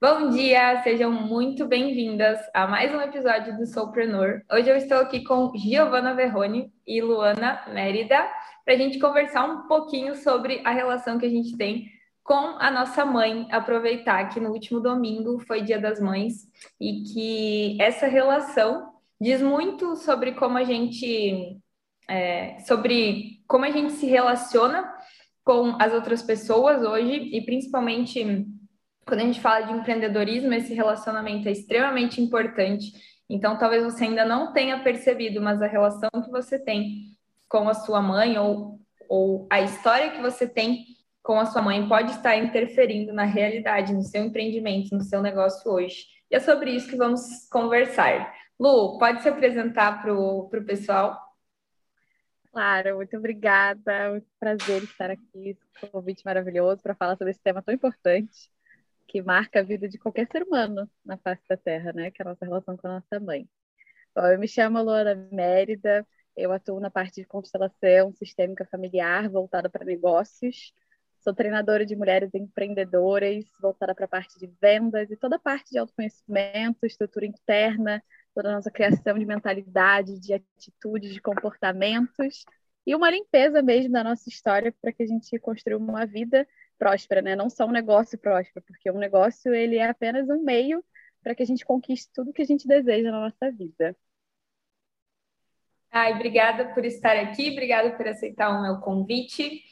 Bom 0.00 0.30
dia, 0.30 0.80
sejam 0.84 1.10
muito 1.10 1.66
bem-vindas 1.66 2.38
a 2.54 2.68
mais 2.68 2.94
um 2.94 3.00
episódio 3.00 3.56
do 3.56 3.66
Soulpreneur. 3.66 4.42
Hoje 4.48 4.68
eu 4.68 4.76
estou 4.76 4.98
aqui 4.98 5.24
com 5.24 5.52
Giovanna 5.56 6.14
Verrone 6.14 6.72
e 6.86 7.02
Luana 7.02 7.64
Mérida 7.74 8.16
para 8.64 8.74
a 8.74 8.76
gente 8.76 9.00
conversar 9.00 9.44
um 9.44 9.66
pouquinho 9.66 10.14
sobre 10.14 10.62
a 10.64 10.70
relação 10.70 11.18
que 11.18 11.26
a 11.26 11.28
gente 11.28 11.56
tem 11.56 11.90
com 12.22 12.32
a 12.60 12.70
nossa 12.70 13.04
mãe. 13.04 13.48
Aproveitar 13.50 14.28
que 14.28 14.38
no 14.38 14.52
último 14.52 14.78
domingo 14.78 15.40
foi 15.40 15.62
Dia 15.62 15.80
das 15.80 15.98
Mães 15.98 16.46
e 16.80 17.02
que 17.02 17.82
essa 17.82 18.06
relação 18.06 18.92
diz 19.20 19.42
muito 19.42 19.96
sobre 19.96 20.30
como 20.30 20.58
a 20.58 20.62
gente 20.62 21.58
é, 22.08 22.60
sobre 22.60 23.42
como 23.48 23.64
a 23.64 23.70
gente 23.70 23.94
se 23.94 24.06
relaciona 24.06 24.88
com 25.42 25.74
as 25.80 25.92
outras 25.92 26.22
pessoas 26.22 26.84
hoje 26.84 27.14
e 27.32 27.44
principalmente 27.44 28.46
quando 29.08 29.20
a 29.20 29.24
gente 29.24 29.40
fala 29.40 29.62
de 29.62 29.72
empreendedorismo, 29.72 30.52
esse 30.52 30.74
relacionamento 30.74 31.48
é 31.48 31.52
extremamente 31.52 32.20
importante. 32.20 32.92
Então, 33.28 33.58
talvez 33.58 33.82
você 33.82 34.04
ainda 34.04 34.24
não 34.24 34.52
tenha 34.52 34.82
percebido, 34.82 35.40
mas 35.40 35.62
a 35.62 35.66
relação 35.66 36.10
que 36.22 36.30
você 36.30 36.58
tem 36.58 37.16
com 37.48 37.68
a 37.68 37.74
sua 37.74 38.02
mãe 38.02 38.38
ou, 38.38 38.78
ou 39.08 39.48
a 39.50 39.62
história 39.62 40.10
que 40.10 40.20
você 40.20 40.46
tem 40.46 40.84
com 41.22 41.40
a 41.40 41.46
sua 41.46 41.62
mãe 41.62 41.88
pode 41.88 42.12
estar 42.12 42.36
interferindo 42.36 43.12
na 43.12 43.24
realidade, 43.24 43.94
no 43.94 44.02
seu 44.02 44.22
empreendimento, 44.22 44.94
no 44.94 45.02
seu 45.02 45.22
negócio 45.22 45.70
hoje. 45.70 46.04
E 46.30 46.36
é 46.36 46.40
sobre 46.40 46.72
isso 46.72 46.88
que 46.90 46.96
vamos 46.96 47.48
conversar. 47.50 48.34
Lu, 48.60 48.98
pode 48.98 49.22
se 49.22 49.28
apresentar 49.28 50.02
para 50.02 50.14
o 50.14 50.50
pessoal? 50.66 51.18
Claro, 52.52 52.96
muito 52.96 53.16
obrigada. 53.16 54.10
Muito 54.10 54.26
prazer 54.38 54.82
estar 54.82 55.10
aqui, 55.10 55.50
esse 55.50 55.90
convite 55.90 56.22
maravilhoso 56.26 56.82
para 56.82 56.94
falar 56.94 57.16
sobre 57.16 57.30
esse 57.30 57.40
tema 57.40 57.62
tão 57.62 57.74
importante 57.74 58.50
que 59.08 59.22
marca 59.22 59.60
a 59.60 59.62
vida 59.62 59.88
de 59.88 59.98
qualquer 59.98 60.28
ser 60.30 60.42
humano 60.42 60.88
na 61.04 61.16
face 61.16 61.42
da 61.48 61.56
Terra, 61.56 61.92
né? 61.92 62.10
Que 62.10 62.22
é 62.22 62.26
a 62.26 62.28
nossa 62.28 62.44
relação 62.44 62.76
com 62.76 62.86
a 62.86 63.00
nossa 63.00 63.18
mãe. 63.18 63.48
Bom, 64.14 64.26
eu 64.26 64.38
me 64.38 64.46
chamo 64.46 64.82
Luana 64.82 65.14
Mérida, 65.32 66.06
eu 66.36 66.52
atuo 66.52 66.78
na 66.78 66.90
parte 66.90 67.22
de 67.22 67.26
constelação 67.26 68.12
sistêmica 68.12 68.66
familiar 68.66 69.28
voltada 69.28 69.68
para 69.70 69.84
negócios. 69.84 70.72
Sou 71.20 71.34
treinadora 71.34 71.84
de 71.84 71.96
mulheres 71.96 72.30
empreendedoras, 72.34 73.44
voltada 73.60 73.94
para 73.94 74.04
a 74.04 74.08
parte 74.08 74.38
de 74.38 74.46
vendas 74.60 75.10
e 75.10 75.16
toda 75.16 75.36
a 75.36 75.38
parte 75.38 75.70
de 75.70 75.78
autoconhecimento, 75.78 76.86
estrutura 76.86 77.26
interna, 77.26 78.02
toda 78.34 78.50
a 78.50 78.52
nossa 78.52 78.70
criação 78.70 79.18
de 79.18 79.24
mentalidade, 79.26 80.20
de 80.20 80.34
atitudes, 80.34 81.12
de 81.12 81.20
comportamentos 81.20 82.44
e 82.86 82.94
uma 82.94 83.10
limpeza 83.10 83.62
mesmo 83.62 83.92
da 83.92 84.04
nossa 84.04 84.28
história 84.28 84.72
para 84.80 84.92
que 84.92 85.02
a 85.02 85.06
gente 85.06 85.38
construa 85.38 85.78
uma 85.78 86.06
vida 86.06 86.46
próspera, 86.78 87.20
né? 87.20 87.36
Não 87.36 87.50
só 87.50 87.66
um 87.66 87.72
negócio 87.72 88.18
próspero, 88.18 88.64
porque 88.66 88.90
um 88.90 88.98
negócio 88.98 89.52
ele 89.52 89.76
é 89.76 89.88
apenas 89.88 90.28
um 90.28 90.42
meio 90.42 90.82
para 91.22 91.34
que 91.34 91.42
a 91.42 91.46
gente 91.46 91.64
conquiste 91.64 92.10
tudo 92.14 92.32
que 92.32 92.42
a 92.42 92.46
gente 92.46 92.66
deseja 92.66 93.10
na 93.10 93.20
nossa 93.20 93.50
vida. 93.50 93.96
Ai, 95.90 96.14
obrigada 96.14 96.72
por 96.74 96.84
estar 96.84 97.16
aqui, 97.16 97.50
obrigada 97.50 97.96
por 97.96 98.06
aceitar 98.06 98.50
o 98.50 98.62
meu 98.62 98.78
convite. 98.80 99.62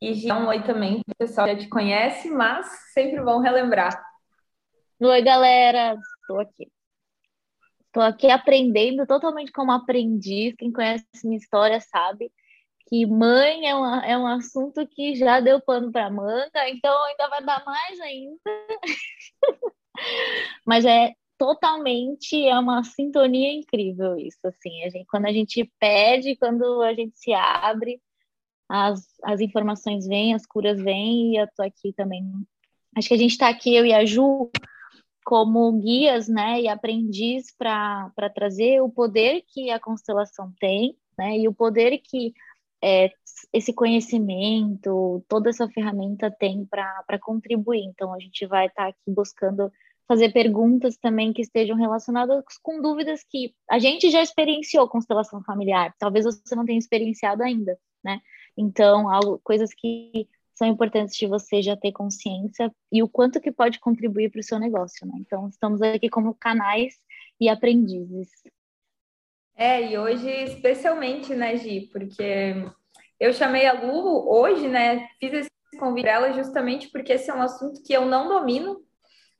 E 0.00 0.14
já 0.14 0.38
um 0.38 0.48
oi 0.48 0.62
também, 0.64 1.00
o 1.06 1.14
pessoal 1.16 1.46
já 1.46 1.56
te 1.56 1.68
conhece, 1.68 2.28
mas 2.28 2.66
sempre 2.92 3.20
bom 3.22 3.40
relembrar. 3.40 4.02
Oi, 5.00 5.22
galera, 5.22 5.96
estou 6.20 6.40
aqui. 6.40 6.72
Estou 7.86 8.02
aqui 8.02 8.30
aprendendo 8.30 9.06
totalmente 9.06 9.52
como 9.52 9.70
aprendiz. 9.70 10.54
Quem 10.56 10.72
conhece 10.72 11.04
minha 11.24 11.36
história 11.36 11.80
sabe 11.80 12.32
que 12.92 13.06
mãe 13.06 13.66
é, 13.66 13.74
uma, 13.74 14.04
é 14.04 14.18
um 14.18 14.26
assunto 14.26 14.86
que 14.86 15.14
já 15.14 15.40
deu 15.40 15.58
pano 15.62 15.90
para 15.90 16.10
manga, 16.10 16.68
então 16.68 17.02
ainda 17.04 17.26
vai 17.26 17.42
dar 17.42 17.64
mais 17.64 17.98
ainda. 18.00 18.38
Mas 20.66 20.84
é 20.84 21.14
totalmente 21.38 22.46
é 22.46 22.58
uma 22.58 22.84
sintonia 22.84 23.50
incrível 23.50 24.18
isso, 24.18 24.46
assim. 24.46 24.84
A 24.84 24.90
gente, 24.90 25.06
quando 25.06 25.24
a 25.24 25.32
gente 25.32 25.72
pede, 25.80 26.36
quando 26.36 26.82
a 26.82 26.92
gente 26.92 27.18
se 27.18 27.32
abre, 27.32 27.98
as, 28.68 29.00
as 29.24 29.40
informações 29.40 30.06
vêm, 30.06 30.34
as 30.34 30.44
curas 30.44 30.78
vêm, 30.78 31.32
e 31.32 31.36
eu 31.38 31.48
tô 31.56 31.62
aqui 31.62 31.94
também. 31.94 32.30
Acho 32.94 33.08
que 33.08 33.14
a 33.14 33.18
gente 33.18 33.30
está 33.30 33.48
aqui, 33.48 33.74
eu 33.74 33.86
e 33.86 33.94
a 33.94 34.04
Ju, 34.04 34.50
como 35.24 35.80
guias, 35.80 36.28
né, 36.28 36.60
e 36.60 36.68
aprendiz 36.68 37.56
para 37.56 38.12
trazer 38.34 38.82
o 38.82 38.90
poder 38.90 39.42
que 39.48 39.70
a 39.70 39.80
constelação 39.80 40.52
tem, 40.60 40.94
né, 41.16 41.38
e 41.38 41.48
o 41.48 41.54
poder 41.54 41.96
que 41.96 42.34
é, 42.82 43.10
esse 43.52 43.72
conhecimento, 43.72 45.24
toda 45.28 45.50
essa 45.50 45.68
ferramenta 45.68 46.30
tem 46.30 46.66
para 46.66 47.18
contribuir. 47.20 47.84
Então, 47.84 48.12
a 48.12 48.18
gente 48.18 48.46
vai 48.46 48.66
estar 48.66 48.84
tá 48.84 48.88
aqui 48.88 49.10
buscando 49.10 49.70
fazer 50.08 50.32
perguntas 50.32 50.96
também 50.96 51.32
que 51.32 51.42
estejam 51.42 51.76
relacionadas 51.76 52.44
com 52.62 52.82
dúvidas 52.82 53.24
que 53.28 53.54
a 53.70 53.78
gente 53.78 54.10
já 54.10 54.20
experienciou 54.20 54.88
constelação 54.88 55.42
familiar, 55.42 55.94
talvez 55.98 56.24
você 56.24 56.54
não 56.54 56.66
tenha 56.66 56.78
experienciado 56.78 57.42
ainda, 57.42 57.78
né? 58.04 58.20
Então, 58.56 59.08
algo, 59.08 59.40
coisas 59.42 59.72
que 59.72 60.28
são 60.54 60.68
importantes 60.68 61.16
de 61.16 61.26
você 61.26 61.62
já 61.62 61.76
ter 61.76 61.92
consciência 61.92 62.70
e 62.90 63.02
o 63.02 63.08
quanto 63.08 63.40
que 63.40 63.50
pode 63.50 63.80
contribuir 63.80 64.30
para 64.30 64.40
o 64.40 64.44
seu 64.44 64.58
negócio, 64.58 65.06
né? 65.06 65.14
Então, 65.18 65.48
estamos 65.48 65.80
aqui 65.80 66.10
como 66.10 66.34
canais 66.34 66.94
e 67.40 67.48
aprendizes. 67.48 68.28
É, 69.56 69.92
e 69.92 69.98
hoje 69.98 70.28
especialmente, 70.44 71.34
né, 71.34 71.56
Gi? 71.56 71.88
Porque 71.92 72.64
eu 73.20 73.32
chamei 73.32 73.66
a 73.66 73.72
Lu 73.72 74.28
hoje, 74.28 74.68
né? 74.68 75.08
Fiz 75.20 75.32
esse 75.32 75.50
convite 75.78 76.04
dela 76.04 76.32
justamente 76.32 76.88
porque 76.90 77.12
esse 77.12 77.30
é 77.30 77.34
um 77.34 77.42
assunto 77.42 77.82
que 77.82 77.92
eu 77.92 78.04
não 78.06 78.28
domino 78.28 78.80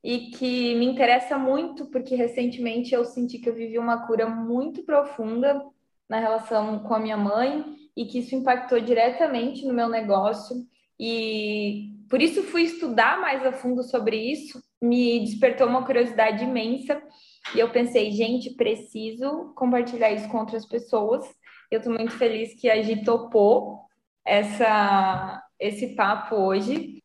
e 0.04 0.30
que 0.30 0.74
me 0.74 0.86
interessa 0.86 1.38
muito, 1.38 1.86
porque 1.86 2.14
recentemente 2.14 2.92
eu 2.94 3.04
senti 3.04 3.38
que 3.38 3.48
eu 3.48 3.54
vivi 3.54 3.78
uma 3.78 4.06
cura 4.06 4.26
muito 4.26 4.82
profunda 4.84 5.62
na 6.08 6.18
relação 6.18 6.80
com 6.80 6.94
a 6.94 6.98
minha 6.98 7.16
mãe 7.16 7.64
e 7.96 8.04
que 8.04 8.18
isso 8.18 8.34
impactou 8.34 8.80
diretamente 8.80 9.64
no 9.64 9.72
meu 9.72 9.88
negócio. 9.88 10.56
E 10.98 11.94
por 12.08 12.20
isso 12.20 12.42
fui 12.42 12.62
estudar 12.62 13.20
mais 13.20 13.44
a 13.46 13.52
fundo 13.52 13.82
sobre 13.82 14.16
isso, 14.16 14.62
me 14.80 15.20
despertou 15.20 15.66
uma 15.66 15.84
curiosidade 15.84 16.44
imensa 16.44 17.00
e 17.54 17.58
eu 17.58 17.70
pensei, 17.70 18.10
gente, 18.10 18.54
preciso 18.54 19.52
compartilhar 19.54 20.10
isso 20.10 20.28
com 20.28 20.38
outras 20.38 20.64
pessoas. 20.64 21.24
Eu 21.70 21.78
estou 21.78 21.92
muito 21.92 22.12
feliz 22.12 22.58
que 22.58 22.70
a 22.70 22.80
Gi 22.82 23.04
topou 23.04 23.80
essa, 24.24 25.42
esse 25.58 25.94
papo 25.94 26.36
hoje. 26.36 27.02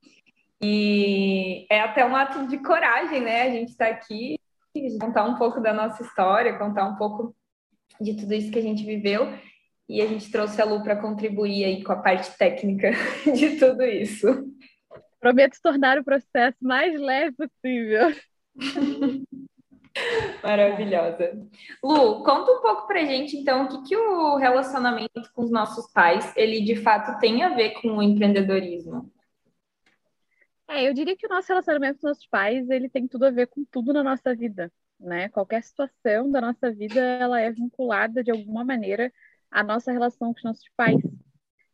E 0.62 1.66
é 1.70 1.82
até 1.82 2.06
um 2.06 2.16
ato 2.16 2.48
de 2.48 2.58
coragem, 2.60 3.22
né? 3.22 3.44
A 3.44 3.50
gente 3.50 3.70
está 3.70 3.88
aqui 3.88 4.40
contar 5.00 5.24
um 5.26 5.36
pouco 5.36 5.60
da 5.60 5.74
nossa 5.74 6.04
história, 6.04 6.58
contar 6.58 6.88
um 6.88 6.96
pouco 6.96 7.36
de 8.00 8.16
tudo 8.16 8.34
isso 8.34 8.52
que 8.52 8.60
a 8.60 8.62
gente 8.62 8.86
viveu. 8.86 9.28
E 9.90 10.02
a 10.02 10.06
gente 10.06 10.32
trouxe 10.32 10.62
a 10.62 10.66
Lu 10.66 10.84
para 10.84 10.98
contribuir 10.98 11.64
aí 11.66 11.84
com 11.84 11.94
a 11.94 12.02
parte 12.02 12.38
técnica 12.38 12.92
de 13.34 13.58
tudo 13.58 13.84
isso. 13.84 14.28
Prometo 15.20 15.58
tornar 15.62 15.98
o 15.98 16.04
processo 16.04 16.58
mais 16.62 17.00
leve 17.00 17.36
possível. 17.36 18.14
Maravilhosa. 20.44 21.48
Lu, 21.84 22.24
conta 22.24 22.52
um 22.52 22.62
pouco 22.62 22.88
pra 22.88 23.06
gente, 23.06 23.38
então, 23.38 23.66
o 23.66 23.68
que, 23.70 23.90
que 23.90 23.98
o 23.98 24.36
relacionamento 24.38 25.32
com 25.34 25.44
os 25.44 25.52
nossos 25.52 25.92
pais, 25.92 26.32
ele 26.36 26.62
de 26.62 26.76
fato 26.76 27.20
tem 27.20 27.44
a 27.44 27.50
ver 27.50 27.72
com 27.82 27.98
o 27.98 28.04
empreendedorismo? 28.04 29.12
É, 30.70 30.88
eu 30.88 30.94
diria 30.94 31.16
que 31.16 31.26
o 31.26 31.30
nosso 31.30 31.48
relacionamento 31.48 32.00
com 32.00 32.08
os 32.08 32.12
nossos 32.12 32.28
pais, 32.28 32.70
ele 32.70 32.90
tem 32.90 33.08
tudo 33.08 33.26
a 33.26 33.32
ver 33.32 33.48
com 33.48 33.64
tudo 33.66 33.94
na 33.94 34.04
nossa 34.04 34.36
vida, 34.36 34.72
né? 35.00 35.30
Qualquer 35.30 35.64
situação 35.64 36.30
da 36.30 36.42
nossa 36.42 36.72
vida, 36.72 37.00
ela 37.00 37.40
é 37.40 37.52
vinculada 37.52 38.24
de 38.24 38.32
alguma 38.32 38.66
maneira 38.66 39.12
à 39.50 39.64
nossa 39.64 39.92
relação 39.92 40.34
com 40.34 40.38
os 40.38 40.44
nossos 40.44 40.70
pais. 40.76 41.02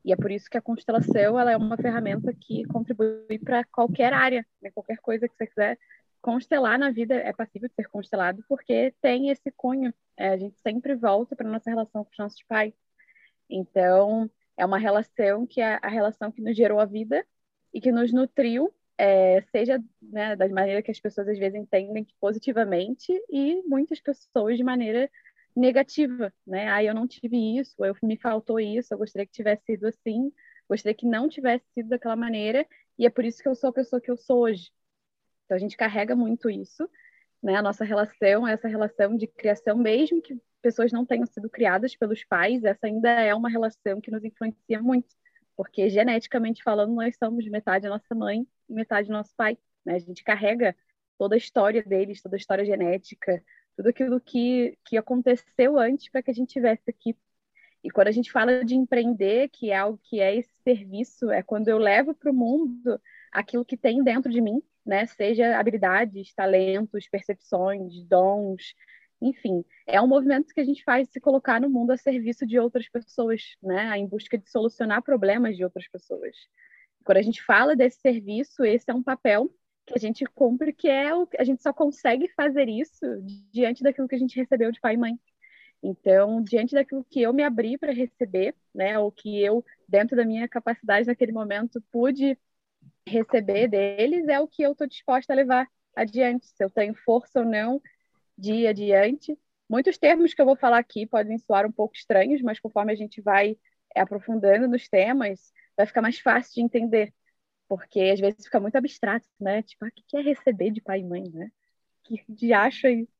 E 0.05 0.11
é 0.11 0.15
por 0.15 0.29
isso 0.29 0.49
que 0.49 0.57
a 0.57 0.61
constelação, 0.61 1.39
ela 1.39 1.51
é 1.51 1.57
uma 1.57 1.77
ferramenta 1.77 2.33
que 2.39 2.65
contribui 2.65 3.39
para 3.43 3.63
qualquer 3.63 4.13
área, 4.13 4.45
né? 4.61 4.69
qualquer 4.69 4.97
coisa 4.97 5.27
que 5.27 5.35
você 5.35 5.47
quiser 5.47 5.79
constelar 6.23 6.79
na 6.79 6.89
vida 6.89 7.15
é 7.15 7.33
passível 7.33 7.67
de 7.67 7.75
ser 7.75 7.89
constelado 7.89 8.43
porque 8.47 8.95
tem 9.01 9.29
esse 9.29 9.51
cunho. 9.51 9.93
É, 10.17 10.29
a 10.29 10.37
gente 10.37 10.57
sempre 10.61 10.95
volta 10.95 11.35
para 11.35 11.49
nossa 11.49 11.69
relação 11.69 12.03
com 12.05 12.11
os 12.11 12.17
nossos 12.17 12.41
pais. 12.43 12.73
Então, 13.49 14.31
é 14.57 14.65
uma 14.65 14.77
relação 14.77 15.45
que 15.45 15.59
é 15.59 15.77
a 15.81 15.89
relação 15.89 16.31
que 16.31 16.41
nos 16.41 16.55
gerou 16.55 16.79
a 16.79 16.85
vida 16.85 17.25
e 17.73 17.81
que 17.81 17.91
nos 17.91 18.13
nutriu, 18.13 18.73
é, 18.97 19.41
seja 19.51 19.83
né, 20.01 20.35
da 20.35 20.47
maneira 20.47 20.81
que 20.81 20.91
as 20.91 20.99
pessoas 20.99 21.27
às 21.27 21.37
vezes 21.37 21.59
entendem 21.59 22.07
positivamente 22.21 23.11
e 23.29 23.61
muitas 23.67 23.99
pessoas 23.99 24.55
de 24.55 24.63
maneira 24.63 25.11
negativa, 25.53 26.33
né? 26.47 26.69
Ah, 26.69 26.83
eu 26.83 26.93
não 26.93 27.05
tive 27.05 27.59
isso, 27.59 27.83
eu 27.83 27.95
me 28.01 28.17
faltou 28.17 28.59
isso, 28.59 28.93
eu 28.93 28.97
gostaria 28.97 29.25
que 29.25 29.33
tivesse 29.33 29.65
sido 29.65 29.87
assim, 29.87 30.31
gostaria 30.69 30.95
que 30.95 31.05
não 31.05 31.27
tivesse 31.27 31.65
sido 31.73 31.89
daquela 31.89 32.15
maneira 32.15 32.65
e 32.97 33.05
é 33.05 33.09
por 33.09 33.25
isso 33.25 33.41
que 33.41 33.47
eu 33.47 33.55
sou 33.55 33.71
a 33.71 33.73
pessoa 33.73 34.01
que 34.01 34.09
eu 34.09 34.17
sou 34.17 34.39
hoje. 34.43 34.71
Então 35.53 35.57
a 35.57 35.59
gente 35.59 35.77
carrega 35.77 36.15
muito 36.15 36.49
isso, 36.49 36.89
né? 37.41 37.55
A 37.55 37.61
nossa 37.61 37.85
relação, 37.85 38.47
essa 38.47 38.67
relação 38.67 39.15
de 39.15 39.27
criação, 39.27 39.77
mesmo 39.77 40.19
que 40.19 40.35
pessoas 40.63 40.91
não 40.91 41.05
tenham 41.05 41.27
sido 41.27 41.47
criadas 41.47 41.95
pelos 41.95 42.23
pais, 42.23 42.63
essa 42.63 42.87
ainda 42.87 43.09
é 43.09 43.35
uma 43.35 43.49
relação 43.49 44.01
que 44.01 44.09
nos 44.09 44.23
influencia 44.23 44.81
muito, 44.81 45.13
porque 45.55 45.91
geneticamente 45.91 46.63
falando, 46.63 46.95
nós 46.95 47.15
somos 47.17 47.45
metade 47.47 47.87
nossa 47.87 48.15
mãe 48.15 48.47
e 48.67 48.73
metade 48.73 49.11
nosso 49.11 49.31
pai, 49.35 49.55
né? 49.85 49.93
A 49.93 49.99
gente 49.99 50.23
carrega 50.23 50.75
toda 51.19 51.35
a 51.35 51.37
história 51.37 51.83
deles, 51.83 52.19
toda 52.19 52.35
a 52.35 52.39
história 52.39 52.65
genética, 52.65 53.43
tudo 53.77 53.89
aquilo 53.89 54.19
que, 54.19 54.75
que 54.83 54.97
aconteceu 54.97 55.77
antes 55.77 56.09
para 56.09 56.23
que 56.23 56.31
a 56.31 56.33
gente 56.33 56.47
estivesse 56.47 56.89
aqui. 56.89 57.15
E 57.83 57.91
quando 57.91 58.07
a 58.07 58.11
gente 58.11 58.31
fala 58.31 58.65
de 58.65 58.73
empreender, 58.73 59.49
que 59.49 59.69
é 59.69 59.77
algo 59.77 59.99
que 60.01 60.19
é 60.19 60.35
esse 60.35 60.53
serviço, 60.63 61.29
é 61.29 61.43
quando 61.43 61.67
eu 61.67 61.77
levo 61.77 62.15
para 62.15 62.31
o 62.31 62.33
mundo 62.33 62.99
aquilo 63.33 63.65
que 63.65 63.75
tem 63.75 64.03
dentro 64.03 64.31
de 64.31 64.39
mim, 64.41 64.61
né? 64.85 65.05
Seja 65.05 65.57
habilidades, 65.57 66.33
talentos, 66.33 67.07
percepções, 67.09 68.03
dons, 68.05 68.75
enfim, 69.21 69.63
é 69.87 70.01
um 70.01 70.07
movimento 70.07 70.53
que 70.53 70.59
a 70.59 70.65
gente 70.65 70.83
faz 70.83 71.09
se 71.09 71.19
colocar 71.19 71.59
no 71.61 71.69
mundo 71.69 71.91
a 71.91 71.97
serviço 71.97 72.45
de 72.45 72.59
outras 72.59 72.89
pessoas, 72.89 73.55
né? 73.61 73.97
Em 73.97 74.05
busca 74.05 74.37
de 74.37 74.49
solucionar 74.49 75.01
problemas 75.01 75.55
de 75.55 75.63
outras 75.63 75.87
pessoas. 75.87 76.35
Quando 77.05 77.17
a 77.17 77.21
gente 77.21 77.41
fala 77.41 77.75
desse 77.75 77.99
serviço, 78.01 78.63
esse 78.63 78.89
é 78.89 78.93
um 78.93 79.03
papel 79.03 79.49
que 79.85 79.93
a 79.95 79.99
gente 79.99 80.25
cumpre, 80.25 80.73
que 80.73 80.89
é 80.89 81.13
o 81.15 81.27
a 81.37 81.43
gente 81.43 81.61
só 81.61 81.73
consegue 81.73 82.27
fazer 82.35 82.67
isso 82.69 83.05
diante 83.51 83.83
daquilo 83.83 84.07
que 84.07 84.15
a 84.15 84.19
gente 84.19 84.35
recebeu 84.35 84.71
de 84.71 84.79
pai 84.79 84.95
e 84.95 84.97
mãe. 84.97 85.19
Então, 85.81 86.41
diante 86.41 86.73
daquilo 86.73 87.05
que 87.09 87.21
eu 87.21 87.33
me 87.33 87.43
abri 87.43 87.77
para 87.77 87.91
receber, 87.91 88.55
né, 88.73 88.97
ou 88.97 89.11
que 89.11 89.41
eu 89.41 89.63
dentro 89.87 90.15
da 90.15 90.25
minha 90.25 90.47
capacidade 90.47 91.07
naquele 91.07 91.33
momento 91.33 91.81
pude 91.91 92.37
receber 93.07 93.67
deles, 93.67 94.27
é 94.27 94.39
o 94.39 94.47
que 94.47 94.63
eu 94.63 94.71
estou 94.71 94.87
disposta 94.87 95.33
a 95.33 95.35
levar 95.35 95.67
adiante, 95.95 96.47
se 96.47 96.63
eu 96.63 96.69
tenho 96.69 96.95
força 96.95 97.39
ou 97.39 97.45
não 97.45 97.81
de 98.37 98.67
adiante. 98.67 99.37
Muitos 99.69 99.97
termos 99.97 100.33
que 100.33 100.41
eu 100.41 100.45
vou 100.45 100.55
falar 100.55 100.79
aqui 100.79 101.05
podem 101.05 101.37
soar 101.37 101.65
um 101.65 101.71
pouco 101.71 101.95
estranhos, 101.95 102.41
mas 102.41 102.59
conforme 102.59 102.91
a 102.91 102.95
gente 102.95 103.21
vai 103.21 103.57
aprofundando 103.95 104.67
nos 104.67 104.87
temas, 104.87 105.51
vai 105.77 105.85
ficar 105.85 106.01
mais 106.01 106.19
fácil 106.19 106.53
de 106.55 106.61
entender. 106.61 107.13
Porque 107.67 107.99
às 108.01 108.19
vezes 108.19 108.45
fica 108.45 108.59
muito 108.59 108.75
abstrato, 108.75 109.27
né? 109.39 109.61
Tipo, 109.63 109.85
ah, 109.85 109.87
o 109.87 109.91
que 110.07 110.17
é 110.17 110.21
receber 110.21 110.71
de 110.71 110.81
pai 110.81 110.99
e 110.99 111.03
mãe, 111.03 111.23
né? 111.31 111.51
Que 112.03 112.21
de 112.27 112.51
acha 112.51 112.89
isso? 112.91 113.11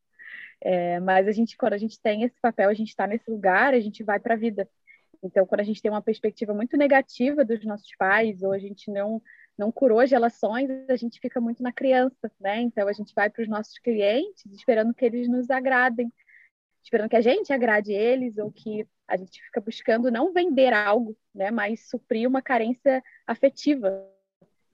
É, 0.61 0.99
mas 0.99 1.27
a 1.27 1.31
gente, 1.31 1.55
quando 1.57 1.73
a 1.73 1.77
gente 1.77 1.99
tem 2.01 2.23
esse 2.23 2.39
papel, 2.41 2.69
a 2.69 2.73
gente 2.73 2.89
está 2.89 3.07
nesse 3.07 3.29
lugar, 3.31 3.73
a 3.73 3.79
gente 3.79 4.03
vai 4.03 4.19
para 4.19 4.33
a 4.33 4.37
vida. 4.37 4.69
Então, 5.23 5.45
quando 5.45 5.61
a 5.61 5.63
gente 5.63 5.81
tem 5.81 5.89
uma 5.89 6.01
perspectiva 6.01 6.53
muito 6.53 6.75
negativa 6.75 7.45
dos 7.45 7.63
nossos 7.65 7.95
pais, 7.97 8.41
ou 8.43 8.51
a 8.51 8.59
gente 8.59 8.91
não 8.91 9.21
não 9.57 9.71
curou 9.71 9.99
as 9.99 10.09
relações, 10.09 10.69
a 10.89 10.95
gente 10.95 11.19
fica 11.19 11.39
muito 11.39 11.61
na 11.61 11.71
criança, 11.71 12.31
né? 12.39 12.61
Então 12.61 12.87
a 12.87 12.93
gente 12.93 13.13
vai 13.13 13.29
para 13.29 13.43
os 13.43 13.47
nossos 13.47 13.77
clientes 13.79 14.45
esperando 14.51 14.93
que 14.93 15.05
eles 15.05 15.27
nos 15.27 15.49
agradem, 15.49 16.11
esperando 16.83 17.09
que 17.09 17.15
a 17.15 17.21
gente 17.21 17.53
agrade 17.53 17.93
eles 17.93 18.37
ou 18.37 18.51
que 18.51 18.87
a 19.07 19.17
gente 19.17 19.41
fica 19.43 19.61
buscando 19.61 20.11
não 20.11 20.33
vender 20.33 20.73
algo, 20.73 21.15
né, 21.33 21.51
mas 21.51 21.87
suprir 21.89 22.27
uma 22.27 22.41
carência 22.41 23.03
afetiva. 23.27 24.05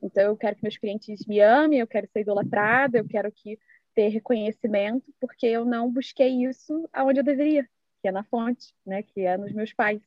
Então 0.02 0.24
eu 0.24 0.38
quero 0.38 0.56
que 0.56 0.64
meus 0.64 0.78
clientes 0.78 1.26
me 1.26 1.40
amem, 1.40 1.80
eu 1.80 1.88
quero 1.88 2.08
ser 2.12 2.22
idolatrada, 2.22 2.98
eu 2.98 3.08
quero 3.08 3.32
que 3.32 3.60
ter 3.94 4.08
reconhecimento, 4.08 5.14
porque 5.20 5.46
eu 5.46 5.66
não 5.66 5.92
busquei 5.92 6.46
isso 6.46 6.88
aonde 6.94 7.20
eu 7.20 7.24
deveria, 7.24 7.68
que 8.02 8.08
é 8.08 8.12
na 8.12 8.24
fonte, 8.24 8.74
né, 8.86 9.04
que 9.04 9.22
é 9.22 9.38
nos 9.38 9.52
meus 9.52 9.74
pais. 9.74 10.02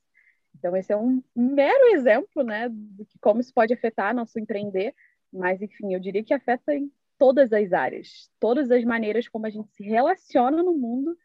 Então, 0.58 0.76
esse 0.76 0.92
é 0.92 0.96
um 0.96 1.22
mero 1.34 1.86
exemplo, 1.94 2.42
né, 2.42 2.68
de 2.70 3.18
como 3.20 3.40
isso 3.40 3.52
pode 3.52 3.72
afetar 3.72 4.14
nosso 4.14 4.38
empreender, 4.38 4.94
mas, 5.32 5.60
enfim, 5.60 5.94
eu 5.94 6.00
diria 6.00 6.22
que 6.22 6.34
afeta 6.34 6.74
em 6.74 6.90
todas 7.18 7.52
as 7.52 7.72
áreas, 7.72 8.30
todas 8.38 8.70
as 8.70 8.84
maneiras 8.84 9.28
como 9.28 9.46
a 9.46 9.50
gente 9.50 9.70
se 9.72 9.82
relaciona 9.82 10.62
no 10.62 10.74
mundo 10.74 11.16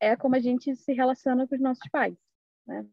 é 0.00 0.16
como 0.16 0.34
a 0.34 0.40
gente 0.40 0.74
se 0.76 0.92
relaciona 0.92 1.46
com 1.46 1.54
os 1.54 1.60
nossos 1.60 1.88
pais, 1.90 2.16
né? 2.66 2.84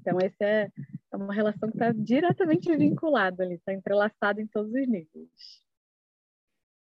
Então, 0.00 0.18
essa 0.20 0.44
é, 0.44 0.70
é 1.12 1.16
uma 1.16 1.32
relação 1.32 1.70
que 1.70 1.76
está 1.76 1.92
diretamente 1.92 2.74
vinculada 2.76 3.42
ali, 3.42 3.54
está 3.54 3.72
entrelaçada 3.72 4.40
em 4.40 4.46
todos 4.46 4.72
os 4.72 4.86
níveis. 4.88 5.62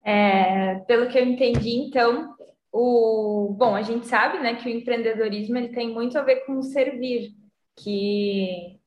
É, 0.04 0.76
pelo 0.82 1.10
que 1.10 1.18
eu 1.18 1.26
entendi, 1.26 1.78
então, 1.78 2.36
o 2.72 3.56
bom, 3.58 3.76
a 3.76 3.82
gente 3.82 4.08
sabe, 4.08 4.40
né, 4.40 4.56
que 4.56 4.68
o 4.68 4.72
empreendedorismo 4.72 5.58
ele 5.58 5.70
tem 5.70 5.92
muito 5.92 6.18
a 6.18 6.22
ver 6.22 6.46
com 6.46 6.62
servir, 6.62 7.34
que 7.78 8.80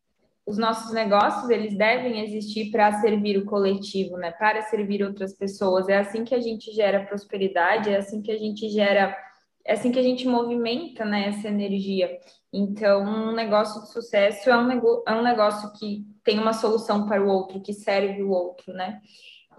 os 0.44 0.58
nossos 0.58 0.92
negócios 0.92 1.48
eles 1.48 1.76
devem 1.76 2.25
existir 2.25 2.70
para 2.70 3.00
servir 3.00 3.38
o 3.38 3.44
coletivo, 3.44 4.16
né? 4.16 4.32
Para 4.32 4.62
servir 4.62 5.02
outras 5.02 5.32
pessoas. 5.32 5.88
É 5.88 5.98
assim 5.98 6.25
que 6.25 6.34
a 6.34 6.40
gente 6.40 6.72
gera 6.72 7.06
prosperidade, 7.06 7.90
é 7.90 7.96
assim 7.96 8.20
que 8.20 8.32
a 8.32 8.38
gente 8.38 8.69
gera, 8.69 9.16
é 9.64 9.75
assim 9.75 9.92
que 9.92 9.98
a 9.98 10.02
gente 10.02 10.26
movimenta, 10.26 11.04
né, 11.04 11.28
essa 11.28 11.48
energia. 11.48 12.19
Então, 12.52 13.02
um 13.04 13.32
negócio 13.32 13.81
de 13.82 13.92
sucesso 13.92 14.50
é 14.50 14.56
um, 14.56 14.66
nego, 14.66 15.04
é 15.06 15.12
um 15.12 15.22
negócio 15.22 15.72
que 15.78 16.04
tem 16.25 16.38
uma 16.38 16.52
solução 16.52 17.06
para 17.06 17.22
o 17.22 17.28
outro, 17.28 17.60
que 17.60 17.72
serve 17.72 18.22
o 18.22 18.31
outro, 18.31 18.72
né? 18.72 19.00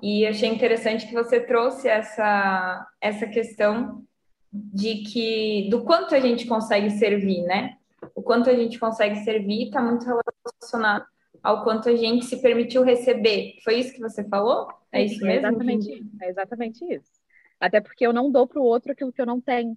E 0.02 0.26
achei 0.26 0.50
interessante 0.50 1.08
que 1.08 1.14
você 1.14 1.40
trouxe 1.40 1.88
essa, 1.88 2.86
essa 3.00 3.28
questão 3.28 4.04
de 4.52 5.04
que 5.04 5.70
do 5.70 5.84
quanto 5.84 6.14
a 6.14 6.20
gente 6.20 6.46
consegue 6.48 6.90
servir, 6.90 7.44
né? 7.44 7.78
O 8.16 8.22
quanto 8.22 8.50
a 8.50 8.56
gente 8.56 8.80
consegue 8.80 9.24
servir 9.24 9.68
está 9.68 9.82
muito 9.82 10.06
relacionado 10.06 11.06
ao 11.44 11.64
quanto 11.64 11.90
a 11.90 11.96
gente 11.96 12.26
se 12.26 12.42
permitiu 12.42 12.84
receber. 12.84 13.56
Foi 13.64 13.76
isso 13.76 13.94
que 13.94 14.00
você 14.00 14.24
falou? 14.28 14.68
É 14.92 15.04
isso 15.04 15.24
mesmo? 15.24 15.48
É 15.48 15.50
exatamente, 15.50 16.06
é 16.22 16.30
exatamente 16.30 16.86
isso. 16.94 17.12
Até 17.60 17.80
porque 17.80 18.06
eu 18.06 18.14
não 18.14 18.32
dou 18.32 18.48
para 18.48 18.60
o 18.60 18.64
outro 18.66 18.92
aquilo 18.92 19.14
que 19.14 19.22
eu 19.22 19.26
não 19.26 19.40
tenho. 19.40 19.76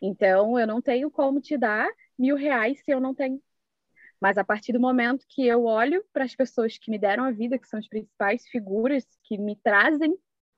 Então, 0.00 0.58
eu 0.58 0.66
não 0.66 0.80
tenho 0.80 1.10
como 1.10 1.40
te 1.40 1.56
dar 1.56 1.88
mil 2.18 2.36
reais 2.36 2.80
se 2.84 2.90
eu 2.90 3.00
não 3.00 3.14
tenho. 3.14 3.40
Mas 4.20 4.38
a 4.38 4.44
partir 4.44 4.72
do 4.72 4.80
momento 4.80 5.26
que 5.28 5.46
eu 5.46 5.64
olho 5.64 6.04
para 6.12 6.24
as 6.24 6.34
pessoas 6.34 6.78
que 6.78 6.90
me 6.90 6.98
deram 6.98 7.24
a 7.24 7.30
vida, 7.30 7.58
que 7.58 7.68
são 7.68 7.78
as 7.78 7.88
principais 7.88 8.46
figuras 8.48 9.04
que 9.24 9.36
me 9.36 9.56
trazem, 9.56 10.16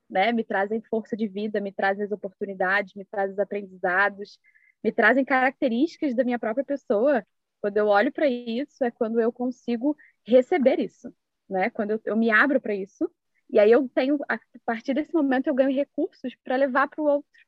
né, 0.09 0.33
me 0.33 0.45
trazem 0.45 0.81
força 0.83 1.17
de 1.17 1.27
vida, 1.27 1.61
me 1.61 1.73
trazem 1.73 2.05
as 2.05 2.13
oportunidades, 2.13 2.95
me 2.95 3.05
trazem 3.05 3.33
os 3.33 3.39
aprendizados, 3.39 4.39
me 4.87 4.93
trazem 4.93 5.25
características 5.25 6.15
da 6.15 6.23
minha 6.23 6.39
própria 6.39 6.65
pessoa. 6.65 7.27
Quando 7.61 7.77
eu 7.77 7.89
olho 7.89 8.13
para 8.13 8.29
isso, 8.29 8.85
é 8.85 8.91
quando 8.93 9.21
eu 9.21 9.33
consigo 9.33 9.97
receber 10.25 10.79
isso, 10.79 11.13
né? 11.51 11.71
Quando 11.71 11.91
eu, 11.91 12.01
eu 12.05 12.17
me 12.17 12.31
abro 12.31 12.61
para 12.61 12.73
isso, 12.73 13.11
e 13.51 13.59
aí 13.59 13.73
eu 13.73 13.89
tenho, 13.89 14.17
a 14.29 14.39
partir 14.65 14.95
desse 14.95 15.13
momento, 15.13 15.49
eu 15.49 15.55
ganho 15.57 15.75
recursos 15.75 16.37
para 16.45 16.55
levar 16.55 16.87
para 16.89 17.03
o 17.03 17.07
outro. 17.07 17.47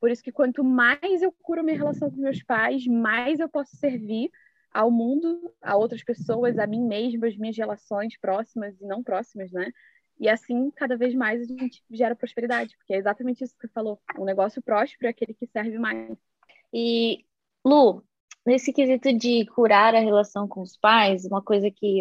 Por 0.00 0.10
isso 0.10 0.24
que 0.24 0.32
quanto 0.32 0.64
mais 0.64 1.22
eu 1.22 1.30
curo 1.40 1.62
minha 1.62 1.76
relação 1.76 2.10
com 2.10 2.16
meus 2.16 2.42
pais, 2.42 2.84
mais 2.84 3.38
eu 3.38 3.48
posso 3.48 3.76
servir 3.76 4.28
ao 4.72 4.90
mundo, 4.90 5.54
a 5.62 5.76
outras 5.76 6.02
pessoas, 6.02 6.58
a 6.58 6.66
mim 6.66 6.84
mesma, 6.84 7.28
as 7.28 7.36
minhas 7.36 7.56
relações 7.56 8.18
próximas 8.18 8.74
e 8.80 8.84
não 8.84 9.04
próximas, 9.04 9.52
né? 9.52 9.70
E 10.18 10.28
assim, 10.28 10.68
cada 10.72 10.96
vez 10.96 11.14
mais 11.14 11.42
a 11.42 11.44
gente 11.44 11.80
gera 11.92 12.16
prosperidade, 12.16 12.76
porque 12.76 12.94
é 12.94 12.96
exatamente 12.96 13.44
isso 13.44 13.54
que 13.54 13.68
você 13.68 13.72
falou. 13.72 14.00
Um 14.18 14.24
negócio 14.24 14.60
próspero 14.60 15.06
é 15.06 15.10
aquele 15.10 15.32
que 15.32 15.46
serve 15.46 15.78
mais. 15.78 16.31
E, 16.72 17.24
Lu, 17.64 18.02
nesse 18.46 18.72
quesito 18.72 19.12
de 19.12 19.46
curar 19.46 19.94
a 19.94 20.00
relação 20.00 20.48
com 20.48 20.62
os 20.62 20.76
pais, 20.76 21.24
uma 21.24 21.42
coisa 21.42 21.70
que 21.70 22.00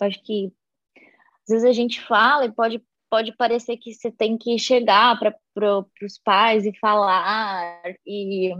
eu 0.00 0.06
acho 0.06 0.22
que 0.22 0.52
às 1.44 1.48
vezes 1.48 1.64
a 1.64 1.72
gente 1.72 2.00
fala 2.00 2.46
e 2.46 2.52
pode, 2.52 2.82
pode 3.10 3.36
parecer 3.36 3.76
que 3.76 3.92
você 3.92 4.10
tem 4.10 4.38
que 4.38 4.58
chegar 4.58 5.18
para 5.18 5.34
pro, 5.54 5.86
os 6.02 6.18
pais 6.18 6.64
e 6.64 6.72
falar, 6.78 7.82
e 8.06 8.52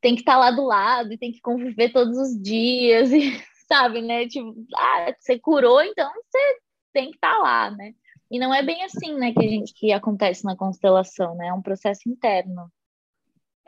tem 0.00 0.14
que 0.14 0.22
estar 0.22 0.34
tá 0.34 0.38
lá 0.38 0.50
do 0.50 0.64
lado, 0.64 1.12
e 1.12 1.18
tem 1.18 1.32
que 1.32 1.40
conviver 1.40 1.92
todos 1.92 2.16
os 2.16 2.40
dias, 2.40 3.12
e 3.12 3.20
sabe, 3.68 4.02
né? 4.02 4.26
Tipo, 4.26 4.54
ah, 4.76 5.14
você 5.18 5.38
curou, 5.38 5.82
então 5.82 6.10
você 6.10 6.58
tem 6.92 7.10
que 7.10 7.16
estar 7.16 7.34
tá 7.34 7.38
lá, 7.38 7.70
né? 7.70 7.94
E 8.30 8.38
não 8.38 8.52
é 8.54 8.62
bem 8.62 8.84
assim, 8.84 9.14
né, 9.14 9.32
que 9.32 9.44
a 9.44 9.48
gente 9.48 9.72
que 9.72 9.92
acontece 9.92 10.44
na 10.44 10.56
constelação, 10.56 11.34
né? 11.34 11.48
É 11.48 11.52
um 11.54 11.62
processo 11.62 12.08
interno. 12.08 12.70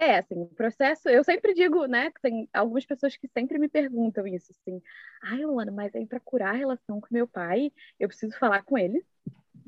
É, 0.02 0.16
assim, 0.16 0.40
o 0.40 0.46
processo, 0.46 1.10
eu 1.10 1.22
sempre 1.22 1.52
digo, 1.52 1.84
né, 1.84 2.10
que 2.10 2.22
tem 2.22 2.48
algumas 2.54 2.86
pessoas 2.86 3.18
que 3.18 3.28
sempre 3.28 3.58
me 3.58 3.68
perguntam 3.68 4.26
isso, 4.26 4.50
assim, 4.50 4.80
ai, 5.22 5.44
Luana, 5.44 5.70
mas 5.70 5.94
aí 5.94 6.06
para 6.06 6.18
curar 6.18 6.54
a 6.54 6.56
relação 6.56 6.98
com 7.02 7.08
meu 7.10 7.28
pai, 7.28 7.70
eu 7.98 8.08
preciso 8.08 8.34
falar 8.38 8.62
com 8.62 8.78
ele? 8.78 9.04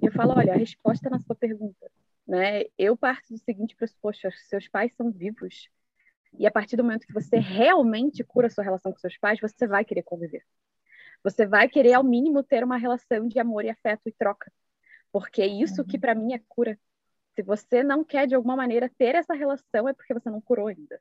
E 0.03 0.07
eu 0.07 0.12
falo, 0.12 0.33
olha, 0.35 0.55
a 0.55 0.57
resposta 0.57 1.11
na 1.11 1.19
sua 1.19 1.37
pergunta, 1.37 1.91
né, 2.27 2.65
eu 2.79 2.97
parto 2.97 3.35
do 3.35 3.39
seguinte 3.41 3.77
pressuposto, 3.77 4.31
seus 4.49 4.67
pais 4.69 4.91
são 4.97 5.11
vivos, 5.11 5.69
e 6.39 6.47
a 6.47 6.51
partir 6.51 6.77
do 6.77 6.83
momento 6.83 7.07
que 7.07 7.12
você 7.12 7.37
realmente 7.39 8.25
cura 8.25 8.47
a 8.47 8.51
sua 8.51 8.65
relação 8.65 8.91
com 8.91 8.99
seus 8.99 9.19
pais, 9.19 9.39
você 9.39 9.67
vai 9.67 9.85
querer 9.85 10.03
conviver. 10.03 10.43
Você 11.23 11.47
vai 11.47 11.69
querer, 11.69 11.93
ao 11.93 12.03
mínimo, 12.03 12.43
ter 12.43 12.65
uma 12.65 12.79
relação 12.79 13.29
de 13.29 13.39
amor 13.39 13.67
e 13.67 13.71
afeto 13.71 14.09
e 14.09 14.12
troca. 14.12 14.51
Porque 15.12 15.43
é 15.43 15.47
isso 15.47 15.85
que, 15.85 15.97
uhum. 15.97 16.01
para 16.01 16.15
mim, 16.15 16.33
é 16.33 16.41
cura. 16.49 16.79
Se 17.35 17.43
você 17.43 17.83
não 17.83 18.05
quer, 18.05 18.27
de 18.27 18.35
alguma 18.35 18.57
maneira, 18.57 18.91
ter 18.99 19.15
essa 19.15 19.35
relação, 19.35 19.89
é 19.89 19.95
porque 19.95 20.15
você 20.15 20.31
não 20.31 20.41
curou 20.41 20.67
ainda. 20.69 21.01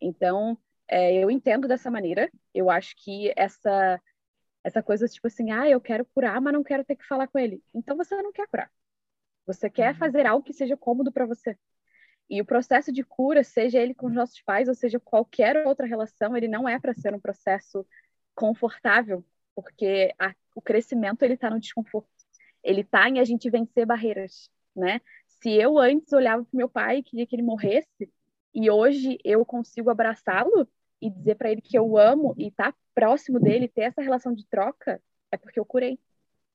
Então, 0.00 0.56
é, 0.88 1.14
eu 1.14 1.30
entendo 1.30 1.68
dessa 1.68 1.90
maneira. 1.90 2.30
Eu 2.54 2.70
acho 2.70 2.94
que 2.96 3.32
essa 3.36 4.00
essa 4.62 4.82
coisa 4.82 5.08
tipo 5.08 5.26
assim, 5.26 5.50
ah, 5.52 5.68
eu 5.68 5.80
quero 5.80 6.04
curar, 6.04 6.38
mas 6.40 6.52
não 6.52 6.62
quero 6.62 6.84
ter 6.84 6.96
que 6.96 7.06
falar 7.06 7.26
com 7.28 7.38
ele. 7.38 7.62
Então 7.72 7.96
você 7.96 8.14
não 8.20 8.32
quer 8.32 8.46
curar. 8.46 8.70
Você 9.46 9.70
quer 9.70 9.92
uhum. 9.94 9.98
fazer 9.98 10.26
algo 10.26 10.44
que 10.44 10.52
seja 10.52 10.76
cômodo 10.76 11.10
para 11.10 11.26
você. 11.26 11.56
E 12.28 12.40
o 12.40 12.44
processo 12.44 12.92
de 12.92 13.02
cura, 13.02 13.42
seja 13.42 13.80
ele 13.80 13.94
com 13.94 14.06
os 14.06 14.14
nossos 14.14 14.40
pais 14.42 14.68
ou 14.68 14.74
seja 14.74 15.00
qualquer 15.00 15.66
outra 15.66 15.86
relação, 15.86 16.36
ele 16.36 16.46
não 16.46 16.68
é 16.68 16.78
para 16.78 16.94
ser 16.94 17.14
um 17.14 17.20
processo 17.20 17.86
confortável, 18.34 19.24
porque 19.54 20.14
a, 20.18 20.32
o 20.54 20.62
crescimento 20.62 21.22
ele 21.22 21.34
está 21.34 21.50
no 21.50 21.58
desconforto. 21.58 22.08
Ele 22.62 22.82
está 22.82 23.08
em 23.08 23.18
a 23.18 23.24
gente 23.24 23.50
vencer 23.50 23.86
barreiras, 23.86 24.50
né? 24.76 25.00
Se 25.42 25.50
eu 25.50 25.78
antes 25.78 26.12
olhava 26.12 26.44
para 26.44 26.56
meu 26.56 26.68
pai 26.68 26.98
e 26.98 27.02
queria 27.02 27.26
que 27.26 27.34
ele 27.34 27.42
morresse, 27.42 28.10
e 28.54 28.70
hoje 28.70 29.18
eu 29.24 29.44
consigo 29.44 29.90
abraçá-lo 29.90 30.68
e 31.00 31.08
dizer 31.10 31.36
para 31.36 31.50
ele 31.50 31.62
que 31.62 31.78
eu 31.78 31.96
amo 31.96 32.34
e 32.36 32.48
estar 32.48 32.72
tá 32.72 32.78
próximo 32.94 33.40
dele, 33.40 33.68
ter 33.68 33.82
essa 33.82 34.02
relação 34.02 34.34
de 34.34 34.46
troca, 34.46 35.02
é 35.30 35.36
porque 35.36 35.58
eu 35.58 35.64
curei. 35.64 35.98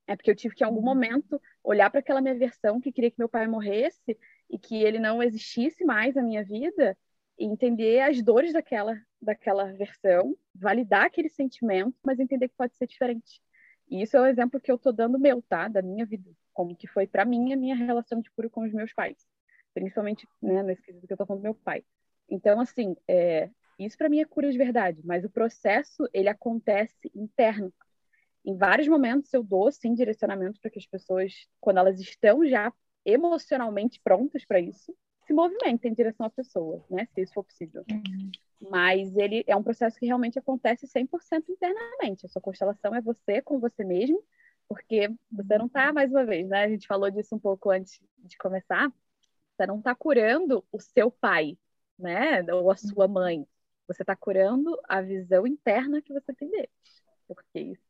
É 0.08 0.16
porque 0.16 0.30
eu 0.30 0.36
tive 0.36 0.54
que, 0.54 0.64
em 0.64 0.68
algum 0.68 0.82
momento, 0.82 1.42
olhar 1.64 1.90
para 1.90 2.00
aquela 2.00 2.22
minha 2.22 2.36
versão 2.36 2.80
que 2.80 2.92
queria 2.92 3.10
que 3.10 3.18
meu 3.18 3.28
pai 3.30 3.48
morresse 3.48 4.16
e 4.50 4.60
que 4.60 4.76
ele 4.84 5.00
não 5.00 5.24
existisse 5.24 5.84
mais 5.84 6.14
na 6.14 6.22
minha 6.22 6.44
vida 6.44 6.96
e 7.40 7.46
entender 7.46 8.02
as 8.02 8.22
dores 8.22 8.54
daquela, 8.54 8.96
daquela 9.20 9.74
versão, 9.74 10.38
validar 10.54 11.06
aquele 11.06 11.30
sentimento, 11.30 11.96
mas 12.04 12.20
entender 12.20 12.50
que 12.50 12.56
pode 12.56 12.76
ser 12.76 12.86
diferente. 12.86 13.42
E 13.90 14.02
isso 14.02 14.18
é 14.18 14.22
o 14.22 14.26
exemplo 14.26 14.60
que 14.60 14.72
eu 14.72 14.76
estou 14.76 14.92
dando 14.92 15.20
meu, 15.20 15.42
tá? 15.42 15.68
Da 15.68 15.82
minha 15.82 16.06
vida, 16.06 16.30
como 16.54 16.76
que 16.76 16.88
foi 16.88 17.06
para 17.08 17.26
mim 17.26 17.54
a 17.54 17.58
minha 17.58 17.76
relação 17.76 18.20
de 18.20 18.32
cura 18.32 18.50
com 18.50 18.62
os 18.62 18.74
meus 18.74 18.94
pais, 18.94 19.18
principalmente 19.74 20.28
né, 20.42 20.64
nesse 20.64 20.82
quesito 20.82 21.06
que 21.06 21.14
eu 21.14 21.16
estou 21.16 21.28
falando 21.28 21.42
do 21.42 21.46
meu 21.46 21.56
pai. 21.56 21.84
Então, 22.30 22.60
assim, 22.60 22.96
é, 23.08 23.50
isso 23.78 23.98
para 23.98 24.10
mim 24.10 24.20
é 24.20 24.26
cura 24.26 24.52
de 24.52 24.58
verdade, 24.58 25.02
mas 25.04 25.24
o 25.24 25.30
processo 25.30 26.08
ele 26.14 26.30
acontece 26.30 27.12
interno. 27.14 27.72
Em 28.44 28.56
vários 28.56 28.88
momentos 28.88 29.34
eu 29.34 29.44
dou 29.44 29.72
sim 29.72 29.94
direcionamento 29.94 30.60
para 30.60 30.72
que 30.72 30.80
as 30.80 30.86
pessoas, 30.86 31.34
quando 31.60 31.78
elas 31.78 32.00
estão 32.00 32.46
já 32.48 32.72
emocionalmente 33.04 34.00
prontas 34.04 34.46
para 34.46 34.60
isso, 34.60 34.96
se 35.26 35.34
movimentem 35.34 35.92
em 35.92 35.96
direção 35.96 36.26
à 36.26 36.30
pessoa, 36.30 36.84
né? 36.90 37.08
Se 37.14 37.22
isso 37.22 37.34
for 37.34 37.44
possível. 37.44 37.84
Uhum. 37.90 38.32
Mas 38.60 39.16
ele 39.16 39.44
é 39.48 39.56
um 39.56 39.64
processo 39.64 40.00
que 40.00 40.06
realmente 40.06 40.40
acontece 40.40 40.88
100% 40.88 41.50
internamente. 41.50 42.26
A 42.26 42.30
sua 42.30 42.42
constelação 42.42 42.96
é 42.96 43.02
você 43.02 43.42
com 43.42 43.60
você 43.60 43.84
mesmo, 43.84 44.24
porque 44.68 45.10
você 45.32 45.58
não 45.58 45.68
está, 45.68 45.94
mais 45.94 46.12
uma 46.12 46.26
vez, 46.26 46.48
né? 46.48 46.64
A 46.64 46.70
gente 46.70 46.88
falou 46.88 47.10
disso 47.12 47.36
um 47.36 47.40
pouco 47.40 47.70
antes 47.70 48.02
de 48.18 48.38
começar. 48.38 48.92
Você 49.56 49.68
não 49.68 49.80
está 49.80 49.94
curando 49.94 50.66
o 50.72 50.80
seu 50.80 51.12
pai, 51.12 51.58
né? 51.98 52.44
Ou 52.52 52.72
a 52.72 52.76
sua 52.76 53.08
mãe. 53.08 53.46
Você 53.88 54.04
está 54.04 54.16
curando 54.16 54.80
a 54.88 55.02
visão 55.02 55.46
interna 55.46 56.02
que 56.02 56.14
você 56.14 56.34
tem 56.34 56.50
deles. 56.50 57.04
Porque 57.28 57.60
isso. 57.60 57.84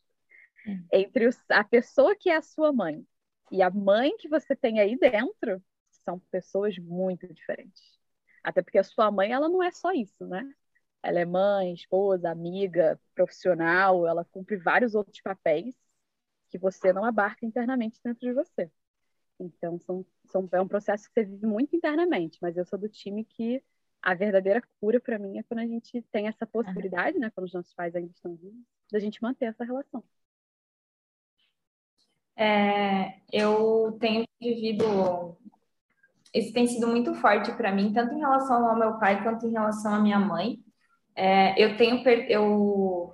Hum. 0.68 0.86
Entre 0.92 1.28
os, 1.28 1.40
a 1.50 1.64
pessoa 1.64 2.16
que 2.16 2.30
é 2.30 2.36
a 2.36 2.42
sua 2.42 2.74
mãe 2.74 3.06
e 3.52 3.62
a 3.62 3.70
mãe 3.70 4.16
que 4.18 4.28
você 4.28 4.56
tem 4.56 4.80
aí 4.80 4.98
dentro, 4.98 5.64
são 6.04 6.20
pessoas 6.32 6.78
muito 6.78 7.32
diferentes. 7.34 8.00
Até 8.46 8.62
porque 8.62 8.78
a 8.78 8.84
sua 8.84 9.10
mãe, 9.10 9.32
ela 9.32 9.50
não 9.50 9.64
é 9.64 9.72
só 9.72 9.92
isso, 9.92 10.26
né? 10.28 10.48
Ela 11.02 11.20
é 11.20 11.26
mãe, 11.26 11.74
esposa, 11.74 12.30
amiga, 12.30 13.00
profissional, 13.16 14.06
ela 14.08 14.24
cumpre 14.24 14.56
vários 14.56 14.94
outros 14.94 15.20
papéis 15.20 15.76
que 16.50 16.58
você 16.60 16.94
não 16.94 17.04
abarca 17.04 17.44
internamente 17.44 18.00
dentro 18.04 18.22
de 18.22 18.34
você. 18.34 18.72
Então, 19.40 19.80
são, 19.80 20.06
são, 20.26 20.48
é 20.52 20.62
um 20.62 20.68
processo 20.68 21.08
que 21.08 21.14
você 21.14 21.24
vive 21.26 21.48
muito 21.48 21.76
internamente, 21.76 22.38
mas 22.40 22.56
eu 22.56 22.66
sou 22.66 22.78
do 22.78 22.88
time 22.88 23.26
que 23.26 23.64
a 24.00 24.14
verdadeira 24.14 24.62
cura 24.80 25.00
para 25.00 25.18
mim 25.18 25.40
é 25.40 25.44
quando 25.44 25.62
a 25.62 25.68
gente 25.68 26.04
tem 26.12 26.28
essa 26.28 26.46
possibilidade, 26.46 27.18
né, 27.18 27.32
quando 27.32 27.48
os 27.48 27.54
nossos 27.54 27.74
pais 27.74 27.96
ainda 27.96 28.12
estão 28.12 28.36
vivos, 28.36 28.64
da 28.92 29.00
gente 29.00 29.24
manter 29.24 29.46
essa 29.46 29.64
relação. 29.64 30.04
É, 32.36 33.22
eu 33.32 33.98
tenho 34.00 34.24
vivido. 34.40 35.36
Isso 36.36 36.52
tem 36.52 36.68
sido 36.68 36.86
muito 36.88 37.14
forte 37.16 37.52
para 37.54 37.72
mim, 37.72 37.94
tanto 37.94 38.14
em 38.14 38.20
relação 38.20 38.68
ao 38.68 38.78
meu 38.78 39.00
pai 39.00 39.24
quanto 39.24 39.48
em 39.48 39.52
relação 39.54 39.94
à 39.94 40.00
minha 40.00 40.20
mãe. 40.20 40.60
É, 41.16 41.56
eu 41.64 41.78
tenho. 41.78 42.04
Eu, 42.28 43.14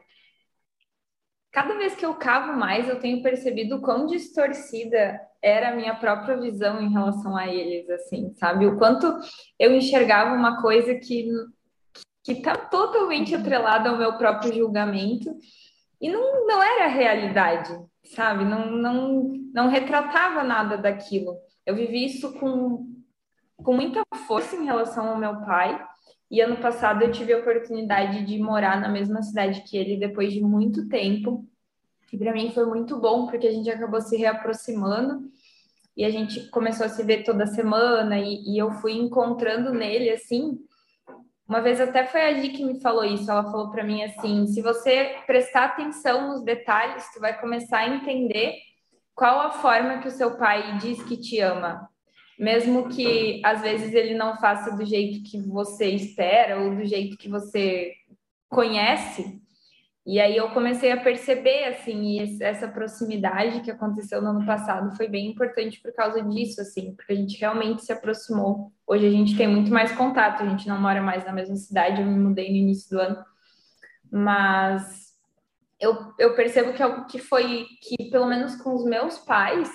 cada 1.52 1.78
vez 1.78 1.96
que 1.96 2.06
eu 2.06 2.16
cavo 2.16 2.58
mais, 2.58 2.90
eu 2.90 3.00
tenho 3.00 3.22
percebido 3.22 3.80
quão 3.80 4.08
distorcida 4.08 5.22
era 5.40 5.70
a 5.70 5.76
minha 5.76 5.96
própria 5.96 6.36
visão 6.36 6.82
em 6.82 6.92
relação 6.92 7.38
a 7.38 7.48
eles, 7.48 7.88
assim, 7.92 8.34
sabe? 8.34 8.66
O 8.66 8.78
quanto 8.78 9.16
eu 9.60 9.72
enxergava 9.72 10.36
uma 10.36 10.60
coisa 10.62 10.96
que 10.96 11.28
que 12.24 12.34
está 12.34 12.56
totalmente 12.56 13.34
atrelada 13.34 13.90
ao 13.90 13.98
meu 13.98 14.16
próprio 14.18 14.54
julgamento 14.54 15.36
e 16.00 16.10
não, 16.10 16.46
não 16.46 16.62
era 16.62 16.86
a 16.86 16.90
realidade, 16.90 17.76
sabe? 18.16 18.46
Não, 18.46 18.72
não, 18.72 19.34
não 19.54 19.70
retratava 19.70 20.44
nada 20.44 20.78
daquilo. 20.78 21.36
Eu 21.66 21.76
vivi 21.76 22.06
isso 22.06 22.34
com, 22.40 22.91
com 23.64 23.74
muita 23.74 24.04
força 24.28 24.56
em 24.56 24.66
relação 24.66 25.10
ao 25.10 25.18
meu 25.18 25.42
pai. 25.42 25.84
E 26.30 26.40
ano 26.40 26.58
passado 26.58 27.04
eu 27.04 27.12
tive 27.12 27.34
a 27.34 27.40
oportunidade 27.40 28.26
de 28.26 28.40
morar 28.40 28.80
na 28.80 28.88
mesma 28.88 29.22
cidade 29.22 29.64
que 29.64 29.78
ele 29.78 29.98
depois 29.98 30.32
de 30.32 30.42
muito 30.42 30.88
tempo. 30.88 31.46
E 32.12 32.18
para 32.18 32.34
mim 32.34 32.52
foi 32.52 32.66
muito 32.66 33.00
bom, 33.00 33.28
porque 33.28 33.48
a 33.48 33.52
gente 33.52 33.70
acabou 33.70 34.02
se 34.02 34.18
reaproximando 34.18 35.30
e 35.96 36.06
a 36.06 36.10
gente 36.10 36.50
começou 36.50 36.86
a 36.86 36.90
se 36.90 37.04
ver 37.04 37.24
toda 37.24 37.46
semana 37.46 38.18
e, 38.18 38.44
e, 38.46 38.58
eu 38.58 38.72
fui 38.72 38.94
encontrando 38.94 39.74
nele 39.74 40.10
assim. 40.10 40.58
Uma 41.48 41.62
vez 41.62 41.82
até 41.82 42.06
foi 42.06 42.22
a 42.22 42.34
Gi 42.34 42.50
que 42.50 42.66
me 42.66 42.80
falou 42.80 43.04
isso. 43.04 43.30
Ela 43.30 43.44
falou 43.44 43.70
para 43.70 43.84
mim 43.84 44.02
assim: 44.04 44.48
se 44.48 44.62
você 44.62 45.18
prestar 45.28 45.66
atenção 45.66 46.30
nos 46.30 46.44
detalhes, 46.44 47.12
tu 47.14 47.20
vai 47.20 47.40
começar 47.40 47.80
a 47.80 47.90
entender 47.90 48.56
qual 49.14 49.40
a 49.42 49.52
forma 49.52 50.00
que 50.00 50.08
o 50.08 50.12
seu 50.12 50.38
pai 50.38 50.78
diz 50.78 51.04
que 51.04 51.18
te 51.18 51.40
ama, 51.40 51.90
mesmo 52.42 52.90
que 52.90 53.40
às 53.46 53.62
vezes 53.62 53.94
ele 53.94 54.16
não 54.16 54.36
faça 54.36 54.76
do 54.76 54.84
jeito 54.84 55.30
que 55.30 55.40
você 55.40 55.86
espera 55.92 56.60
ou 56.60 56.76
do 56.76 56.84
jeito 56.84 57.16
que 57.16 57.30
você 57.30 57.94
conhece. 58.50 59.40
E 60.04 60.20
aí 60.20 60.36
eu 60.36 60.50
comecei 60.50 60.92
a 60.92 61.00
perceber, 61.00 61.66
assim, 61.66 62.42
essa 62.42 62.68
proximidade 62.68 63.62
que 63.62 63.70
aconteceu 63.70 64.20
no 64.24 64.32
ano 64.32 64.44
passado 64.44 64.98
foi 64.98 65.08
bem 65.08 65.28
importante 65.28 65.80
por 65.80 65.94
causa 65.94 66.24
disso, 66.24 66.60
assim, 66.60 66.96
porque 66.96 67.14
a 67.14 67.16
gente 67.16 67.40
realmente 67.40 67.86
se 67.86 67.94
aproximou. 67.94 68.72
Hoje 68.88 69.06
a 69.06 69.12
gente 69.12 69.38
tem 69.38 69.48
muito 69.48 69.72
mais 69.72 69.92
contato, 69.92 70.42
a 70.42 70.50
gente 70.50 70.68
não 70.68 70.82
mora 70.82 71.00
mais 71.00 71.24
na 71.24 71.32
mesma 71.32 71.56
cidade, 71.56 72.02
eu 72.02 72.08
me 72.08 72.18
mudei 72.18 72.50
no 72.50 72.58
início 72.58 72.90
do 72.90 73.00
ano, 73.00 73.24
mas 74.12 75.12
eu, 75.80 76.12
eu 76.18 76.34
percebo 76.34 76.74
que, 76.74 76.82
é 76.82 77.04
que 77.04 77.20
foi, 77.20 77.68
que 77.84 78.10
pelo 78.10 78.26
menos 78.26 78.56
com 78.56 78.74
os 78.74 78.84
meus 78.84 79.20
pais, 79.20 79.70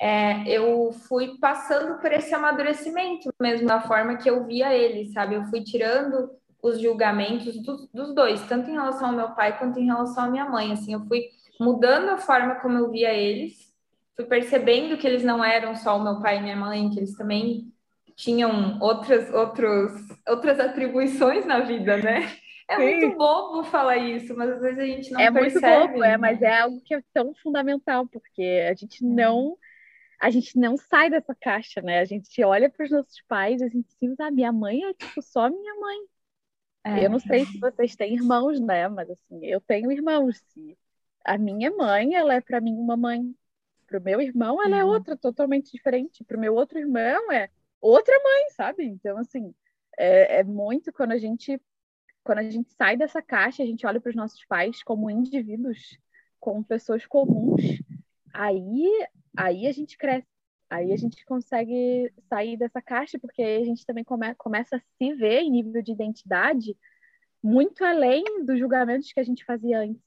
é, 0.00 0.48
eu 0.48 0.92
fui 1.08 1.36
passando 1.38 2.00
por 2.00 2.12
esse 2.12 2.32
amadurecimento 2.32 3.32
mesmo, 3.40 3.66
da 3.66 3.80
forma 3.80 4.16
que 4.16 4.30
eu 4.30 4.44
via 4.44 4.74
eles, 4.74 5.12
sabe? 5.12 5.34
Eu 5.34 5.44
fui 5.46 5.62
tirando 5.62 6.30
os 6.62 6.80
julgamentos 6.80 7.60
dos, 7.62 7.88
dos, 7.88 8.14
dois, 8.14 8.40
tanto 8.46 8.70
em 8.70 8.74
relação 8.74 9.08
ao 9.08 9.16
meu 9.16 9.30
pai 9.30 9.58
quanto 9.58 9.78
em 9.78 9.86
relação 9.86 10.24
à 10.24 10.28
minha 10.28 10.44
mãe. 10.44 10.72
Assim, 10.72 10.92
eu 10.92 11.00
fui 11.06 11.28
mudando 11.60 12.10
a 12.10 12.18
forma 12.18 12.56
como 12.56 12.78
eu 12.78 12.90
via 12.90 13.12
eles, 13.12 13.72
fui 14.14 14.24
percebendo 14.24 14.96
que 14.96 15.06
eles 15.06 15.24
não 15.24 15.44
eram 15.44 15.74
só 15.74 15.96
o 15.96 16.02
meu 16.02 16.20
pai 16.20 16.38
e 16.38 16.42
minha 16.42 16.56
mãe, 16.56 16.90
que 16.90 16.98
eles 16.98 17.16
também 17.16 17.72
tinham 18.14 18.78
outras, 18.80 19.32
outros, 19.32 19.92
outras 20.28 20.58
atribuições 20.60 21.44
na 21.44 21.60
vida, 21.60 21.96
né? 21.96 22.28
É 22.68 22.76
Sim. 22.76 22.82
muito 22.82 23.16
bobo 23.16 23.64
falar 23.64 23.96
isso, 23.96 24.36
mas 24.36 24.50
às 24.50 24.60
vezes 24.60 24.78
a 24.78 24.84
gente 24.84 25.10
não 25.10 25.20
é 25.20 25.30
percebe. 25.30 25.64
É 25.64 25.78
muito 25.78 25.88
bobo, 25.88 26.04
é, 26.04 26.16
mas 26.18 26.42
é 26.42 26.60
algo 26.60 26.80
que 26.84 26.94
é 26.94 27.02
tão 27.14 27.32
fundamental, 27.34 28.06
porque 28.06 28.66
a 28.68 28.74
gente 28.74 29.04
não 29.04 29.56
a 30.20 30.30
gente 30.30 30.58
não 30.58 30.76
sai 30.76 31.10
dessa 31.10 31.34
caixa, 31.34 31.80
né? 31.80 32.00
A 32.00 32.04
gente 32.04 32.42
olha 32.42 32.68
para 32.68 32.84
os 32.84 32.90
nossos 32.90 33.22
pais, 33.28 33.62
a 33.62 33.68
gente 33.68 33.88
diz, 34.00 34.18
ah, 34.18 34.30
minha 34.30 34.52
mãe 34.52 34.82
é 34.84 34.94
tipo 34.94 35.22
só 35.22 35.48
minha 35.48 35.74
mãe. 35.76 35.98
É. 36.84 37.04
Eu 37.04 37.10
não 37.10 37.18
sei 37.20 37.44
se 37.44 37.58
vocês 37.58 37.94
têm 37.94 38.14
irmãos, 38.14 38.58
né? 38.60 38.88
Mas 38.88 39.08
assim, 39.10 39.44
eu 39.44 39.60
tenho 39.60 39.92
irmãos. 39.92 40.42
A 41.24 41.38
minha 41.38 41.70
mãe, 41.70 42.14
ela 42.14 42.34
é 42.34 42.40
para 42.40 42.60
mim 42.60 42.74
uma 42.74 42.96
mãe. 42.96 43.34
Pro 43.86 44.02
meu 44.02 44.20
irmão, 44.20 44.62
ela 44.62 44.76
é 44.76 44.84
uhum. 44.84 44.90
outra, 44.90 45.16
totalmente 45.16 45.72
diferente. 45.72 46.24
Pro 46.24 46.38
meu 46.38 46.54
outro 46.54 46.78
irmão, 46.78 47.32
é 47.32 47.48
outra 47.80 48.14
mãe, 48.22 48.50
sabe? 48.50 48.84
Então, 48.84 49.16
assim, 49.16 49.54
é, 49.98 50.40
é 50.40 50.44
muito 50.44 50.92
quando 50.92 51.12
a 51.12 51.18
gente 51.18 51.60
quando 52.24 52.40
a 52.40 52.50
gente 52.50 52.70
sai 52.74 52.94
dessa 52.94 53.22
caixa, 53.22 53.62
a 53.62 53.66
gente 53.66 53.86
olha 53.86 53.98
para 53.98 54.10
os 54.10 54.16
nossos 54.16 54.44
pais 54.44 54.82
como 54.82 55.08
indivíduos, 55.08 55.98
como 56.38 56.62
pessoas 56.62 57.06
comuns. 57.06 57.62
Aí, 58.34 58.86
aí 59.38 59.66
a 59.66 59.72
gente 59.72 59.96
cresce. 59.96 60.26
Aí 60.70 60.92
a 60.92 60.96
gente 60.96 61.24
consegue 61.24 62.12
sair 62.28 62.58
dessa 62.58 62.82
caixa, 62.82 63.18
porque 63.18 63.40
aí 63.40 63.62
a 63.62 63.64
gente 63.64 63.86
também 63.86 64.04
come, 64.04 64.34
começa 64.34 64.76
a 64.76 64.80
se 64.80 65.14
ver 65.14 65.40
em 65.40 65.50
nível 65.50 65.80
de 65.80 65.92
identidade 65.92 66.76
muito 67.42 67.84
além 67.84 68.44
dos 68.44 68.58
julgamentos 68.58 69.12
que 69.12 69.20
a 69.20 69.22
gente 69.22 69.44
fazia 69.44 69.80
antes. 69.80 70.02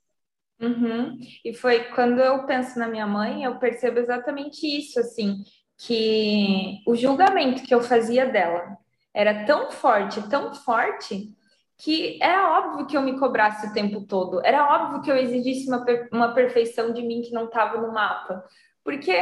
Uhum. 0.60 1.18
E 1.44 1.54
foi 1.54 1.86
quando 1.96 2.20
eu 2.20 2.46
penso 2.46 2.78
na 2.78 2.88
minha 2.88 3.08
mãe, 3.08 3.44
eu 3.44 3.58
percebo 3.58 3.98
exatamente 4.00 4.68
isso, 4.68 5.00
assim, 5.00 5.44
que 5.78 6.84
o 6.86 6.96
julgamento 6.96 7.64
que 7.64 7.74
eu 7.74 7.82
fazia 7.82 8.28
dela 8.28 8.78
era 9.14 9.46
tão 9.46 9.72
forte, 9.72 10.30
tão 10.30 10.54
forte, 10.54 11.34
que 11.78 12.20
era 12.22 12.60
óbvio 12.60 12.86
que 12.86 12.96
eu 12.96 13.02
me 13.02 13.18
cobrasse 13.18 13.66
o 13.66 13.74
tempo 13.74 14.06
todo, 14.06 14.40
era 14.46 14.72
óbvio 14.76 15.02
que 15.02 15.12
eu 15.12 15.18
exigisse 15.18 15.68
uma, 15.68 15.84
uma 16.12 16.34
perfeição 16.36 16.94
de 16.94 17.02
mim 17.02 17.22
que 17.22 17.32
não 17.32 17.46
estava 17.46 17.82
no 17.82 17.92
mapa, 17.92 18.46
porque 18.84 19.16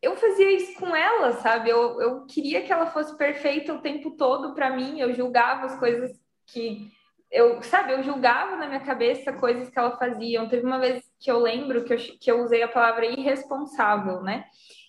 eu 0.00 0.16
fazia 0.16 0.50
isso 0.52 0.78
com 0.78 0.94
ela, 0.94 1.32
sabe? 1.34 1.70
Eu, 1.70 2.00
eu 2.00 2.26
queria 2.26 2.62
que 2.62 2.72
ela 2.72 2.86
fosse 2.86 3.16
perfeita 3.16 3.72
o 3.72 3.80
tempo 3.80 4.12
todo 4.12 4.54
para 4.54 4.74
mim. 4.74 5.00
Eu 5.00 5.12
julgava 5.14 5.66
as 5.66 5.78
coisas 5.78 6.10
que 6.46 6.90
eu, 7.30 7.62
sabe? 7.62 7.92
Eu 7.92 8.02
julgava 8.02 8.56
na 8.56 8.66
minha 8.66 8.80
cabeça 8.80 9.32
coisas 9.32 9.68
que 9.68 9.78
ela 9.78 9.96
fazia. 9.96 10.46
Teve 10.48 10.66
uma 10.66 10.78
vez 10.78 11.02
que 11.20 11.30
eu 11.30 11.38
lembro 11.38 11.84
que 11.84 11.94
eu, 11.94 11.98
que 11.98 12.30
eu 12.30 12.42
usei 12.42 12.62
a 12.62 12.68
palavra 12.68 13.06
irresponsável, 13.06 14.22
né? 14.22 14.44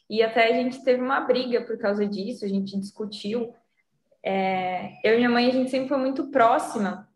e 0.10 0.22
até 0.22 0.48
a 0.48 0.54
gente 0.54 0.84
teve 0.84 1.02
uma 1.02 1.22
briga 1.22 1.62
por 1.62 1.78
causa 1.78 2.06
disso, 2.06 2.46
a 2.46 2.48
gente 2.48 2.78
discutiu. 2.80 3.54
É, 4.24 4.92
eu 5.04 5.16
e 5.16 5.18
minha 5.18 5.30
mãe, 5.30 5.48
a 5.48 5.52
gente 5.52 5.72
sempre 5.72 5.90
foi 5.90 5.98
muito 5.98 6.30
próxima, 6.30 7.10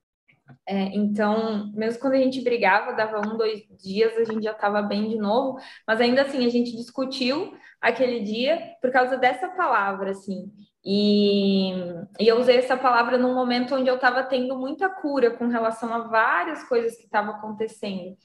é, 0.65 0.95
então, 0.95 1.71
mesmo 1.73 1.99
quando 1.99 2.13
a 2.13 2.19
gente 2.19 2.41
brigava, 2.41 2.93
dava 2.93 3.19
um, 3.19 3.37
dois 3.37 3.61
dias, 3.81 4.15
a 4.17 4.23
gente 4.23 4.43
já 4.43 4.51
estava 4.51 4.81
bem 4.81 5.09
de 5.09 5.17
novo, 5.17 5.59
mas 5.85 5.99
ainda 6.01 6.21
assim, 6.21 6.45
a 6.45 6.49
gente 6.49 6.75
discutiu 6.75 7.53
aquele 7.81 8.21
dia 8.21 8.75
por 8.81 8.91
causa 8.91 9.17
dessa 9.17 9.49
palavra, 9.49 10.11
assim. 10.11 10.51
E, 10.83 11.71
e 12.19 12.27
eu 12.27 12.39
usei 12.39 12.57
essa 12.57 12.77
palavra 12.77 13.17
num 13.17 13.33
momento 13.33 13.75
onde 13.75 13.89
eu 13.89 13.95
estava 13.95 14.23
tendo 14.23 14.57
muita 14.57 14.89
cura 14.89 15.31
com 15.31 15.47
relação 15.47 15.93
a 15.93 16.07
várias 16.07 16.63
coisas 16.63 16.95
que 16.95 17.03
estavam 17.03 17.35
acontecendo. 17.35 18.17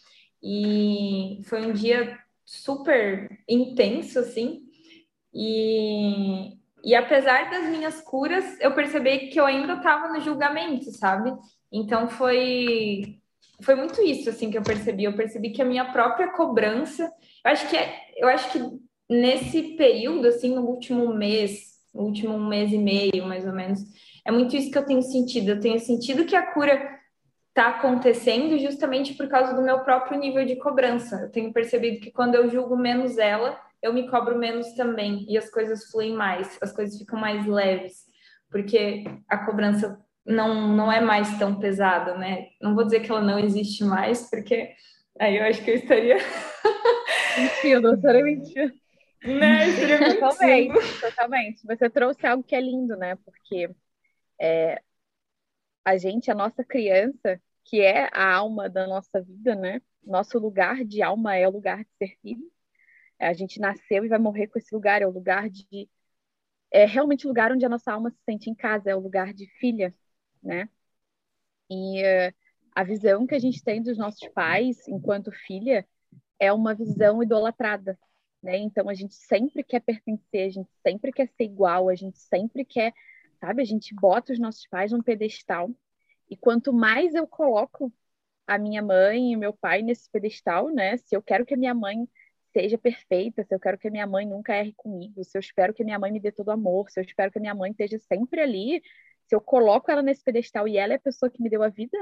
E 0.43 1.41
foi 1.45 1.67
um 1.67 1.73
dia 1.73 2.19
super 2.45 3.29
intenso, 3.49 4.19
assim. 4.19 4.63
E, 5.35 6.57
e 6.85 6.95
apesar 6.95 7.51
das 7.51 7.69
minhas 7.69 8.01
curas, 8.01 8.61
eu 8.61 8.75
percebi 8.75 9.29
que 9.29 9.41
eu 9.41 9.47
ainda 9.47 9.75
estava 9.75 10.09
no 10.09 10.21
julgamento, 10.21 10.91
sabe? 10.93 11.33
Então 11.73 12.09
foi 12.09 13.19
foi 13.63 13.75
muito 13.77 14.03
isso 14.03 14.29
assim 14.29 14.51
que 14.51 14.59
eu 14.59 14.63
percebi. 14.63 15.05
Eu 15.05 15.15
percebi 15.15 15.51
que 15.51 15.63
a 15.63 15.65
minha 15.65 15.93
própria 15.93 16.29
cobrança, 16.33 17.05
eu 17.45 17.51
acho 17.51 17.69
que 17.69 17.77
é, 17.77 17.95
eu 18.17 18.29
acho 18.29 18.51
que 18.53 18.59
nesse 19.09 19.77
período 19.77 20.27
assim, 20.27 20.55
no 20.55 20.63
último 20.63 21.15
mês, 21.15 21.79
no 21.95 22.03
último 22.03 22.39
mês 22.39 22.73
e 22.73 22.79
meio, 22.79 23.25
mais 23.27 23.47
ou 23.47 23.53
menos, 23.53 23.81
é 24.25 24.31
muito 24.31 24.57
isso 24.57 24.71
que 24.71 24.79
eu 24.79 24.85
tenho 24.85 25.03
sentido. 25.03 25.51
Eu 25.51 25.61
tenho 25.61 25.79
sentido 25.79 26.25
que 26.25 26.37
a 26.37 26.53
cura 26.53 27.01
está 27.49 27.69
acontecendo 27.69 28.59
justamente 28.59 29.15
por 29.15 29.29
causa 29.29 29.55
do 29.55 29.63
meu 29.63 29.81
próprio 29.81 30.19
nível 30.19 30.45
de 30.45 30.57
cobrança. 30.57 31.17
Eu 31.17 31.31
tenho 31.31 31.53
percebido 31.53 32.01
que 32.01 32.11
quando 32.11 32.35
eu 32.35 32.49
julgo 32.49 32.77
menos 32.77 33.19
ela, 33.19 33.61
eu 33.83 33.93
me 33.93 34.09
cobro 34.09 34.39
menos 34.39 34.73
também 34.73 35.27
e 35.29 35.37
as 35.37 35.51
coisas 35.51 35.91
fluem 35.91 36.15
mais, 36.15 36.57
as 36.63 36.73
coisas 36.73 36.97
ficam 36.99 37.19
mais 37.19 37.47
leves, 37.47 38.05
porque 38.51 39.05
a 39.29 39.45
cobrança 39.45 40.01
não, 40.25 40.69
não 40.69 40.91
é 40.91 41.01
mais 41.01 41.39
tão 41.39 41.59
pesada, 41.59 42.17
né? 42.17 42.49
Não 42.61 42.75
vou 42.75 42.85
dizer 42.85 43.01
que 43.01 43.11
ela 43.11 43.21
não 43.21 43.39
existe 43.39 43.85
mais, 43.85 44.29
porque 44.31 44.75
aí 45.19 45.37
eu 45.37 45.45
acho 45.45 45.63
que 45.65 45.71
eu 45.71 45.75
estaria. 45.75 46.17
Mentindo, 47.37 47.89
eu 47.89 47.95
estaria 47.95 48.23
mentindo. 48.23 48.75
Né? 49.25 49.67
Totalmente, 50.19 51.01
totalmente. 51.01 51.67
Você 51.67 51.89
trouxe 51.89 52.27
algo 52.27 52.43
que 52.43 52.55
é 52.55 52.61
lindo, 52.61 52.97
né? 52.97 53.17
Porque 53.17 53.71
é, 54.41 54.83
a 55.85 55.97
gente, 55.97 56.31
a 56.31 56.35
nossa 56.35 56.65
criança, 56.65 57.41
que 57.65 57.81
é 57.81 58.09
a 58.13 58.35
alma 58.35 58.69
da 58.69 58.87
nossa 58.87 59.23
vida, 59.23 59.55
né? 59.55 59.81
Nosso 60.05 60.39
lugar 60.39 60.85
de 60.85 61.03
alma 61.03 61.37
é 61.37 61.47
o 61.47 61.53
lugar 61.53 61.85
de 61.85 61.91
ser 61.99 62.17
filho. 62.21 62.51
A 63.19 63.33
gente 63.33 63.61
nasceu 63.61 64.05
e 64.05 64.09
vai 64.09 64.19
morrer 64.19 64.49
com 64.49 64.59
esse 64.59 64.75
lugar, 64.75 65.03
é 65.03 65.07
o 65.07 65.11
lugar 65.11 65.49
de. 65.49 65.89
É 66.73 66.85
realmente 66.85 67.27
o 67.27 67.29
lugar 67.29 67.53
onde 67.53 67.65
a 67.65 67.69
nossa 67.69 67.93
alma 67.93 68.11
se 68.11 68.19
sente 68.25 68.51
em 68.51 68.55
casa, 68.55 68.91
é 68.91 68.97
o 68.97 69.01
lugar 69.01 69.33
de 69.33 69.47
filha, 69.59 69.95
né? 70.43 70.69
E 71.71 72.03
uh, 72.03 72.35
a 72.75 72.85
visão 72.85 73.27
que 73.27 73.35
a 73.35 73.39
gente 73.39 73.63
tem 73.63 73.83
dos 73.83 73.97
nossos 73.99 74.27
pais 74.29 74.87
enquanto 74.89 75.31
filha 75.31 75.87
é 76.39 76.53
uma 76.53 76.75
visão 76.75 77.23
idolatrada, 77.23 77.99
né? 78.43 78.59
Então 78.59 78.89
a 78.89 78.95
gente 78.95 79.15
sempre 79.15 79.63
quer 79.63 79.81
pertencer, 79.81 80.47
a 80.47 80.51
gente 80.51 80.71
sempre 80.87 81.13
quer 81.13 81.29
ser 81.29 81.45
igual, 81.45 81.89
a 81.89 81.95
gente 81.95 82.19
sempre 82.19 82.65
quer, 82.65 82.93
sabe? 83.41 83.63
A 83.63 83.65
gente 83.65 83.95
bota 83.95 84.33
os 84.33 84.39
nossos 84.39 84.67
pais 84.67 84.93
num 84.93 85.03
pedestal 85.03 85.71
e 86.29 86.37
quanto 86.37 86.73
mais 86.73 87.15
eu 87.15 87.27
coloco 87.27 87.93
a 88.47 88.59
minha 88.59 88.83
mãe 88.83 89.33
e 89.33 89.37
meu 89.37 89.53
pai 89.53 89.83
nesse 89.83 90.11
pedestal, 90.11 90.69
né? 90.71 90.97
Se 90.97 91.17
eu 91.17 91.23
quero 91.23 91.47
que 91.47 91.55
a 91.55 91.57
minha 91.57 91.75
mãe 91.75 92.09
seja 92.53 92.77
perfeita, 92.77 93.45
se 93.45 93.55
eu 93.55 93.61
quero 93.61 93.79
que 93.79 93.89
a 93.89 93.91
minha 93.91 94.07
mãe 94.07 94.27
nunca 94.27 94.55
erre 94.55 94.73
comigo, 94.75 95.25
se 95.25 95.37
eu 95.37 95.41
espero 95.41 95.73
que 95.73 95.83
a 95.83 95.85
minha 95.85 95.99
mãe 95.99 96.13
me 96.13 96.21
dê 96.21 96.31
todo 96.33 96.51
amor, 96.51 96.91
se 96.91 97.01
eu 97.01 97.05
espero 97.05 97.31
que 97.31 97.39
a 97.39 97.41
minha 97.41 97.55
mãe 97.55 97.71
esteja 97.71 97.99
sempre 97.99 98.41
ali 98.41 98.83
se 99.33 99.35
eu 99.35 99.41
coloco 99.41 99.91
ela 99.91 100.03
nesse 100.03 100.23
pedestal 100.23 100.69
e 100.69 100.77
ela 100.77 100.93
é 100.93 100.97
a 100.97 101.01
pessoa 101.01 101.31
que 101.31 101.43
me 101.43 101.49
deu 101.49 101.63
a 101.63 101.71
vida, 101.71 101.99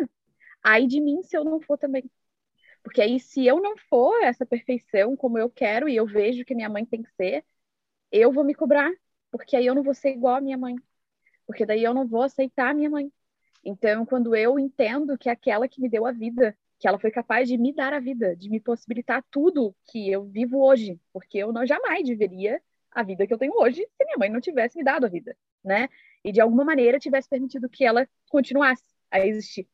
aí 0.60 0.84
de 0.88 1.00
mim 1.00 1.22
se 1.22 1.36
eu 1.36 1.44
não 1.44 1.60
for 1.60 1.78
também. 1.78 2.10
Porque 2.82 3.00
aí, 3.00 3.20
se 3.20 3.46
eu 3.46 3.60
não 3.60 3.76
for 3.88 4.20
essa 4.24 4.44
perfeição 4.44 5.16
como 5.16 5.38
eu 5.38 5.48
quero 5.48 5.88
e 5.88 5.94
eu 5.94 6.06
vejo 6.06 6.44
que 6.44 6.56
minha 6.56 6.68
mãe 6.68 6.84
tem 6.84 7.02
que 7.02 7.10
ser, 7.12 7.44
eu 8.10 8.32
vou 8.32 8.42
me 8.42 8.52
cobrar, 8.52 8.90
porque 9.30 9.54
aí 9.56 9.64
eu 9.64 9.76
não 9.76 9.82
vou 9.84 9.94
ser 9.94 10.10
igual 10.10 10.36
a 10.36 10.40
minha 10.40 10.58
mãe. 10.58 10.74
Porque 11.46 11.64
daí 11.64 11.84
eu 11.84 11.94
não 11.94 12.04
vou 12.04 12.22
aceitar 12.22 12.70
a 12.70 12.74
minha 12.74 12.90
mãe. 12.90 13.12
Então, 13.64 14.04
quando 14.04 14.34
eu 14.34 14.58
entendo 14.58 15.16
que 15.16 15.28
aquela 15.28 15.68
que 15.68 15.80
me 15.80 15.88
deu 15.88 16.06
a 16.06 16.10
vida, 16.10 16.56
que 16.80 16.88
ela 16.88 16.98
foi 16.98 17.12
capaz 17.12 17.48
de 17.48 17.56
me 17.56 17.72
dar 17.72 17.92
a 17.92 18.00
vida, 18.00 18.34
de 18.34 18.50
me 18.50 18.58
possibilitar 18.58 19.24
tudo 19.30 19.72
que 19.84 20.10
eu 20.10 20.24
vivo 20.24 20.58
hoje, 20.64 20.98
porque 21.12 21.38
eu 21.38 21.52
não 21.52 21.64
jamais 21.64 22.08
viveria 22.08 22.60
a 22.90 23.04
vida 23.04 23.24
que 23.24 23.32
eu 23.32 23.38
tenho 23.38 23.52
hoje 23.54 23.86
se 23.96 24.04
minha 24.04 24.18
mãe 24.18 24.30
não 24.30 24.40
tivesse 24.40 24.76
me 24.76 24.82
dado 24.82 25.06
a 25.06 25.08
vida, 25.08 25.36
né? 25.62 25.88
E 26.24 26.32
de 26.32 26.40
alguma 26.40 26.64
maneira 26.64 26.98
tivesse 26.98 27.28
permitido 27.28 27.68
que 27.68 27.84
ela 27.84 28.08
continuasse 28.28 28.84
a 29.10 29.26
existir. 29.26 29.68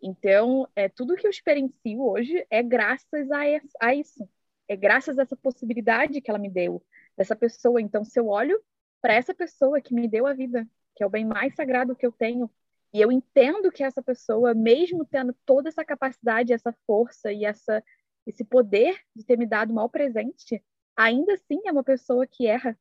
Então, 0.00 0.68
é, 0.76 0.88
tudo 0.88 1.16
que 1.16 1.26
eu 1.26 1.30
experiencio 1.30 2.00
hoje 2.00 2.46
é 2.50 2.62
graças 2.62 3.30
a, 3.30 3.40
a 3.80 3.94
isso. 3.94 4.28
É 4.68 4.76
graças 4.76 5.18
a 5.18 5.22
essa 5.22 5.36
possibilidade 5.36 6.20
que 6.20 6.30
ela 6.30 6.38
me 6.38 6.50
deu, 6.50 6.82
dessa 7.16 7.34
pessoa. 7.34 7.80
Então, 7.80 8.04
se 8.04 8.18
eu 8.18 8.28
olho 8.28 8.62
para 9.00 9.14
essa 9.14 9.34
pessoa 9.34 9.80
que 9.80 9.94
me 9.94 10.06
deu 10.06 10.26
a 10.26 10.34
vida, 10.34 10.68
que 10.94 11.02
é 11.02 11.06
o 11.06 11.10
bem 11.10 11.24
mais 11.24 11.54
sagrado 11.54 11.96
que 11.96 12.06
eu 12.06 12.12
tenho, 12.12 12.50
e 12.92 13.00
eu 13.00 13.12
entendo 13.12 13.70
que 13.70 13.82
essa 13.82 14.02
pessoa, 14.02 14.54
mesmo 14.54 15.04
tendo 15.04 15.34
toda 15.44 15.68
essa 15.68 15.84
capacidade, 15.84 16.52
essa 16.52 16.72
força 16.86 17.32
e 17.32 17.44
essa, 17.44 17.82
esse 18.26 18.44
poder 18.44 18.98
de 19.14 19.24
ter 19.24 19.36
me 19.36 19.46
dado 19.46 19.74
mal 19.74 19.90
presente, 19.90 20.62
ainda 20.96 21.34
assim 21.34 21.60
é 21.66 21.72
uma 21.72 21.84
pessoa 21.84 22.26
que 22.26 22.46
erra, 22.46 22.78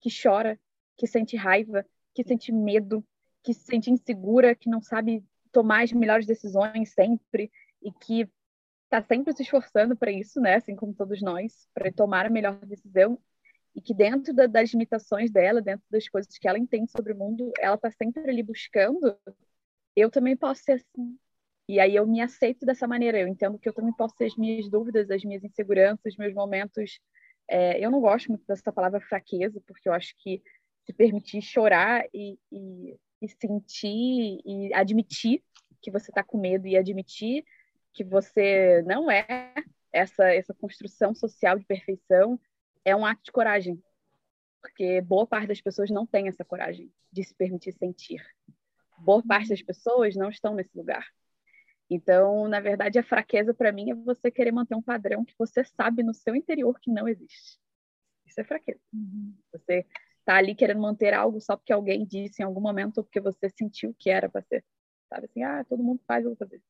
que 0.00 0.10
chora, 0.10 0.58
que 0.96 1.06
sente 1.06 1.36
raiva, 1.36 1.86
que 2.14 2.24
sente 2.24 2.52
medo, 2.52 3.04
que 3.42 3.52
se 3.52 3.64
sente 3.64 3.90
insegura, 3.90 4.54
que 4.54 4.70
não 4.70 4.80
sabe 4.80 5.24
tomar 5.52 5.84
as 5.84 5.92
melhores 5.92 6.26
decisões 6.26 6.92
sempre 6.92 7.50
e 7.82 7.92
que 7.92 8.28
está 8.84 9.02
sempre 9.02 9.32
se 9.34 9.42
esforçando 9.42 9.96
para 9.96 10.12
isso, 10.12 10.40
né? 10.40 10.56
Assim 10.56 10.76
como 10.76 10.94
todos 10.94 11.20
nós, 11.20 11.68
para 11.74 11.92
tomar 11.92 12.26
a 12.26 12.30
melhor 12.30 12.56
decisão 12.64 13.18
e 13.74 13.80
que 13.80 13.92
dentro 13.92 14.32
da, 14.32 14.46
das 14.46 14.70
limitações 14.70 15.30
dela, 15.30 15.60
dentro 15.60 15.84
das 15.90 16.08
coisas 16.08 16.38
que 16.38 16.46
ela 16.46 16.58
entende 16.58 16.90
sobre 16.90 17.12
o 17.12 17.16
mundo, 17.16 17.52
ela 17.58 17.74
está 17.74 17.90
sempre 17.90 18.30
ali 18.30 18.42
buscando. 18.42 19.18
Eu 19.96 20.10
também 20.10 20.36
posso 20.36 20.62
ser 20.62 20.72
assim. 20.72 21.18
E 21.68 21.80
aí 21.80 21.96
eu 21.96 22.06
me 22.06 22.20
aceito 22.20 22.64
dessa 22.64 22.86
maneira. 22.86 23.18
Eu 23.18 23.26
entendo 23.26 23.58
que 23.58 23.68
eu 23.68 23.72
também 23.72 23.92
posso 23.92 24.14
ter 24.14 24.26
as 24.26 24.36
minhas 24.36 24.68
dúvidas, 24.68 25.10
as 25.10 25.24
minhas 25.24 25.42
inseguranças, 25.42 26.12
os 26.12 26.16
meus 26.16 26.34
momentos. 26.34 27.00
É, 27.48 27.84
eu 27.84 27.90
não 27.90 28.00
gosto 28.00 28.28
muito 28.28 28.44
dessa 28.46 28.72
palavra 28.72 29.00
fraqueza, 29.00 29.60
porque 29.66 29.88
eu 29.88 29.92
acho 29.92 30.14
que 30.18 30.42
se 30.84 30.92
permitir 30.92 31.40
chorar 31.40 32.04
e, 32.12 32.38
e, 32.52 32.96
e 33.20 33.28
sentir 33.28 34.40
e 34.44 34.72
admitir 34.74 35.42
que 35.80 35.90
você 35.90 36.10
está 36.10 36.22
com 36.22 36.38
medo 36.38 36.66
e 36.66 36.76
admitir 36.76 37.44
que 37.92 38.04
você 38.04 38.82
não 38.82 39.10
é 39.10 39.54
essa 39.92 40.24
essa 40.34 40.52
construção 40.54 41.14
social 41.14 41.58
de 41.58 41.64
perfeição 41.64 42.38
é 42.84 42.94
um 42.94 43.06
ato 43.06 43.22
de 43.24 43.32
coragem. 43.32 43.82
Porque 44.60 45.00
boa 45.00 45.26
parte 45.26 45.48
das 45.48 45.60
pessoas 45.60 45.90
não 45.90 46.06
tem 46.06 46.28
essa 46.28 46.44
coragem 46.44 46.90
de 47.12 47.22
se 47.22 47.34
permitir 47.34 47.72
sentir. 47.72 48.24
Boa 48.98 49.22
parte 49.22 49.50
das 49.50 49.62
pessoas 49.62 50.16
não 50.16 50.28
estão 50.28 50.54
nesse 50.54 50.76
lugar. 50.76 51.06
Então 51.88 52.48
na 52.48 52.60
verdade 52.60 52.98
a 52.98 53.02
fraqueza 53.02 53.54
para 53.54 53.72
mim 53.72 53.90
é 53.90 53.94
você 53.94 54.30
querer 54.30 54.52
manter 54.52 54.74
um 54.74 54.82
padrão 54.82 55.24
que 55.24 55.34
você 55.38 55.64
sabe 55.64 56.02
no 56.02 56.12
seu 56.12 56.34
interior 56.34 56.78
que 56.80 56.90
não 56.90 57.08
existe. 57.08 57.58
Isso 58.26 58.40
é 58.40 58.44
fraqueza. 58.44 58.80
Uhum. 58.92 59.34
você 59.52 59.86
tá 60.24 60.36
ali 60.36 60.54
querendo 60.54 60.80
manter 60.80 61.12
algo 61.14 61.40
só 61.40 61.56
porque 61.56 61.72
alguém 61.72 62.04
disse 62.04 62.42
em 62.42 62.44
algum 62.44 62.60
momento 62.60 62.98
ou 62.98 63.04
porque 63.04 63.20
você 63.20 63.48
sentiu 63.50 63.94
que 63.98 64.10
era 64.10 64.28
para 64.28 64.42
ser. 64.42 64.64
Sabe 65.08 65.26
assim, 65.26 65.42
ah, 65.42 65.64
todo 65.68 65.82
mundo 65.82 66.00
faz, 66.06 66.24
eu 66.24 66.30
vou 66.30 66.36
fazer. 66.36 66.62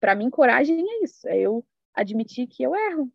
Para 0.00 0.14
mim, 0.14 0.30
coragem 0.30 0.80
é 0.80 1.04
isso, 1.04 1.28
é 1.28 1.38
eu 1.38 1.64
admitir 1.94 2.46
que 2.46 2.62
eu 2.62 2.74
erro. 2.74 3.12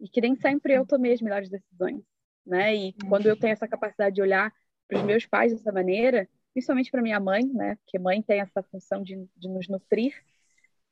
E 0.00 0.08
que 0.08 0.20
nem 0.20 0.36
sempre 0.36 0.74
eu 0.74 0.86
tomei 0.86 1.12
as 1.12 1.20
melhores 1.20 1.48
decisões, 1.48 2.02
né? 2.44 2.74
E 2.74 2.92
quando 3.08 3.26
eu 3.26 3.38
tenho 3.38 3.52
essa 3.52 3.66
capacidade 3.66 4.14
de 4.14 4.22
olhar 4.22 4.52
para 4.86 4.98
os 4.98 5.04
meus 5.04 5.26
pais 5.26 5.52
dessa 5.52 5.72
maneira, 5.72 6.28
principalmente 6.52 6.90
para 6.90 7.02
minha 7.02 7.18
mãe, 7.20 7.44
né? 7.46 7.76
Porque 7.76 7.98
mãe 7.98 8.22
tem 8.22 8.40
essa 8.40 8.62
função 8.62 9.02
de, 9.02 9.28
de 9.36 9.48
nos 9.48 9.68
nutrir. 9.68 10.14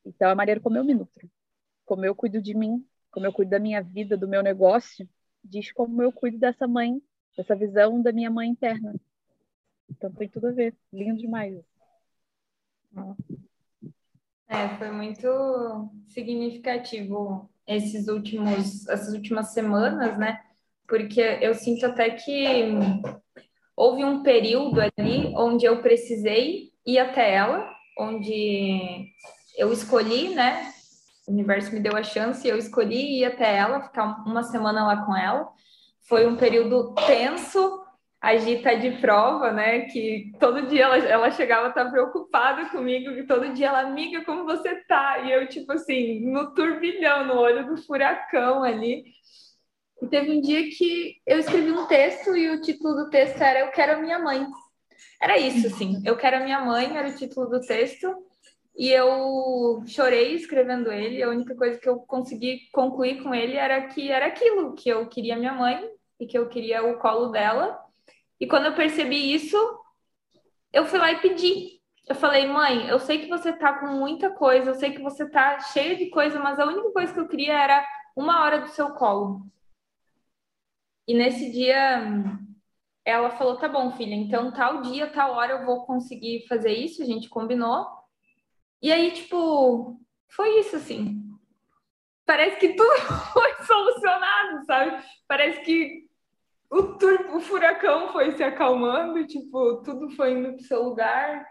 Então, 0.05 0.29
é 0.29 0.33
a 0.33 0.35
maneira 0.35 0.61
como 0.61 0.77
eu 0.77 0.85
me 0.85 0.95
nutro, 0.95 1.29
como 1.85 2.05
eu 2.05 2.15
cuido 2.15 2.41
de 2.41 2.55
mim, 2.55 2.85
como 3.11 3.27
eu 3.27 3.33
cuido 3.33 3.51
da 3.51 3.59
minha 3.59 3.83
vida, 3.83 4.17
do 4.17 4.29
meu 4.29 4.43
negócio, 4.43 5.09
diz 5.43 5.73
como 5.73 6.03
eu 6.03 6.13
cuido 6.13 6.39
dessa 6.39 6.67
mãe 6.67 7.01
essa 7.37 7.55
visão 7.55 8.01
da 8.01 8.13
minha 8.13 8.31
mãe 8.31 8.49
interna. 8.49 8.95
Então 9.91 10.11
tem 10.13 10.29
tudo 10.29 10.49
a 10.49 10.53
ver. 10.53 10.75
Lindo 10.93 11.19
demais. 11.19 11.63
É, 14.49 14.69
foi 14.79 14.91
muito 14.91 15.91
significativo 16.09 17.51
esses 17.67 18.09
últimos, 18.09 18.89
essas 18.89 19.13
últimas 19.13 19.53
semanas, 19.53 20.19
né? 20.19 20.41
Porque 20.89 21.21
eu 21.21 21.55
sinto 21.55 21.85
até 21.85 22.11
que 22.11 22.73
houve 23.77 24.05
um 24.05 24.23
período 24.23 24.81
ali 24.81 25.33
onde 25.37 25.67
eu 25.67 25.83
precisei 25.83 26.73
ir 26.87 26.99
até 26.99 27.35
ela, 27.35 27.69
onde 27.99 29.13
eu 29.59 29.73
escolhi, 29.73 30.35
né? 30.35 30.73
O 31.27 31.33
universo 31.33 31.73
me 31.73 31.81
deu 31.81 31.97
a 31.97 32.05
chance, 32.05 32.47
eu 32.47 32.57
escolhi 32.57 33.19
ir 33.19 33.25
até 33.25 33.57
ela, 33.57 33.83
ficar 33.83 34.25
uma 34.25 34.45
semana 34.45 34.87
lá 34.87 35.05
com 35.05 35.15
ela 35.17 35.53
foi 36.09 36.27
um 36.27 36.37
período 36.37 36.95
tenso. 36.95 37.85
A 38.21 38.37
Gi 38.37 38.59
tá 38.63 38.75
de 38.75 38.93
prova, 39.01 39.53
né? 39.53 39.81
Que 39.83 40.33
todo 40.41 40.67
dia 40.67 40.85
ela, 40.85 40.97
ela 40.99 41.31
chegava 41.31 41.67
a 41.67 41.69
estar 41.69 41.85
tá 41.85 41.91
preocupada 41.91 42.69
comigo, 42.71 43.11
e 43.11 43.27
todo 43.27 43.53
dia 43.53 43.69
ela, 43.69 43.81
amiga, 43.81 44.25
como 44.25 44.45
você 44.45 44.75
tá? 44.87 45.19
E 45.19 45.31
eu, 45.31 45.47
tipo 45.49 45.71
assim, 45.73 46.21
no 46.31 46.55
turbilhão, 46.55 47.27
no 47.27 47.35
olho 47.35 47.67
do 47.67 47.77
furacão 47.83 48.65
ali. 48.65 49.05
E 50.03 50.07
teve 50.07 50.31
um 50.31 50.41
dia 50.41 50.69
que 50.71 51.17
eu 51.27 51.39
escrevi 51.39 51.71
um 51.71 51.87
texto 51.87 52.37
e 52.37 52.51
o 52.51 52.61
título 52.61 52.95
do 52.95 53.11
texto 53.11 53.41
era 53.41 53.61
Eu 53.61 53.71
Quero 53.71 53.93
a 53.93 53.97
Minha 53.97 54.19
Mãe. 54.19 54.47
Era 55.23 55.39
isso, 55.39 55.67
assim. 55.67 56.03
Eu 56.05 56.17
Quero 56.17 56.37
a 56.37 56.41
Minha 56.41 56.61
Mãe 56.61 56.97
era 56.97 57.09
o 57.09 57.17
título 57.17 57.49
do 57.49 57.61
texto. 57.61 58.07
E 58.77 58.91
eu 58.91 59.83
chorei 59.87 60.35
escrevendo 60.35 60.93
ele. 60.93 61.23
A 61.23 61.31
única 61.31 61.55
coisa 61.55 61.79
que 61.79 61.89
eu 61.89 61.99
consegui 62.01 62.69
concluir 62.73 63.23
com 63.23 63.35
ele 63.35 63.57
era 63.57 63.89
que 63.89 64.11
era 64.11 64.27
aquilo, 64.27 64.75
que 64.75 64.89
eu 64.89 65.09
queria 65.09 65.37
minha 65.37 65.53
mãe 65.53 65.89
e 66.21 66.27
que 66.27 66.37
eu 66.37 66.49
queria 66.49 66.85
o 66.85 66.99
colo 66.99 67.29
dela. 67.29 67.83
E 68.39 68.47
quando 68.47 68.67
eu 68.67 68.75
percebi 68.75 69.35
isso, 69.35 69.57
eu 70.73 70.85
fui 70.85 70.99
lá 70.99 71.11
e 71.13 71.21
pedi. 71.21 71.81
Eu 72.07 72.15
falei, 72.15 72.47
mãe, 72.47 72.87
eu 72.89 73.01
sei 73.01 73.19
que 73.19 73.29
você 73.29 73.53
tá 73.53 73.81
com 73.81 73.87
muita 73.87 74.31
coisa, 74.31 74.71
eu 74.71 74.75
sei 74.75 74.93
que 74.93 75.03
você 75.03 75.29
tá 75.29 75.59
cheia 75.61 75.97
de 75.97 76.11
coisa, 76.11 76.39
mas 76.39 76.59
a 76.61 76.67
única 76.67 76.93
coisa 76.93 77.13
que 77.13 77.19
eu 77.19 77.29
queria 77.29 77.55
era 77.59 77.85
uma 78.15 78.43
hora 78.43 78.61
do 78.61 78.69
seu 78.69 78.91
colo. 78.95 79.47
E 81.09 81.15
nesse 81.15 81.51
dia 81.51 82.03
ela 83.05 83.31
falou: 83.31 83.57
tá 83.57 83.69
bom, 83.69 83.91
filha, 83.93 84.15
então 84.15 84.53
tal 84.53 84.83
dia, 84.83 85.07
tal 85.11 85.33
hora 85.33 85.55
eu 85.55 85.67
vou 85.67 85.87
conseguir 85.87 86.47
fazer 86.47 86.73
isso, 86.75 87.03
a 87.03 87.07
gente 87.07 87.29
combinou. 87.29 87.96
E 88.83 88.93
aí, 88.93 89.11
tipo, 89.13 90.01
foi 90.29 90.61
isso 90.61 90.77
assim. 90.77 91.23
Parece 92.25 92.57
que 92.57 92.75
tudo 92.75 92.91
foi 93.33 93.55
solucionado, 93.65 94.65
sabe? 94.67 95.05
Parece 95.29 95.61
que 95.61 96.07
o, 96.71 96.83
tur 96.99 97.35
o 97.35 97.41
furacão 97.41 98.13
foi 98.13 98.33
se 98.33 98.43
acalmando, 98.43 99.27
tipo, 99.27 99.83
tudo 99.83 100.11
foi 100.11 100.33
indo 100.33 100.53
pro 100.55 100.65
seu 100.65 100.83
lugar. 100.83 101.47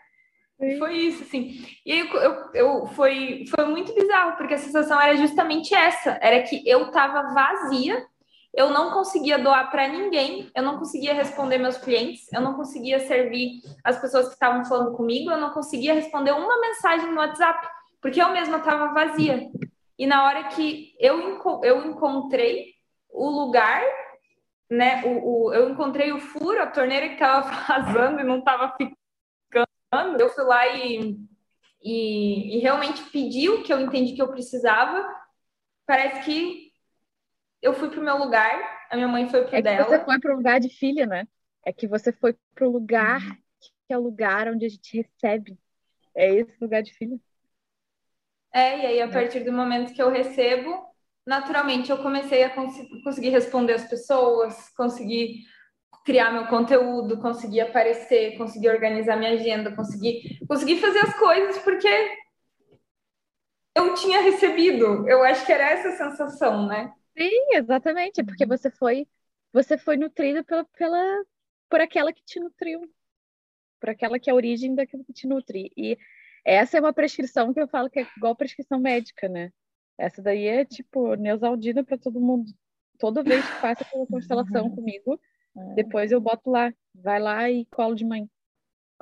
Sim. 0.59 0.77
Foi 0.77 0.93
isso, 0.95 1.23
assim. 1.23 1.65
E 1.85 1.99
eu, 1.99 2.51
eu, 2.53 2.85
foi, 2.87 3.45
foi 3.49 3.65
muito 3.65 3.93
bizarro, 3.93 4.37
porque 4.37 4.53
a 4.53 4.57
sensação 4.57 5.01
era 5.01 5.17
justamente 5.17 5.73
essa: 5.73 6.17
era 6.21 6.41
que 6.43 6.61
eu 6.65 6.91
tava 6.91 7.33
vazia 7.33 8.05
eu 8.55 8.69
não 8.69 8.91
conseguia 8.91 9.37
doar 9.37 9.69
para 9.69 9.87
ninguém, 9.87 10.49
eu 10.55 10.63
não 10.63 10.79
conseguia 10.79 11.13
responder 11.13 11.57
meus 11.57 11.77
clientes, 11.77 12.31
eu 12.31 12.39
não 12.39 12.53
conseguia 12.53 12.99
servir 12.99 13.61
as 13.83 13.99
pessoas 13.99 14.27
que 14.27 14.33
estavam 14.33 14.63
falando 14.63 14.95
comigo, 14.95 15.29
eu 15.29 15.37
não 15.37 15.49
conseguia 15.49 15.93
responder 15.93 16.31
uma 16.31 16.59
mensagem 16.61 17.11
no 17.11 17.19
WhatsApp, 17.19 17.67
porque 18.01 18.21
eu 18.21 18.29
mesma 18.29 18.57
estava 18.57 18.93
vazia. 18.93 19.49
E 19.99 20.07
na 20.07 20.23
hora 20.23 20.45
que 20.45 20.95
eu, 20.99 21.41
eu 21.63 21.85
encontrei 21.85 22.73
o 23.09 23.29
lugar, 23.29 23.83
né, 24.69 25.03
o, 25.03 25.47
o, 25.47 25.53
eu 25.53 25.69
encontrei 25.69 26.13
o 26.13 26.19
furo, 26.19 26.61
a 26.61 26.67
torneira 26.67 27.09
que 27.09 27.15
estava 27.15 27.49
vazando 27.67 28.21
e 28.21 28.23
não 28.23 28.39
estava 28.39 28.73
ficando, 28.77 30.19
eu 30.19 30.29
fui 30.29 30.43
lá 30.45 30.65
e, 30.67 31.17
e, 31.83 32.57
e 32.57 32.59
realmente 32.59 33.03
pedi 33.11 33.49
o 33.49 33.63
que 33.63 33.73
eu 33.73 33.81
entendi 33.81 34.13
que 34.13 34.21
eu 34.21 34.29
precisava. 34.29 35.05
Parece 35.85 36.23
que 36.23 36.64
eu 37.65 37.73
fui 37.73 37.89
pro 37.89 38.03
meu 38.03 38.15
lugar, 38.17 38.87
a 38.91 38.95
minha 38.95 39.07
mãe 39.07 39.27
foi 39.27 39.43
pro 39.43 39.55
é 39.55 39.61
dela. 39.61 39.85
você 39.85 40.05
foi 40.05 40.19
pro 40.19 40.35
lugar 40.35 40.59
de 40.59 40.69
filha, 40.69 41.07
né? 41.07 41.27
É 41.65 41.73
que 41.73 41.87
você 41.87 42.11
foi 42.11 42.37
pro 42.53 42.69
lugar 42.69 43.19
uhum. 43.19 43.37
que 43.59 43.93
é 43.93 43.97
o 43.97 44.01
lugar 44.01 44.47
onde 44.47 44.67
a 44.67 44.69
gente 44.69 44.97
recebe. 44.97 45.57
É 46.13 46.31
esse 46.31 46.55
lugar 46.61 46.83
de 46.83 46.93
filha. 46.93 47.19
É, 48.53 48.77
e 48.77 48.85
aí 48.85 49.01
a 49.01 49.05
é. 49.05 49.11
partir 49.11 49.39
do 49.39 49.51
momento 49.51 49.93
que 49.93 50.01
eu 50.01 50.11
recebo, 50.11 50.85
naturalmente 51.25 51.89
eu 51.89 51.97
comecei 51.97 52.43
a 52.43 52.51
cons 52.51 52.75
conseguir 53.03 53.29
responder 53.29 53.73
as 53.73 53.89
pessoas, 53.89 54.69
conseguir 54.77 55.43
criar 56.05 56.31
meu 56.31 56.45
conteúdo, 56.45 57.19
conseguir 57.19 57.61
aparecer, 57.61 58.37
conseguir 58.37 58.69
organizar 58.69 59.17
minha 59.17 59.31
agenda, 59.31 59.75
conseguir, 59.75 60.37
conseguir 60.47 60.79
fazer 60.79 60.99
as 60.99 61.17
coisas 61.17 61.57
porque 61.63 61.89
eu 63.73 63.95
tinha 63.95 64.21
recebido. 64.21 65.09
Eu 65.09 65.23
acho 65.23 65.43
que 65.47 65.51
era 65.51 65.71
essa 65.71 65.89
a 65.89 66.11
sensação, 66.11 66.67
né? 66.67 66.93
Sim, 67.17 67.55
exatamente. 67.55 68.23
Porque 68.23 68.43
uhum. 68.43 68.49
você 68.49 68.69
foi, 68.69 69.07
você 69.51 69.77
foi 69.77 69.97
nutrido 69.97 70.43
pela, 70.43 70.65
pela, 70.65 71.25
por 71.69 71.79
aquela 71.79 72.11
que 72.11 72.23
te 72.23 72.39
nutriu, 72.39 72.81
por 73.79 73.89
aquela 73.89 74.19
que 74.19 74.29
é 74.29 74.33
a 74.33 74.35
origem 74.35 74.75
daquilo 74.75 75.03
que 75.03 75.13
te 75.13 75.27
nutre. 75.27 75.71
E 75.77 75.97
essa 76.43 76.77
é 76.77 76.79
uma 76.79 76.93
prescrição 76.93 77.53
que 77.53 77.59
eu 77.59 77.67
falo 77.67 77.89
que 77.89 77.99
é 77.99 78.07
igual 78.17 78.35
prescrição 78.35 78.79
médica, 78.79 79.27
né? 79.29 79.51
Essa 79.97 80.21
daí 80.21 80.45
é 80.45 80.65
tipo 80.65 81.15
Neusaldina 81.15 81.83
para 81.83 81.97
todo 81.97 82.19
mundo. 82.19 82.51
Toda 82.99 83.23
vez 83.23 83.45
que 83.45 83.61
passa 83.61 83.85
pela 83.85 84.05
constelação 84.05 84.65
uhum. 84.65 84.75
comigo, 84.75 85.19
é. 85.57 85.73
depois 85.75 86.11
eu 86.11 86.19
boto 86.19 86.49
lá, 86.49 86.73
vai 86.93 87.19
lá 87.19 87.49
e 87.49 87.65
colo 87.65 87.95
de 87.95 88.05
mãe. 88.05 88.29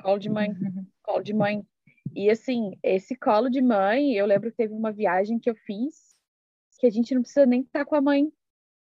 Colo 0.01 0.19
de 0.19 0.29
mãe, 0.29 0.49
uhum. 0.49 0.85
colo 1.01 1.23
de 1.23 1.33
mãe. 1.33 1.65
E 2.15 2.29
assim, 2.29 2.77
esse 2.83 3.15
colo 3.15 3.49
de 3.49 3.61
mãe, 3.61 4.13
eu 4.13 4.25
lembro 4.25 4.51
que 4.51 4.57
teve 4.57 4.73
uma 4.73 4.91
viagem 4.91 5.39
que 5.39 5.49
eu 5.49 5.55
fiz 5.55 6.12
que 6.83 6.87
a 6.87 6.91
gente 6.91 7.15
não 7.15 7.21
precisa 7.21 7.45
nem 7.45 7.61
estar 7.61 7.85
com 7.85 7.95
a 7.95 8.01
mãe. 8.01 8.29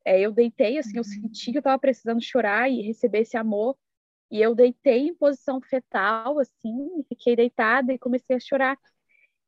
É, 0.04 0.20
eu 0.20 0.32
deitei, 0.32 0.76
assim, 0.76 0.96
eu 0.96 1.04
uhum. 1.04 1.04
senti 1.04 1.52
que 1.52 1.58
eu 1.58 1.60
estava 1.60 1.78
precisando 1.78 2.20
chorar 2.20 2.68
e 2.68 2.82
receber 2.82 3.20
esse 3.20 3.36
amor. 3.36 3.78
E 4.28 4.42
eu 4.42 4.56
deitei 4.56 5.06
em 5.06 5.14
posição 5.14 5.60
fetal, 5.60 6.40
assim, 6.40 7.04
fiquei 7.08 7.36
deitada 7.36 7.92
e 7.92 7.98
comecei 7.98 8.34
a 8.34 8.40
chorar. 8.40 8.76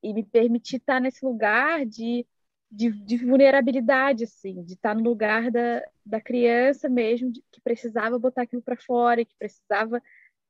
E 0.00 0.14
me 0.14 0.24
permiti 0.24 0.76
estar 0.76 1.00
nesse 1.00 1.24
lugar 1.24 1.84
de, 1.84 2.24
de, 2.70 2.92
de 3.04 3.16
vulnerabilidade, 3.16 4.22
assim, 4.22 4.62
de 4.62 4.74
estar 4.74 4.94
no 4.94 5.02
lugar 5.02 5.50
da, 5.50 5.82
da 6.06 6.20
criança 6.20 6.88
mesmo, 6.88 7.32
de, 7.32 7.42
que 7.50 7.60
precisava 7.60 8.20
botar 8.20 8.42
aquilo 8.42 8.62
para 8.62 8.76
fora, 8.76 9.24
que 9.24 9.34
precisava 9.36 10.00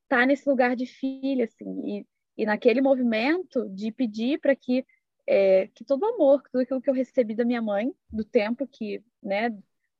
estar 0.03 0.27
nesse 0.27 0.47
lugar 0.47 0.77
de 0.77 0.85
filha, 0.85 1.47
assim. 1.47 2.01
E, 2.01 2.07
e 2.37 2.45
naquele 2.45 2.83
movimento 2.83 3.67
de 3.71 3.91
pedir 3.91 4.39
para 4.41 4.55
que 4.55 4.85
é, 5.29 5.67
que 5.69 5.85
todo 5.85 6.07
amor, 6.07 6.43
tudo 6.51 6.63
aquilo 6.63 6.81
que 6.81 6.89
eu 6.89 6.95
recebi 6.95 7.35
da 7.35 7.45
minha 7.45 7.61
mãe, 7.61 7.95
do 8.11 8.25
tempo 8.25 8.67
que, 8.67 9.05
né, 9.23 9.51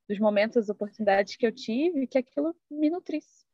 dos 0.09 0.19
momentos, 0.19 0.55
das 0.55 0.71
oportunidades 0.71 1.37
que 1.37 1.47
eu 1.47 1.53
tive, 1.53 2.07
que 2.07 2.17
aquilo 2.17 2.57
me 2.71 2.89
nutrisse. 2.89 3.45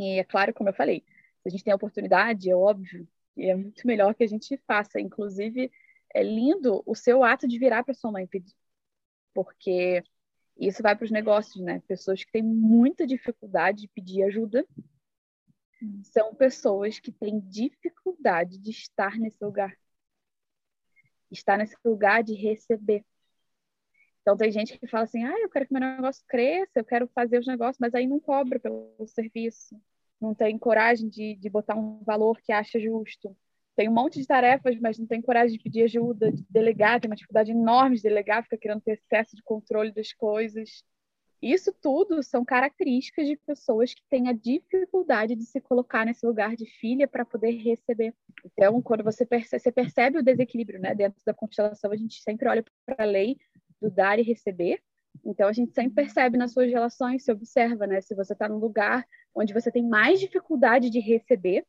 E 0.00 0.18
é 0.18 0.24
claro, 0.24 0.54
como 0.54 0.70
eu 0.70 0.74
falei, 0.74 1.04
se 1.42 1.48
a 1.48 1.50
gente 1.50 1.62
tem 1.62 1.72
a 1.72 1.76
oportunidade, 1.76 2.50
é 2.50 2.56
óbvio, 2.56 3.06
e 3.36 3.44
é 3.46 3.54
muito 3.54 3.86
melhor 3.86 4.14
que 4.14 4.24
a 4.24 4.26
gente 4.26 4.56
faça. 4.66 4.98
Inclusive, 4.98 5.70
é 6.14 6.22
lindo 6.22 6.82
o 6.86 6.94
seu 6.94 7.22
ato 7.22 7.46
de 7.46 7.58
virar 7.58 7.84
para 7.84 7.92
sua 7.92 8.10
mãe 8.10 8.26
pedir, 8.26 8.56
porque 9.34 10.02
isso 10.56 10.82
vai 10.82 10.96
para 10.96 11.04
os 11.04 11.10
negócios, 11.10 11.62
né? 11.62 11.82
Pessoas 11.86 12.24
que 12.24 12.32
têm 12.32 12.42
muita 12.42 13.06
dificuldade 13.06 13.82
de 13.82 13.88
pedir 13.88 14.22
ajuda 14.22 14.66
são 16.04 16.34
pessoas 16.34 16.98
que 16.98 17.12
têm 17.12 17.38
dificuldade 17.38 18.58
de 18.58 18.70
estar 18.70 19.18
nesse 19.18 19.44
lugar 19.44 19.76
estar 21.30 21.56
nesse 21.56 21.76
lugar 21.84 22.22
de 22.22 22.34
receber. 22.34 23.04
Então 24.20 24.36
tem 24.36 24.52
gente 24.52 24.78
que 24.78 24.86
fala 24.86 25.04
assim, 25.04 25.24
ah, 25.24 25.40
eu 25.40 25.48
quero 25.48 25.66
que 25.66 25.72
meu 25.72 25.80
negócio 25.80 26.22
cresça, 26.26 26.80
eu 26.80 26.84
quero 26.84 27.08
fazer 27.14 27.38
os 27.38 27.46
negócios, 27.46 27.78
mas 27.80 27.94
aí 27.94 28.06
não 28.06 28.20
cobra 28.20 28.60
pelo 28.60 28.94
serviço, 29.06 29.74
não 30.20 30.34
tem 30.34 30.58
coragem 30.58 31.08
de, 31.08 31.34
de 31.36 31.48
botar 31.48 31.76
um 31.76 32.02
valor 32.04 32.38
que 32.40 32.52
acha 32.52 32.78
justo. 32.78 33.34
Tem 33.74 33.88
um 33.88 33.94
monte 33.94 34.18
de 34.20 34.26
tarefas, 34.26 34.78
mas 34.80 34.98
não 34.98 35.06
tem 35.06 35.22
coragem 35.22 35.56
de 35.56 35.62
pedir 35.62 35.84
ajuda, 35.84 36.32
de 36.32 36.44
delegar, 36.50 37.00
tem 37.00 37.08
uma 37.08 37.16
dificuldade 37.16 37.52
enorme 37.52 37.96
de 37.96 38.02
delegar, 38.02 38.42
fica 38.42 38.58
querendo 38.58 38.80
ter 38.80 38.94
excesso 38.94 39.36
de 39.36 39.42
controle 39.42 39.92
das 39.92 40.12
coisas. 40.12 40.82
Isso 41.40 41.72
tudo 41.80 42.22
são 42.22 42.44
características 42.44 43.26
de 43.26 43.36
pessoas 43.36 43.94
que 43.94 44.02
têm 44.10 44.28
a 44.28 44.32
dificuldade 44.32 45.36
de 45.36 45.44
se 45.44 45.60
colocar 45.60 46.04
nesse 46.04 46.26
lugar 46.26 46.56
de 46.56 46.66
filha 46.66 47.06
para 47.06 47.24
poder 47.24 47.52
receber. 47.52 48.12
Então, 48.44 48.82
quando 48.82 49.04
você 49.04 49.24
percebe, 49.24 49.62
você 49.62 49.72
percebe 49.72 50.18
o 50.18 50.22
desequilíbrio, 50.22 50.80
né? 50.80 50.94
Dentro 50.94 51.22
da 51.24 51.32
constelação, 51.32 51.92
a 51.92 51.96
gente 51.96 52.20
sempre 52.22 52.48
olha 52.48 52.64
para 52.84 53.04
a 53.04 53.06
lei 53.06 53.36
do 53.80 53.88
dar 53.88 54.18
e 54.18 54.22
receber. 54.22 54.80
Então, 55.24 55.48
a 55.48 55.52
gente 55.52 55.72
sempre 55.72 55.94
percebe 55.94 56.36
nas 56.36 56.52
suas 56.52 56.70
relações, 56.70 57.24
se 57.24 57.30
observa, 57.30 57.86
né? 57.86 58.00
Se 58.00 58.14
você 58.14 58.32
está 58.32 58.48
num 58.48 58.58
lugar 58.58 59.06
onde 59.34 59.52
você 59.52 59.70
tem 59.70 59.86
mais 59.86 60.18
dificuldade 60.18 60.90
de 60.90 60.98
receber, 60.98 61.64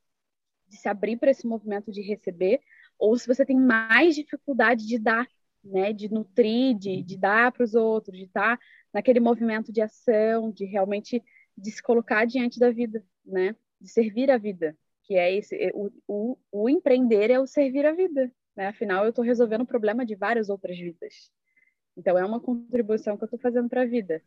de 0.68 0.78
se 0.78 0.90
abrir 0.90 1.18
para 1.18 1.32
esse 1.32 1.46
movimento 1.48 1.92
de 1.92 2.02
receber, 2.02 2.60
ou 2.98 3.18
se 3.18 3.28
você 3.28 3.46
tem 3.46 3.58
mais 3.58 4.16
dificuldade 4.16 4.88
de 4.88 4.98
dar, 4.98 5.28
né? 5.63 5.93
De 5.93 6.10
nutrir, 6.10 6.78
de, 6.78 7.04
de 7.04 7.17
dar 7.17 7.52
para 7.52 7.63
os 7.63 7.76
outros, 7.76 8.17
de 8.17 8.26
estar 8.26 8.58
tá 8.58 8.63
naquele 8.93 9.19
movimento 9.19 9.72
de 9.72 9.82
ação, 9.82 10.52
de 10.52 10.65
realmente 10.65 11.24
de 11.58 11.72
se 11.72 11.84
colocar 11.84 12.26
diante 12.26 12.60
da 12.60 12.72
vida, 12.72 13.04
né? 13.26 13.56
De 13.80 13.89
servir 13.89 14.32
a 14.32 14.38
vida, 14.38 14.78
que 15.04 15.15
é 15.15 15.34
esse 15.36 15.56
é, 15.56 15.72
o, 15.74 15.91
o, 16.08 16.38
o 16.52 16.69
empreender 16.69 17.30
é 17.32 17.39
o 17.39 17.48
servir 17.48 17.86
a 17.86 17.93
vida, 17.93 18.32
né? 18.56 18.67
Afinal, 18.67 19.04
eu 19.04 19.10
estou 19.10 19.24
resolvendo 19.24 19.62
o 19.62 19.67
problema 19.67 20.06
de 20.06 20.15
várias 20.15 20.50
outras 20.50 20.78
vidas. 20.78 21.32
Então, 21.98 22.17
é 22.17 22.26
uma 22.26 22.39
contribuição 22.39 23.17
que 23.17 23.24
eu 23.24 23.26
estou 23.26 23.39
fazendo 23.39 23.67
para 23.67 23.82
a 23.82 23.86
vida. 23.86 24.22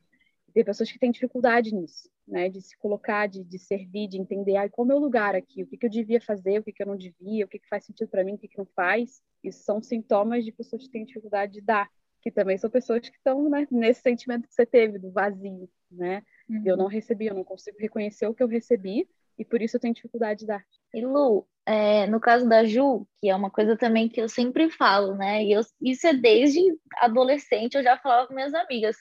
Tem 0.53 0.65
pessoas 0.65 0.91
que 0.91 0.99
têm 0.99 1.11
dificuldade 1.11 1.75
nisso, 1.75 2.11
né? 2.27 2.49
De 2.49 2.61
se 2.61 2.77
colocar, 2.79 3.27
de, 3.27 3.43
de 3.43 3.59
servir, 3.59 4.09
de 4.09 4.19
entender 4.19 4.57
ah, 4.57 4.69
qual 4.69 4.85
é 4.85 4.87
o 4.87 4.88
meu 4.88 4.99
lugar 4.99 5.35
aqui, 5.35 5.62
o 5.62 5.67
que, 5.67 5.77
que 5.77 5.87
eu 5.87 5.91
devia 5.91 6.21
fazer, 6.21 6.59
o 6.59 6.62
que, 6.62 6.73
que 6.73 6.83
eu 6.83 6.87
não 6.87 6.97
devia, 6.97 7.45
o 7.45 7.49
que, 7.49 7.59
que 7.59 7.69
faz 7.69 7.85
sentido 7.85 8.09
para 8.09 8.25
mim, 8.25 8.35
o 8.35 8.38
que, 8.38 8.49
que 8.49 8.59
não 8.59 8.67
faz. 8.77 9.23
Isso 9.43 9.62
são 9.65 9.83
sintomas 9.83 10.45
de 10.45 10.53
pessoas 10.53 10.83
que 10.83 10.91
têm 10.91 11.05
dificuldade 11.05 11.53
de 11.53 11.61
dar, 11.61 11.88
que 12.21 12.31
também 12.31 12.57
são 12.59 12.71
pessoas 12.71 13.09
que 13.09 13.17
estão 13.17 13.49
né, 13.49 13.67
nesse 13.71 14.03
sentimento 14.03 14.47
que 14.47 14.55
você 14.55 14.65
teve, 14.65 14.99
do 14.99 15.11
vazio, 15.11 15.69
né? 15.91 16.23
Uhum. 16.49 16.62
Eu 16.65 16.77
não 16.77 16.87
recebi, 16.87 17.27
eu 17.27 17.35
não 17.35 17.45
consigo 17.45 17.79
reconhecer 17.79 18.27
o 18.27 18.35
que 18.35 18.43
eu 18.43 18.49
recebi 18.49 19.09
e 19.38 19.45
por 19.45 19.61
isso 19.61 19.77
eu 19.77 19.81
tenho 19.81 19.95
dificuldade 19.95 20.41
de 20.41 20.47
dar. 20.47 20.65
E 20.95 21.05
Lu, 21.05 21.47
é, 21.67 22.07
no 22.07 22.21
caso 22.21 22.49
da 22.49 22.65
Ju, 22.65 23.07
que 23.19 23.29
é 23.29 23.35
uma 23.35 23.51
coisa 23.51 23.77
também 23.77 24.09
que 24.09 24.21
eu 24.21 24.29
sempre 24.29 24.71
falo, 24.71 25.15
né? 25.15 25.45
E 25.45 25.53
eu, 25.53 25.62
isso 25.81 26.07
é 26.07 26.12
desde 26.12 26.61
adolescente, 27.01 27.77
eu 27.77 27.83
já 27.83 27.97
falava 27.97 28.29
com 28.29 28.35
minhas 28.35 28.55
amigas. 28.55 28.97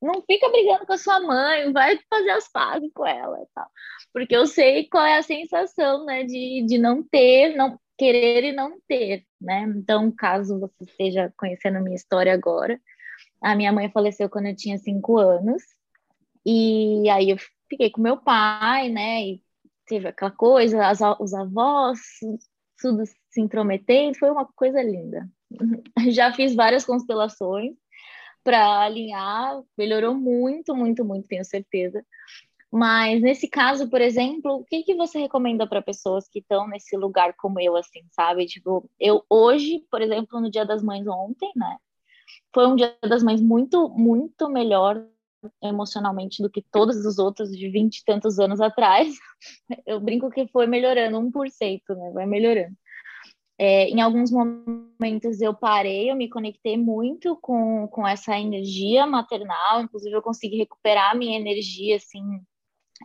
Não 0.00 0.22
fica 0.22 0.48
brigando 0.48 0.86
com 0.86 0.92
a 0.94 0.98
sua 0.98 1.20
mãe, 1.20 1.72
vai 1.72 1.98
fazer 2.08 2.30
as 2.30 2.48
pazes 2.50 2.90
com 2.94 3.06
ela 3.06 3.38
e 3.42 3.46
tal. 3.54 3.66
Porque 4.12 4.34
eu 4.34 4.46
sei 4.46 4.88
qual 4.88 5.04
é 5.04 5.18
a 5.18 5.22
sensação, 5.22 6.06
né, 6.06 6.24
de, 6.24 6.64
de 6.66 6.78
não 6.78 7.02
ter, 7.02 7.54
não 7.54 7.78
querer 7.98 8.44
e 8.44 8.52
não 8.52 8.80
ter, 8.88 9.26
né? 9.38 9.62
Então, 9.76 10.10
caso 10.10 10.58
você 10.58 10.84
esteja 10.84 11.32
conhecendo 11.36 11.76
a 11.76 11.80
minha 11.80 11.96
história 11.96 12.32
agora, 12.32 12.80
a 13.42 13.54
minha 13.54 13.72
mãe 13.72 13.90
faleceu 13.90 14.28
quando 14.30 14.46
eu 14.46 14.56
tinha 14.56 14.78
cinco 14.78 15.18
anos, 15.18 15.62
e 16.46 17.08
aí 17.10 17.30
eu 17.30 17.36
fiquei 17.68 17.90
com 17.90 18.00
meu 18.00 18.16
pai, 18.16 18.88
né? 18.88 19.22
E 19.22 19.42
teve 19.86 20.08
aquela 20.08 20.30
coisa, 20.30 20.86
as, 20.86 21.00
os 21.20 21.34
avós, 21.34 21.98
tudo 22.80 23.04
se 23.06 23.40
intrometendo, 23.40 24.18
foi 24.18 24.30
uma 24.30 24.46
coisa 24.46 24.82
linda. 24.82 25.28
Já 26.10 26.32
fiz 26.32 26.54
várias 26.54 26.86
constelações 26.86 27.74
para 28.42 28.80
alinhar, 28.80 29.62
melhorou 29.76 30.14
muito, 30.14 30.74
muito, 30.74 31.04
muito, 31.04 31.28
tenho 31.28 31.44
certeza. 31.44 32.04
Mas 32.72 33.20
nesse 33.20 33.48
caso, 33.48 33.90
por 33.90 34.00
exemplo, 34.00 34.56
o 34.56 34.64
que, 34.64 34.84
que 34.84 34.94
você 34.94 35.18
recomenda 35.18 35.66
para 35.66 35.82
pessoas 35.82 36.28
que 36.28 36.38
estão 36.38 36.68
nesse 36.68 36.96
lugar 36.96 37.34
como 37.36 37.60
eu, 37.60 37.76
assim, 37.76 38.02
sabe? 38.12 38.46
Tipo, 38.46 38.88
eu 38.98 39.24
hoje, 39.28 39.84
por 39.90 40.00
exemplo, 40.00 40.40
no 40.40 40.50
Dia 40.50 40.64
das 40.64 40.82
Mães 40.82 41.06
ontem, 41.08 41.50
né? 41.56 41.76
Foi 42.54 42.66
um 42.66 42.76
Dia 42.76 42.96
das 43.02 43.22
Mães 43.22 43.40
muito, 43.40 43.88
muito 43.88 44.48
melhor 44.48 45.04
emocionalmente 45.62 46.42
do 46.42 46.50
que 46.50 46.62
todos 46.62 47.04
os 47.04 47.18
outros 47.18 47.50
de 47.50 47.68
vinte 47.70 47.98
e 47.98 48.04
tantos 48.04 48.38
anos 48.38 48.60
atrás. 48.60 49.16
Eu 49.86 50.00
brinco 50.00 50.30
que 50.30 50.46
foi 50.48 50.66
melhorando 50.66 51.18
1%, 51.18 51.96
né? 51.96 52.10
Vai 52.12 52.26
melhorando. 52.26 52.76
É, 53.62 53.90
em 53.90 54.00
alguns 54.00 54.30
momentos 54.30 55.42
eu 55.42 55.52
parei, 55.52 56.10
eu 56.10 56.16
me 56.16 56.30
conectei 56.30 56.78
muito 56.78 57.36
com, 57.36 57.86
com 57.88 58.08
essa 58.08 58.38
energia 58.38 59.06
maternal, 59.06 59.82
inclusive 59.82 60.16
eu 60.16 60.22
consegui 60.22 60.56
recuperar 60.56 61.14
minha 61.14 61.38
energia, 61.38 61.96
assim, 61.96 62.22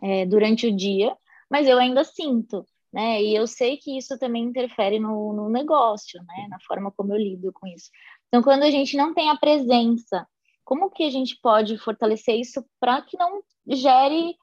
é, 0.02 0.24
durante 0.24 0.66
o 0.66 0.74
dia, 0.74 1.14
mas 1.50 1.68
eu 1.68 1.78
ainda 1.78 2.02
sinto, 2.04 2.64
né? 2.90 3.22
E 3.22 3.36
eu 3.36 3.46
sei 3.46 3.76
que 3.76 3.98
isso 3.98 4.18
também 4.18 4.44
interfere 4.44 4.98
no, 4.98 5.34
no 5.34 5.50
negócio, 5.50 6.18
né? 6.22 6.46
Na 6.48 6.58
forma 6.66 6.90
como 6.90 7.12
eu 7.12 7.18
lido 7.18 7.52
com 7.52 7.66
isso. 7.66 7.90
Então, 8.28 8.42
quando 8.42 8.62
a 8.62 8.70
gente 8.70 8.96
não 8.96 9.12
tem 9.12 9.28
a 9.28 9.36
presença 9.36 10.26
como 10.64 10.90
que 10.90 11.04
a 11.04 11.10
gente 11.10 11.38
pode 11.42 11.76
fortalecer 11.76 12.40
isso 12.40 12.64
para 12.80 13.02
que 13.02 13.18
não 13.18 13.42
gere 13.68 14.34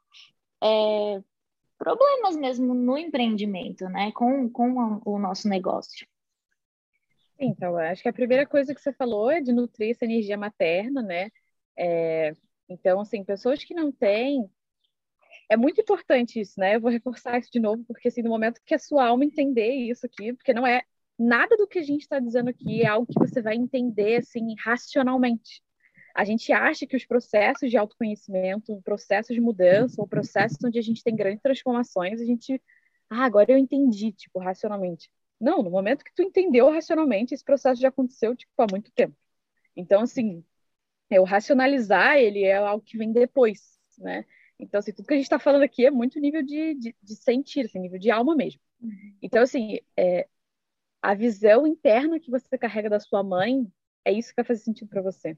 é, 0.64 1.24
problemas 1.84 2.38
mesmo 2.38 2.74
no 2.74 2.98
empreendimento, 2.98 3.90
né? 3.90 4.12
Com, 4.14 4.50
com 4.50 5.02
o 5.06 5.20
nosso 5.20 5.50
negócio. 5.50 6.08
Então, 7.38 7.78
acho 7.78 8.02
que 8.02 8.10
a 8.10 8.14
primeira 8.14 8.46
coisa 8.46 8.74
que 8.74 8.80
você 8.80 8.94
falou 8.94 9.30
é 9.30 9.42
de 9.42 9.52
nutrir 9.52 9.92
essa 9.92 10.06
energia 10.06 10.38
materna, 10.38 11.02
né? 11.02 11.30
É, 11.78 12.34
então, 12.70 13.02
assim, 13.02 13.24
pessoas 13.24 13.64
que 13.64 13.74
não 13.74 13.92
têm. 13.92 14.50
É 15.50 15.58
muito 15.58 15.82
importante 15.82 16.40
isso, 16.40 16.58
né? 16.58 16.76
Eu 16.76 16.82
vou 16.82 16.90
reforçar 16.90 17.38
isso 17.38 17.52
de 17.52 17.60
novo, 17.60 17.84
porque 17.86 18.08
assim, 18.08 18.22
no 18.22 18.30
momento 18.30 18.62
que 18.66 18.74
a 18.74 18.80
sua 18.80 19.08
alma 19.08 19.26
entender 19.26 19.72
isso 19.74 20.06
aqui, 20.06 20.34
porque 20.34 20.54
não 20.54 20.66
é 20.66 20.84
nada 21.20 21.58
do 21.58 21.68
que 21.68 21.80
a 21.80 21.84
gente 21.84 22.02
está 22.02 22.20
dizendo 22.20 22.50
aqui 22.50 22.82
é 22.82 22.88
algo 22.88 23.06
que 23.06 23.20
você 23.20 23.42
vai 23.42 23.56
entender 23.56 24.18
assim 24.18 24.56
racionalmente 24.64 25.62
a 26.14 26.24
gente 26.24 26.52
acha 26.52 26.86
que 26.86 26.96
os 26.96 27.06
processos 27.06 27.70
de 27.70 27.78
autoconhecimento, 27.78 28.82
processos 28.84 29.34
de 29.34 29.42
mudança, 29.42 30.00
ou 30.00 30.08
processos 30.08 30.58
onde 30.64 30.78
a 30.78 30.82
gente 30.82 31.04
tem 31.04 31.16
grandes 31.16 31.42
transformações, 31.42 32.22
a 32.22 32.26
gente, 32.26 32.62
ah, 33.10 33.26
agora 33.26 33.52
eu 33.52 33.58
entendi, 33.58 34.12
tipo, 34.12 34.40
racionalmente. 34.40 35.10
Não, 35.40 35.64
no 35.64 35.72
momento 35.72 36.04
que 36.04 36.14
tu 36.14 36.22
entendeu 36.22 36.70
racionalmente, 36.70 37.34
esse 37.34 37.44
processo 37.44 37.82
já 37.82 37.90
aconteceu, 37.90 38.36
tipo, 38.36 38.52
há 38.58 38.68
muito 38.70 38.92
tempo. 38.92 39.16
Então, 39.76 40.02
assim, 40.02 40.44
o 41.12 41.24
racionalizar, 41.24 42.18
ele 42.18 42.44
é 42.44 42.56
algo 42.56 42.84
que 42.84 42.98
vem 42.98 43.12
depois, 43.12 43.78
né? 43.98 44.26
Então, 44.60 44.80
assim, 44.80 44.94
tudo 44.94 45.08
que 45.08 45.14
a 45.14 45.18
gente 45.18 45.26
está 45.26 45.40
falando 45.40 45.64
aqui 45.64 45.86
é 45.86 45.92
muito 45.92 46.20
nível 46.20 46.44
de, 46.44 46.76
de, 46.76 46.96
de 47.02 47.16
sentir, 47.16 47.66
assim, 47.66 47.80
nível 47.80 48.00
de 48.00 48.12
alma 48.12 48.36
mesmo. 48.36 48.62
Uhum. 48.82 49.18
Então, 49.22 49.42
assim, 49.42 49.80
é, 49.98 50.28
a 51.02 51.14
visão 51.14 51.68
interna 51.68 52.20
que 52.20 52.32
você 52.32 52.58
carrega 52.58 52.90
da 52.90 53.00
sua 53.00 53.24
mãe 53.24 53.68
é 54.06 54.12
isso 54.12 54.30
que 54.30 54.36
vai 54.36 54.46
fazer 54.46 54.62
sentido 54.62 54.88
para 54.88 55.02
você. 55.02 55.38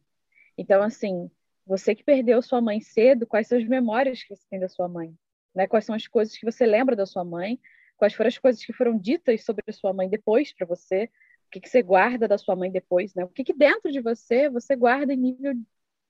Então, 0.58 0.82
assim, 0.82 1.30
você 1.66 1.96
que 1.96 2.04
perdeu 2.04 2.42
sua 2.42 2.62
mãe 2.62 2.80
cedo, 2.80 3.26
quais 3.26 3.48
são 3.48 3.58
as 3.58 3.68
memórias 3.68 4.24
que 4.24 4.36
você 4.36 4.46
tem 4.50 4.60
da 4.60 4.70
sua 4.70 4.88
mãe? 4.88 5.14
Né? 5.54 5.68
Quais 5.68 5.86
são 5.86 5.96
as 5.96 6.08
coisas 6.08 6.38
que 6.38 6.46
você 6.46 6.66
lembra 6.66 6.96
da 6.96 7.06
sua 7.06 7.24
mãe? 7.24 7.60
Quais 7.98 8.14
foram 8.14 8.28
as 8.28 8.38
coisas 8.38 8.64
que 8.64 8.74
foram 8.74 8.98
ditas 8.98 9.44
sobre 9.44 9.64
a 9.68 9.74
sua 9.74 9.94
mãe 9.94 10.10
depois 10.10 10.54
para 10.54 10.66
você? 10.66 11.06
O 11.48 11.50
que, 11.52 11.60
que 11.62 11.70
você 11.70 11.82
guarda 11.82 12.28
da 12.28 12.38
sua 12.38 12.56
mãe 12.56 12.72
depois, 12.72 13.14
né? 13.16 13.24
O 13.24 13.30
que, 13.30 13.44
que 13.44 13.54
dentro 13.54 13.92
de 13.92 14.02
você 14.02 14.50
você 14.50 14.76
guarda 14.76 15.14
em 15.14 15.18
nível 15.18 15.54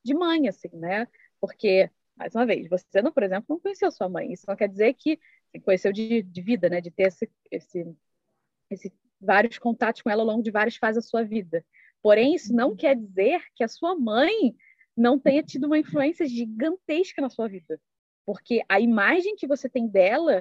de 0.03 0.13
mãe, 0.13 0.47
assim, 0.47 0.69
né? 0.73 1.07
Porque, 1.39 1.89
mais 2.15 2.33
uma 2.33 2.45
vez, 2.45 2.67
você, 2.67 3.01
não, 3.01 3.11
por 3.11 3.23
exemplo, 3.23 3.45
não 3.49 3.59
conheceu 3.59 3.91
sua 3.91 4.09
mãe. 4.09 4.31
Isso 4.33 4.45
não 4.47 4.55
quer 4.55 4.67
dizer 4.67 4.93
que 4.95 5.19
conheceu 5.63 5.93
de, 5.93 6.23
de 6.23 6.41
vida, 6.41 6.69
né? 6.69 6.81
De 6.81 6.91
ter 6.91 7.03
esse, 7.03 7.29
esse, 7.51 7.95
esse 8.69 8.93
vários 9.21 9.57
contatos 9.57 10.01
com 10.01 10.09
ela 10.09 10.21
ao 10.21 10.27
longo 10.27 10.43
de 10.43 10.51
várias 10.51 10.75
fases 10.75 11.03
da 11.03 11.09
sua 11.09 11.23
vida. 11.23 11.63
Porém, 12.05 12.35
isso 12.35 12.53
não 12.53 12.75
quer 12.75 12.95
dizer 12.95 13.41
que 13.55 13.63
a 13.63 13.67
sua 13.67 13.95
mãe 13.95 14.55
não 14.95 15.17
tenha 15.17 15.41
tido 15.41 15.65
uma 15.65 15.79
influência 15.79 16.27
gigantesca 16.27 17.19
na 17.19 17.31
sua 17.31 17.47
vida. 17.47 17.81
Porque 18.23 18.61
a 18.69 18.79
imagem 18.79 19.35
que 19.35 19.47
você 19.47 19.67
tem 19.67 19.87
dela 19.87 20.39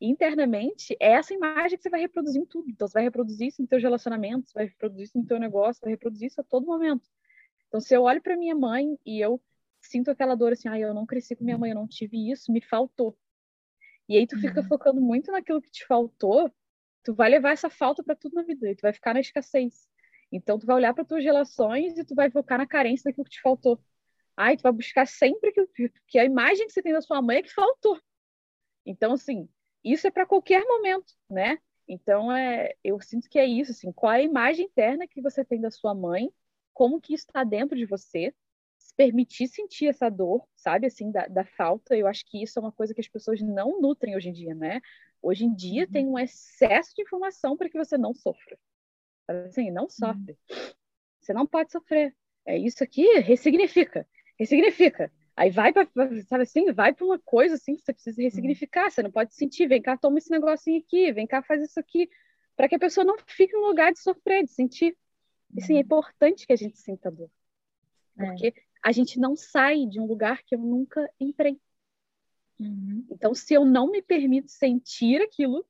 internamente 0.00 0.96
é 0.98 1.12
essa 1.12 1.32
imagem 1.32 1.76
que 1.76 1.84
você 1.84 1.88
vai 1.88 2.00
reproduzir 2.00 2.42
em 2.42 2.44
tudo. 2.44 2.68
Então, 2.68 2.88
você 2.88 2.94
vai 2.94 3.04
reproduzir 3.04 3.46
isso 3.46 3.62
em 3.62 3.66
seus 3.68 3.80
relacionamentos, 3.80 4.52
vai 4.52 4.64
reproduzir 4.64 5.04
isso 5.04 5.16
no 5.16 5.24
teu 5.24 5.38
negócio, 5.38 5.80
vai 5.82 5.92
reproduzir 5.92 6.26
isso 6.26 6.40
a 6.40 6.44
todo 6.44 6.66
momento. 6.66 7.08
Então, 7.68 7.80
se 7.80 7.94
eu 7.94 8.02
olho 8.02 8.20
para 8.20 8.36
minha 8.36 8.56
mãe 8.56 8.98
e 9.06 9.20
eu 9.20 9.40
sinto 9.80 10.10
aquela 10.10 10.34
dor 10.34 10.54
assim, 10.54 10.66
ah, 10.66 10.80
eu 10.80 10.92
não 10.92 11.06
cresci 11.06 11.36
com 11.36 11.44
minha 11.44 11.56
mãe, 11.56 11.70
eu 11.70 11.76
não 11.76 11.86
tive 11.86 12.28
isso, 12.28 12.50
me 12.50 12.60
faltou. 12.60 13.16
E 14.08 14.16
aí 14.16 14.26
tu 14.26 14.36
fica 14.40 14.62
uhum. 14.62 14.66
focando 14.66 15.00
muito 15.00 15.30
naquilo 15.30 15.62
que 15.62 15.70
te 15.70 15.86
faltou, 15.86 16.50
tu 17.04 17.14
vai 17.14 17.30
levar 17.30 17.52
essa 17.52 17.70
falta 17.70 18.02
para 18.02 18.16
tudo 18.16 18.34
na 18.34 18.42
vida, 18.42 18.68
e 18.68 18.74
tu 18.74 18.82
vai 18.82 18.92
ficar 18.92 19.14
na 19.14 19.20
escassez. 19.20 19.93
Então, 20.34 20.58
tu 20.58 20.66
vai 20.66 20.74
olhar 20.74 20.92
para 20.92 21.04
tuas 21.04 21.22
relações 21.22 21.96
e 21.96 22.04
tu 22.04 22.12
vai 22.12 22.28
focar 22.28 22.58
na 22.58 22.66
carência 22.66 23.04
daquilo 23.04 23.24
que 23.24 23.30
te 23.30 23.40
faltou. 23.40 23.78
Ai, 24.36 24.56
tu 24.56 24.62
vai 24.62 24.72
buscar 24.72 25.06
sempre 25.06 25.52
que, 25.52 25.92
que 26.08 26.18
a 26.18 26.24
imagem 26.24 26.66
que 26.66 26.72
você 26.72 26.82
tem 26.82 26.92
da 26.92 27.00
sua 27.00 27.22
mãe 27.22 27.36
é 27.38 27.42
que 27.42 27.54
faltou. 27.54 28.00
Então, 28.84 29.12
assim, 29.12 29.48
isso 29.84 30.08
é 30.08 30.10
para 30.10 30.26
qualquer 30.26 30.64
momento, 30.64 31.14
né? 31.30 31.58
Então, 31.86 32.32
é, 32.32 32.74
eu 32.82 33.00
sinto 33.00 33.28
que 33.30 33.38
é 33.38 33.46
isso, 33.46 33.70
assim, 33.70 33.92
qual 33.92 34.12
é 34.12 34.16
a 34.16 34.22
imagem 34.22 34.66
interna 34.66 35.06
que 35.06 35.22
você 35.22 35.44
tem 35.44 35.60
da 35.60 35.70
sua 35.70 35.94
mãe, 35.94 36.28
como 36.72 37.00
que 37.00 37.14
isso 37.14 37.26
está 37.28 37.44
dentro 37.44 37.76
de 37.76 37.86
você, 37.86 38.34
se 38.76 38.92
permitir 38.96 39.46
sentir 39.46 39.86
essa 39.86 40.10
dor, 40.10 40.44
sabe, 40.56 40.88
assim, 40.88 41.12
da, 41.12 41.28
da, 41.28 41.44
falta, 41.44 41.96
eu 41.96 42.08
acho 42.08 42.24
que 42.26 42.42
isso 42.42 42.58
é 42.58 42.62
uma 42.62 42.72
coisa 42.72 42.92
que 42.92 43.00
as 43.00 43.08
pessoas 43.08 43.40
não 43.40 43.80
nutrem 43.80 44.16
hoje 44.16 44.30
em 44.30 44.32
dia, 44.32 44.54
né? 44.54 44.80
Hoje 45.22 45.44
em 45.44 45.54
dia 45.54 45.84
uhum. 45.84 45.90
tem 45.92 46.06
um 46.08 46.18
excesso 46.18 46.92
de 46.96 47.02
informação 47.02 47.56
para 47.56 47.68
que 47.70 47.78
você 47.78 47.96
não 47.96 48.12
sofra. 48.12 48.58
Assim, 49.26 49.70
não 49.70 49.88
sofre. 49.88 50.36
Você 51.20 51.32
não 51.32 51.46
pode 51.46 51.72
sofrer. 51.72 52.14
É 52.46 52.58
isso 52.58 52.84
aqui, 52.84 53.06
ressignifica. 53.20 54.06
Ressignifica. 54.38 55.10
Aí 55.36 55.50
vai 55.50 55.72
para, 55.72 55.88
sabe 56.28 56.42
assim, 56.42 56.70
vai 56.72 56.92
para 56.92 57.04
uma 57.04 57.18
coisa 57.18 57.54
assim 57.54 57.74
que 57.74 57.82
você 57.82 57.92
precisa 57.92 58.22
ressignificar. 58.22 58.90
Você 58.90 59.02
não 59.02 59.10
pode 59.10 59.34
sentir, 59.34 59.66
vem 59.66 59.80
cá, 59.80 59.96
toma 59.96 60.18
esse 60.18 60.30
negocinho 60.30 60.80
aqui, 60.80 61.12
vem 61.12 61.26
cá, 61.26 61.42
faz 61.42 61.62
isso 61.62 61.80
aqui, 61.80 62.08
para 62.54 62.68
que 62.68 62.74
a 62.74 62.78
pessoa 62.78 63.04
não 63.04 63.16
fique 63.26 63.52
no 63.54 63.66
lugar 63.66 63.92
de 63.92 64.00
sofrer, 64.00 64.44
de 64.44 64.50
sentir. 64.50 64.96
E 65.56 65.62
sim, 65.62 65.76
é 65.76 65.80
importante 65.80 66.46
que 66.46 66.52
a 66.52 66.56
gente 66.56 66.78
sinta 66.78 67.10
dor. 67.10 67.30
É. 68.18 68.26
Porque 68.26 68.48
é. 68.48 68.52
a 68.82 68.92
gente 68.92 69.18
não 69.18 69.34
sai 69.34 69.86
de 69.86 69.98
um 69.98 70.06
lugar 70.06 70.42
que 70.44 70.54
eu 70.54 70.58
nunca 70.58 71.10
entrei. 71.18 71.58
Uhum. 72.60 73.06
Então, 73.10 73.34
se 73.34 73.54
eu 73.54 73.64
não 73.64 73.90
me 73.90 74.02
permito 74.02 74.50
sentir 74.50 75.20
aquilo, 75.22 75.66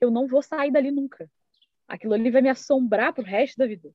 eu 0.00 0.10
não 0.10 0.26
vou 0.26 0.42
sair 0.42 0.70
dali 0.70 0.90
nunca 0.90 1.30
aquilo 1.88 2.14
ali 2.14 2.30
vai 2.30 2.42
me 2.42 2.48
assombrar 2.48 3.12
pro 3.12 3.24
resto 3.24 3.56
da 3.58 3.66
vida. 3.66 3.90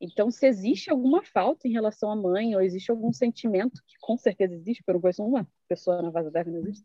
Então, 0.00 0.30
se 0.30 0.46
existe 0.46 0.90
alguma 0.90 1.22
falta 1.22 1.68
em 1.68 1.72
relação 1.72 2.10
à 2.10 2.16
mãe, 2.16 2.54
ou 2.54 2.60
existe 2.60 2.90
algum 2.90 3.12
sentimento, 3.12 3.80
que 3.86 3.94
com 4.00 4.16
certeza 4.16 4.54
existe, 4.54 4.82
porque 4.82 4.90
eu 4.90 4.94
não 4.94 5.00
conheço 5.00 5.24
uma 5.24 5.48
pessoa 5.68 6.02
na 6.02 6.10
Vaza 6.10 6.30
Terra 6.30 6.50
não 6.50 6.58
existe, 6.58 6.84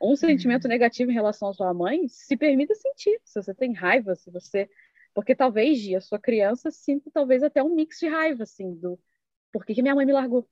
um 0.00 0.14
sentimento 0.14 0.68
negativo 0.68 1.10
em 1.10 1.14
relação 1.14 1.48
à 1.48 1.52
sua 1.52 1.72
mãe, 1.74 2.06
se 2.08 2.36
permita 2.36 2.74
sentir. 2.74 3.20
Se 3.24 3.42
você 3.42 3.54
tem 3.54 3.72
raiva, 3.72 4.14
se 4.14 4.30
você. 4.30 4.68
Porque 5.14 5.34
talvez, 5.34 5.92
a 5.94 6.00
sua 6.00 6.18
criança 6.18 6.70
sinta 6.70 7.10
talvez 7.12 7.42
até 7.42 7.62
um 7.62 7.74
mix 7.74 7.98
de 7.98 8.08
raiva, 8.08 8.42
assim, 8.42 8.74
do 8.74 8.98
por 9.52 9.64
que, 9.64 9.74
que 9.74 9.82
minha 9.82 9.94
mãe 9.94 10.04
me 10.04 10.12
largou? 10.12 10.48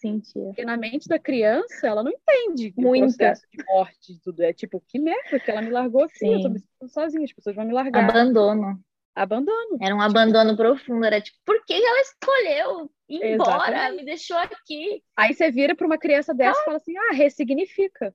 Sentia. 0.00 0.44
Porque 0.44 0.64
na 0.64 0.78
mente 0.78 1.06
da 1.06 1.18
criança, 1.18 1.86
ela 1.86 2.02
não 2.02 2.10
entende 2.10 2.72
o 2.74 2.98
processo 2.98 3.46
de 3.52 3.62
morte 3.64 4.12
e 4.12 4.18
tudo. 4.20 4.42
É 4.42 4.52
tipo, 4.52 4.82
que 4.88 4.98
merda 4.98 5.38
que 5.38 5.50
ela 5.50 5.60
me 5.60 5.70
largou 5.70 6.04
assim, 6.04 6.26
Sim. 6.26 6.34
eu 6.34 6.40
tô 6.40 6.48
me 6.48 6.58
sentindo 6.58 6.88
sozinha, 6.88 7.24
as 7.24 7.32
pessoas 7.32 7.54
vão 7.54 7.66
me 7.66 7.74
largar. 7.74 8.08
Abandono. 8.08 8.82
Abandono. 9.14 9.76
Era 9.82 9.94
um 9.94 10.00
abandono 10.00 10.56
profundo. 10.56 11.04
Era 11.04 11.20
tipo, 11.20 11.36
por 11.44 11.62
que 11.66 11.74
ela 11.74 12.00
escolheu 12.00 12.90
ir 13.08 13.34
embora? 13.34 13.92
Me 13.92 14.02
deixou 14.02 14.38
aqui. 14.38 15.02
Aí 15.14 15.34
você 15.34 15.50
vira 15.50 15.76
para 15.76 15.86
uma 15.86 15.98
criança 15.98 16.32
dessa 16.32 16.58
ah. 16.58 16.62
e 16.62 16.64
fala 16.64 16.76
assim: 16.78 16.96
ah, 16.96 17.12
ressignifica. 17.12 18.14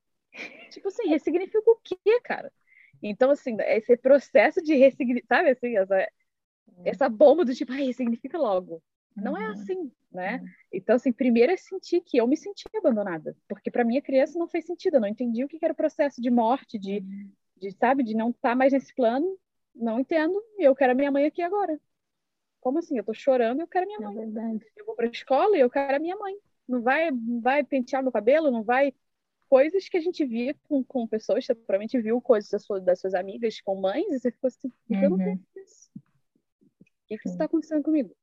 tipo 0.71 0.87
assim, 0.87 1.07
ressignifica 1.07 1.69
o 1.69 1.79
quê, 1.83 2.19
cara? 2.23 2.51
Então, 3.03 3.29
assim, 3.29 3.55
esse 3.59 3.95
processo 3.97 4.59
de 4.63 4.73
ressignificar, 4.73 5.37
sabe 5.37 5.49
assim, 5.51 5.77
essa, 5.77 6.07
essa 6.83 7.09
bomba 7.09 7.45
do 7.45 7.53
tipo, 7.53 7.71
ah, 7.73 7.75
ressignifica 7.75 8.39
logo. 8.39 8.81
Não 9.15 9.37
é 9.37 9.45
uhum. 9.45 9.53
assim, 9.53 9.91
né? 10.11 10.39
Uhum. 10.41 10.47
Então, 10.73 10.95
assim, 10.95 11.11
primeiro 11.11 11.51
é 11.51 11.57
sentir 11.57 12.01
que 12.01 12.17
eu 12.17 12.27
me 12.27 12.35
senti 12.35 12.65
abandonada, 12.75 13.35
porque 13.47 13.71
para 13.71 13.85
mim 13.85 13.97
a 13.97 14.01
criança 14.01 14.37
não 14.37 14.47
fez 14.47 14.65
sentido, 14.65 14.95
eu 14.95 15.01
não 15.01 15.07
entendi 15.07 15.43
o 15.43 15.47
que 15.47 15.57
era 15.61 15.73
o 15.73 15.77
processo 15.77 16.21
de 16.21 16.29
morte, 16.29 16.77
de, 16.77 16.99
uhum. 16.99 17.31
de 17.57 17.71
sabe, 17.71 18.03
de 18.03 18.13
não 18.13 18.29
estar 18.29 18.49
tá 18.49 18.55
mais 18.55 18.73
nesse 18.73 18.93
plano, 18.93 19.37
não 19.73 19.99
entendo, 19.99 20.41
e 20.57 20.63
eu 20.63 20.75
quero 20.75 20.91
a 20.91 20.95
minha 20.95 21.11
mãe 21.11 21.25
aqui 21.25 21.41
agora. 21.41 21.79
Como 22.59 22.79
assim? 22.79 22.97
Eu 22.97 23.03
tô 23.03 23.13
chorando 23.13 23.59
e 23.59 23.63
eu 23.63 23.67
quero 23.67 23.85
a 23.85 23.87
minha 23.87 23.99
é 23.99 24.03
mãe. 24.03 24.15
É 24.15 24.25
verdade. 24.25 24.65
Eu 24.75 24.85
vou 24.85 24.95
pra 24.95 25.05
escola 25.07 25.55
e 25.55 25.59
eu 25.59 25.69
quero 25.69 25.95
a 25.95 25.99
minha 25.99 26.15
mãe. 26.17 26.35
Não 26.67 26.81
vai, 26.81 27.11
não 27.11 27.39
vai 27.39 27.63
pentear 27.63 28.01
meu 28.01 28.11
cabelo, 28.11 28.49
não 28.49 28.63
vai 28.63 28.91
coisas 29.47 29.87
que 29.87 29.97
a 29.97 30.01
gente 30.01 30.25
via 30.25 30.55
com, 30.63 30.83
com 30.83 31.07
pessoas, 31.07 31.45
você 31.45 31.53
provavelmente 31.53 32.01
viu 32.01 32.19
coisas 32.19 32.49
das 32.49 32.63
suas, 32.63 32.83
das 32.83 32.99
suas 32.99 33.13
amigas 33.13 33.61
com 33.61 33.79
mães, 33.79 34.05
e 34.07 34.19
você 34.19 34.31
ficou 34.31 34.47
assim, 34.47 34.71
uhum. 34.89 35.03
eu 35.03 35.09
não 35.11 35.17
tenho 35.17 35.45
isso. 35.55 35.89
O 35.95 37.07
que, 37.07 37.17
que 37.19 37.29
está 37.29 37.45
acontecendo 37.45 37.83
comigo? 37.83 38.15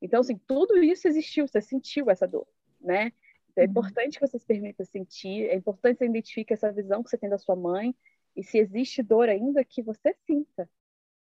Então, 0.00 0.20
assim, 0.20 0.38
tudo 0.46 0.82
isso 0.82 1.08
existiu, 1.08 1.46
você 1.46 1.60
sentiu 1.60 2.10
essa 2.10 2.26
dor, 2.26 2.46
né? 2.80 3.12
Então, 3.50 3.62
é 3.62 3.66
uhum. 3.66 3.70
importante 3.70 4.18
que 4.18 4.26
você 4.26 4.38
se 4.38 4.46
permita 4.46 4.84
sentir, 4.84 5.48
é 5.48 5.54
importante 5.54 5.94
que 5.94 6.04
você 6.04 6.10
identifique 6.10 6.52
essa 6.52 6.72
visão 6.72 7.02
que 7.02 7.10
você 7.10 7.18
tem 7.18 7.28
da 7.28 7.38
sua 7.38 7.56
mãe, 7.56 7.94
e 8.36 8.44
se 8.44 8.58
existe 8.58 9.02
dor 9.02 9.28
ainda, 9.28 9.64
que 9.64 9.82
você 9.82 10.14
sinta. 10.26 10.70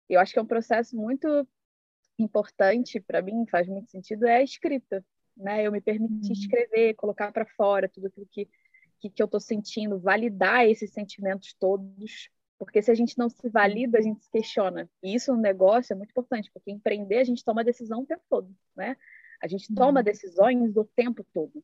Eu 0.08 0.20
acho 0.20 0.32
que 0.32 0.40
é 0.40 0.42
um 0.42 0.46
processo 0.46 0.96
muito 0.96 1.48
importante, 2.18 3.00
para 3.00 3.22
mim, 3.22 3.46
faz 3.48 3.68
muito 3.68 3.90
sentido, 3.90 4.26
é 4.26 4.38
a 4.38 4.44
escrita, 4.44 5.04
né? 5.36 5.66
Eu 5.66 5.72
me 5.72 5.82
permitir 5.82 6.28
uhum. 6.28 6.34
escrever, 6.34 6.94
colocar 6.96 7.32
para 7.32 7.46
fora 7.46 7.90
tudo 7.90 8.08
aquilo 8.08 8.28
que, 8.32 8.48
que, 9.00 9.10
que 9.10 9.22
eu 9.22 9.26
estou 9.26 9.40
sentindo, 9.40 10.00
validar 10.00 10.66
esses 10.66 10.92
sentimentos 10.92 11.54
todos, 11.54 12.30
porque 12.62 12.80
se 12.80 12.92
a 12.92 12.94
gente 12.94 13.18
não 13.18 13.28
se 13.28 13.50
valida, 13.50 13.98
a 13.98 14.02
gente 14.02 14.24
se 14.24 14.30
questiona. 14.30 14.88
E 15.02 15.16
isso 15.16 15.34
no 15.34 15.42
negócio 15.42 15.94
é 15.94 15.96
muito 15.96 16.12
importante, 16.12 16.52
porque 16.54 16.70
empreender 16.70 17.18
a 17.18 17.24
gente 17.24 17.44
toma 17.44 17.64
decisão 17.64 18.02
o 18.02 18.06
tempo 18.06 18.22
todo, 18.30 18.56
né? 18.76 18.96
A 19.42 19.48
gente 19.48 19.74
toma 19.74 20.00
uhum. 20.00 20.04
decisões 20.04 20.78
o 20.78 20.86
tempo 20.96 21.26
todo. 21.34 21.64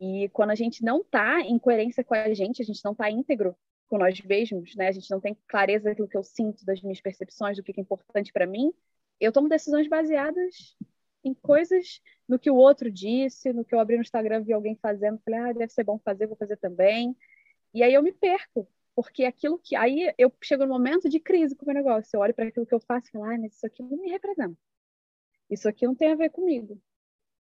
E 0.00 0.28
quando 0.30 0.50
a 0.50 0.56
gente 0.56 0.82
não 0.82 1.00
está 1.00 1.42
em 1.42 1.56
coerência 1.60 2.02
com 2.02 2.12
a 2.12 2.34
gente, 2.34 2.60
a 2.60 2.64
gente 2.64 2.84
não 2.84 2.90
está 2.90 3.08
íntegro 3.08 3.54
com 3.86 3.98
nós 3.98 4.20
mesmos, 4.20 4.74
né? 4.74 4.88
A 4.88 4.90
gente 4.90 5.08
não 5.12 5.20
tem 5.20 5.36
clareza 5.46 5.84
daquilo 5.84 6.08
que 6.08 6.16
eu 6.16 6.24
sinto, 6.24 6.64
das 6.64 6.82
minhas 6.82 7.00
percepções, 7.00 7.56
do 7.56 7.62
que 7.62 7.72
é 7.78 7.80
importante 7.80 8.32
para 8.32 8.44
mim. 8.44 8.72
Eu 9.20 9.30
tomo 9.30 9.48
decisões 9.48 9.86
baseadas 9.86 10.76
em 11.22 11.34
coisas 11.34 12.00
no 12.28 12.36
que 12.36 12.50
o 12.50 12.56
outro 12.56 12.90
disse, 12.90 13.52
no 13.52 13.64
que 13.64 13.76
eu 13.76 13.78
abri 13.78 13.94
no 13.94 14.02
Instagram 14.02 14.42
vi 14.42 14.52
alguém 14.52 14.74
fazendo, 14.74 15.20
falei, 15.24 15.38
ah, 15.38 15.52
deve 15.52 15.72
ser 15.72 15.84
bom 15.84 16.00
fazer, 16.00 16.26
vou 16.26 16.36
fazer 16.36 16.56
também. 16.56 17.16
E 17.72 17.84
aí 17.84 17.94
eu 17.94 18.02
me 18.02 18.10
perco, 18.10 18.66
porque 18.94 19.24
aquilo 19.24 19.58
que. 19.58 19.74
Aí 19.76 20.12
eu 20.18 20.32
chego 20.42 20.64
no 20.64 20.72
momento 20.72 21.08
de 21.08 21.20
crise 21.20 21.56
com 21.56 21.64
o 21.64 21.66
meu 21.66 21.74
negócio. 21.74 22.16
Eu 22.16 22.20
olho 22.20 22.34
para 22.34 22.46
aquilo 22.48 22.66
que 22.66 22.74
eu 22.74 22.80
faço 22.80 23.08
e 23.08 23.10
falo, 23.12 23.24
ah, 23.24 23.38
mas 23.38 23.54
isso 23.54 23.66
aqui 23.66 23.82
não 23.82 23.96
me 23.98 24.10
representa. 24.10 24.56
Isso 25.50 25.68
aqui 25.68 25.86
não 25.86 25.94
tem 25.94 26.12
a 26.12 26.16
ver 26.16 26.30
comigo. 26.30 26.80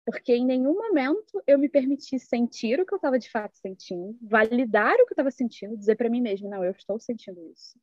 Porque 0.06 0.34
em 0.34 0.46
nenhum 0.46 0.74
momento 0.74 1.42
eu 1.48 1.58
me 1.58 1.70
permiti 1.70 2.20
sentir 2.20 2.80
o 2.80 2.86
que 2.86 2.94
eu 2.94 2.98
estava 2.98 3.18
de 3.18 3.30
fato 3.30 3.58
sentindo, 3.58 4.18
validar 4.22 4.96
o 4.96 5.06
que 5.06 5.12
eu 5.12 5.16
estava 5.16 5.32
sentindo, 5.32 5.78
dizer 5.78 5.96
para 5.96 6.10
mim 6.10 6.22
mesma, 6.22 6.50
não, 6.50 6.64
eu 6.64 6.72
estou 6.72 7.00
sentindo 7.00 7.42
isso. 7.52 7.80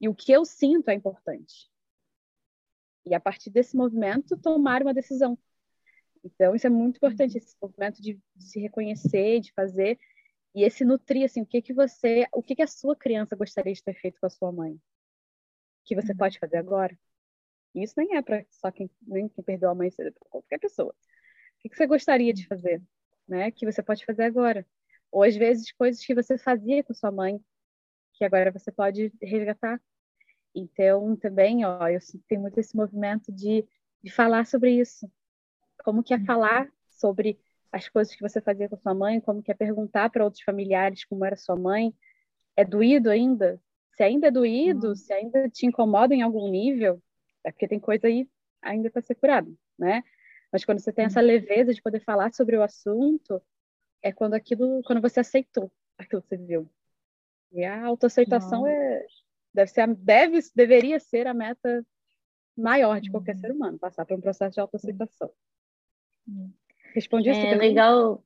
E 0.00 0.08
o 0.08 0.14
que 0.14 0.32
eu 0.32 0.44
sinto 0.44 0.88
é 0.90 0.94
importante. 0.94 1.70
E 3.06 3.14
a 3.14 3.20
partir 3.20 3.50
desse 3.50 3.76
movimento, 3.76 4.36
tomar 4.36 4.82
uma 4.82 4.92
decisão. 4.92 5.38
Então, 6.22 6.54
isso 6.54 6.66
é 6.66 6.70
muito 6.70 6.96
importante, 6.96 7.38
esse 7.38 7.56
movimento 7.60 8.00
de 8.00 8.20
se 8.38 8.60
reconhecer, 8.60 9.40
de 9.40 9.52
fazer 9.52 9.98
e 10.54 10.64
esse 10.64 10.84
nutrir, 10.84 11.24
assim, 11.24 11.42
o 11.42 11.46
que 11.46 11.62
que 11.62 11.72
você, 11.72 12.26
o 12.32 12.42
que 12.42 12.54
que 12.54 12.62
a 12.62 12.66
sua 12.66 12.94
criança 12.94 13.34
gostaria 13.34 13.72
de 13.72 13.82
ter 13.82 13.94
feito 13.94 14.20
com 14.20 14.26
a 14.26 14.30
sua 14.30 14.52
mãe? 14.52 14.78
Que 15.84 15.94
você 15.94 16.14
pode 16.14 16.38
fazer 16.38 16.58
agora? 16.58 16.96
E 17.74 17.82
isso 17.82 17.94
nem 17.96 18.16
é 18.16 18.22
para 18.22 18.44
só 18.50 18.70
quem, 18.70 18.90
nem 19.00 19.28
quem 19.28 19.42
perdeu 19.42 19.70
a 19.70 19.74
mãe, 19.74 19.88
é 19.88 20.10
para 20.10 20.28
qualquer 20.28 20.58
pessoa. 20.58 20.92
O 20.92 21.58
que, 21.60 21.68
que 21.70 21.76
você 21.76 21.86
gostaria 21.86 22.32
de 22.34 22.46
fazer, 22.46 22.82
né? 23.26 23.50
Que 23.50 23.64
você 23.64 23.82
pode 23.82 24.04
fazer 24.04 24.24
agora? 24.24 24.66
Ou 25.10 25.22
às 25.22 25.36
vezes 25.36 25.72
coisas 25.72 26.04
que 26.04 26.14
você 26.14 26.36
fazia 26.36 26.84
com 26.84 26.92
sua 26.92 27.10
mãe, 27.10 27.42
que 28.14 28.24
agora 28.24 28.50
você 28.50 28.70
pode 28.70 29.12
resgatar. 29.22 29.80
Então, 30.54 31.16
também, 31.16 31.64
ó, 31.64 31.88
eu 31.88 31.98
tenho 32.28 32.42
muito 32.42 32.58
esse 32.58 32.76
movimento 32.76 33.32
de, 33.32 33.66
de 34.02 34.10
falar 34.10 34.46
sobre 34.46 34.72
isso. 34.72 35.10
Como 35.82 36.02
que 36.02 36.12
é 36.12 36.20
falar 36.20 36.70
sobre 36.90 37.40
as 37.72 37.88
coisas 37.88 38.14
que 38.14 38.20
você 38.20 38.40
fazia 38.40 38.68
com 38.68 38.76
sua 38.76 38.94
mãe, 38.94 39.20
como 39.20 39.42
que 39.42 39.50
é 39.50 39.54
perguntar 39.54 40.10
para 40.10 40.24
outros 40.24 40.42
familiares 40.42 41.04
como 41.06 41.24
era 41.24 41.36
sua 41.36 41.56
mãe. 41.56 41.94
É 42.54 42.64
doído 42.64 43.08
ainda? 43.08 43.58
Se 43.96 44.02
ainda 44.02 44.28
é 44.28 44.30
doído, 44.30 44.88
uhum. 44.88 44.94
se 44.94 45.12
ainda 45.12 45.48
te 45.48 45.66
incomoda 45.66 46.14
em 46.14 46.22
algum 46.22 46.50
nível, 46.50 47.02
é 47.42 47.50
porque 47.50 47.66
tem 47.66 47.80
coisa 47.80 48.06
aí 48.06 48.28
ainda 48.60 48.90
para 48.90 49.00
ser 49.00 49.14
curada, 49.14 49.50
né? 49.78 50.02
Mas 50.52 50.64
quando 50.64 50.80
você 50.80 50.92
tem 50.92 51.06
essa 51.06 51.20
uhum. 51.20 51.26
leveza 51.26 51.72
de 51.72 51.80
poder 51.80 52.00
falar 52.00 52.32
sobre 52.34 52.56
o 52.56 52.62
assunto, 52.62 53.42
é 54.02 54.12
quando 54.12 54.34
aquilo, 54.34 54.82
quando 54.84 55.00
você 55.00 55.20
aceitou 55.20 55.72
aquilo 55.96 56.20
que 56.22 56.28
você 56.28 56.36
viveu. 56.36 56.68
E 57.52 57.64
a 57.64 57.84
autoaceitação 57.84 58.66
é 58.66 59.06
deve 59.54 59.70
ser 59.70 59.94
deve 59.94 60.38
deveria 60.54 61.00
ser 61.00 61.26
a 61.26 61.34
meta 61.34 61.84
maior 62.56 63.00
de 63.00 63.10
qualquer 63.10 63.34
uhum. 63.34 63.40
ser 63.40 63.50
humano, 63.50 63.78
passar 63.78 64.04
por 64.04 64.16
um 64.16 64.20
processo 64.20 64.54
de 64.54 64.60
autoaceitação. 64.60 65.30
Uhum. 66.26 66.52
Respondi 66.94 67.30
isso 67.30 67.40
É 67.40 67.54
legal, 67.54 68.22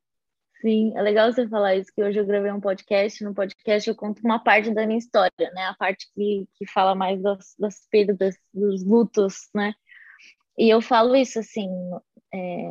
sim, 0.61 0.93
é 0.97 1.03
legal 1.03 1.33
você 1.33 1.49
falar 1.49 1.77
isso, 1.77 1.93
que 1.95 2.03
hoje 2.03 2.19
eu 2.19 2.27
gravei 2.27 2.51
um 2.51 2.61
podcast, 2.61 3.23
no 3.23 3.35
podcast 3.35 3.89
eu 3.89 3.95
conto 3.95 4.21
uma 4.25 4.39
parte 4.39 4.73
da 4.73 4.87
minha 4.87 4.99
história, 4.99 5.51
né, 5.55 5.67
a 5.67 5.75
parte 5.75 6.11
que, 6.15 6.47
que 6.55 6.67
fala 6.67 6.95
mais 6.95 7.23
das, 7.23 7.55
das 7.59 7.87
perdas, 7.91 8.37
dos 8.53 8.85
lutos, 8.85 9.49
né, 9.55 9.73
e 10.59 10.69
eu 10.69 10.81
falo 10.81 11.15
isso, 11.15 11.39
assim, 11.39 11.69
é, 12.35 12.71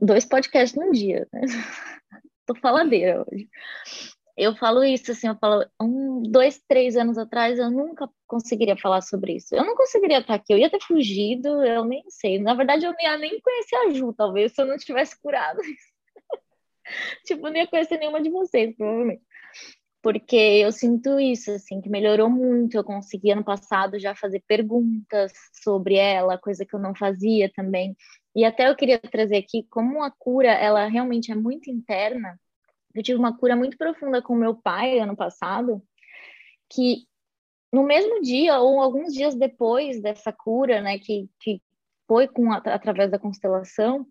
dois 0.00 0.24
podcasts 0.24 0.78
num 0.78 0.90
dia, 0.90 1.28
né, 1.32 1.42
tô 2.46 2.54
faladeira 2.54 3.24
hoje 3.30 3.48
eu 4.36 4.54
falo 4.56 4.82
isso, 4.82 5.12
assim, 5.12 5.28
eu 5.28 5.36
falo, 5.36 5.64
um, 5.80 6.22
dois, 6.22 6.60
três 6.68 6.96
anos 6.96 7.16
atrás 7.16 7.58
eu 7.58 7.70
nunca 7.70 8.08
conseguiria 8.26 8.76
falar 8.76 9.00
sobre 9.00 9.36
isso. 9.36 9.54
Eu 9.54 9.64
não 9.64 9.76
conseguiria 9.76 10.18
estar 10.18 10.34
aqui, 10.34 10.52
eu 10.52 10.58
ia 10.58 10.70
ter 10.70 10.80
fugido, 10.80 11.64
eu 11.64 11.84
nem 11.84 12.02
sei. 12.08 12.38
Na 12.40 12.54
verdade, 12.54 12.84
eu 12.84 12.92
nem 12.94 13.06
ia 13.06 13.16
nem 13.16 13.40
conhecer 13.40 13.76
a 13.76 13.90
Ju, 13.90 14.12
talvez, 14.12 14.52
se 14.52 14.60
eu 14.60 14.66
não 14.66 14.76
tivesse 14.76 15.20
curado. 15.20 15.60
tipo, 17.24 17.42
não 17.42 17.56
ia 17.56 17.66
conhecer 17.66 17.98
nenhuma 17.98 18.20
de 18.20 18.30
vocês, 18.30 18.74
provavelmente. 18.76 19.22
Porque 20.02 20.36
eu 20.36 20.70
sinto 20.72 21.18
isso, 21.18 21.50
assim, 21.52 21.80
que 21.80 21.88
melhorou 21.88 22.28
muito. 22.28 22.76
Eu 22.76 22.84
consegui, 22.84 23.30
ano 23.30 23.44
passado, 23.44 23.98
já 23.98 24.14
fazer 24.14 24.42
perguntas 24.46 25.32
sobre 25.62 25.94
ela, 25.94 26.36
coisa 26.36 26.66
que 26.66 26.74
eu 26.74 26.80
não 26.80 26.94
fazia 26.94 27.50
também. 27.54 27.96
E 28.36 28.44
até 28.44 28.68
eu 28.68 28.76
queria 28.76 28.98
trazer 28.98 29.36
aqui 29.36 29.66
como 29.70 30.02
a 30.02 30.10
cura, 30.10 30.50
ela 30.50 30.86
realmente 30.88 31.30
é 31.32 31.34
muito 31.34 31.70
interna, 31.70 32.38
eu 32.94 33.02
tive 33.02 33.18
uma 33.18 33.36
cura 33.36 33.56
muito 33.56 33.76
profunda 33.76 34.22
com 34.22 34.34
meu 34.34 34.54
pai 34.54 34.98
ano 34.98 35.16
passado, 35.16 35.82
que 36.70 37.06
no 37.72 37.82
mesmo 37.82 38.20
dia 38.22 38.58
ou 38.60 38.80
alguns 38.80 39.12
dias 39.12 39.34
depois 39.34 40.00
dessa 40.00 40.32
cura, 40.32 40.80
né, 40.80 40.98
que, 40.98 41.28
que 41.40 41.60
foi 42.06 42.28
com 42.28 42.52
através 42.52 43.10
da 43.10 43.18
constelação, 43.18 44.06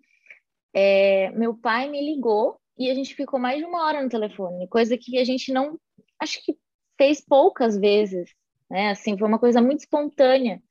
é, 0.74 1.32
meu 1.32 1.56
pai 1.56 1.90
me 1.90 2.04
ligou 2.04 2.60
e 2.78 2.90
a 2.90 2.94
gente 2.94 3.16
ficou 3.16 3.40
mais 3.40 3.60
de 3.60 3.66
uma 3.66 3.86
hora 3.86 4.02
no 4.02 4.10
telefone, 4.10 4.68
coisa 4.68 4.98
que 4.98 5.18
a 5.18 5.24
gente 5.24 5.54
não, 5.54 5.80
acho 6.20 6.44
que 6.44 6.58
fez 6.98 7.22
poucas 7.22 7.78
vezes, 7.78 8.30
né? 8.70 8.90
Assim, 8.92 9.18
foi 9.18 9.28
uma 9.28 9.40
coisa 9.40 9.62
muito 9.62 9.80
espontânea. 9.80 10.62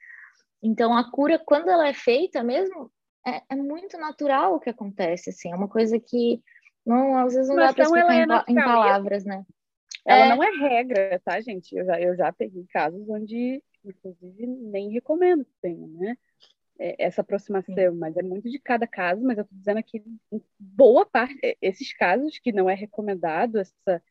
Então, 0.63 0.97
a 0.97 1.11
cura, 1.11 1.39
quando 1.39 1.69
ela 1.69 1.89
é 1.89 1.95
feita 1.95 2.43
mesmo, 2.43 2.91
é, 3.27 3.43
é 3.51 3.57
muito 3.57 3.97
natural 3.99 4.55
o 4.55 4.61
que 4.61 4.71
acontece, 4.71 5.31
assim, 5.31 5.53
é 5.53 5.57
uma 5.57 5.69
coisa 5.69 5.99
que 5.99 6.43
não, 6.85 7.17
às 7.17 7.35
vezes 7.35 7.49
não 7.49 7.57
dá 7.57 7.73
para 7.73 7.85
explicar 7.85 8.15
em, 8.15 8.21
é 8.21 8.53
em, 8.53 8.55
palavras, 8.55 9.25
né? 9.25 9.45
Ela 10.05 10.27
é... 10.27 10.29
não 10.29 10.43
é 10.43 10.51
regra, 10.51 11.21
tá, 11.25 11.41
gente? 11.41 11.75
Eu 11.75 11.85
já, 11.85 12.01
eu 12.01 12.17
já 12.17 12.33
peguei 12.33 12.67
casos 12.67 13.09
onde, 13.09 13.63
inclusive, 13.85 14.47
nem 14.47 14.91
recomendo 14.91 15.45
que 15.45 15.55
tenha, 15.61 15.87
né? 15.87 16.17
É, 16.79 17.05
essa 17.05 17.21
aproximação, 17.21 17.93
Sim. 17.93 17.99
mas 17.99 18.17
é 18.17 18.23
muito 18.23 18.51
de 18.51 18.59
cada 18.59 18.87
caso, 18.87 19.23
mas 19.23 19.39
eu 19.39 19.45
tô 19.45 19.55
dizendo 19.55 19.79
aqui, 19.79 20.03
boa 20.59 21.07
parte, 21.07 21.57
esses 21.61 21.93
casos 21.95 22.39
que 22.39 22.53
não 22.53 22.69
é 22.69 22.75
recomendado, 22.75 23.59
essa. 23.59 24.03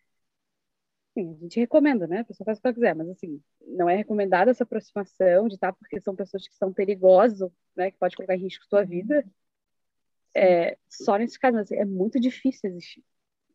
Sim, 1.13 1.35
a 1.35 1.41
gente 1.41 1.59
recomenda, 1.59 2.07
né? 2.07 2.19
A 2.19 2.23
pessoa 2.23 2.45
faz 2.45 2.57
o 2.57 2.61
que 2.61 2.67
ela 2.67 2.73
quiser, 2.73 2.95
mas 2.95 3.09
assim, 3.09 3.41
não 3.67 3.89
é 3.89 3.95
recomendada 3.97 4.49
essa 4.49 4.63
aproximação 4.63 5.49
de 5.49 5.57
tá, 5.57 5.73
porque 5.73 5.99
são 5.99 6.15
pessoas 6.15 6.47
que 6.47 6.55
são 6.55 6.71
perigosas, 6.71 7.51
né? 7.75 7.91
Que 7.91 7.97
pode 7.97 8.15
colocar 8.15 8.35
em 8.35 8.39
risco 8.39 8.65
sua 8.65 8.85
vida. 8.85 9.25
É, 10.35 10.77
só 10.89 11.17
nesses 11.17 11.37
casos, 11.37 11.61
assim, 11.61 11.75
é 11.75 11.85
muito 11.85 12.19
difícil 12.19 12.69
existir 12.69 13.03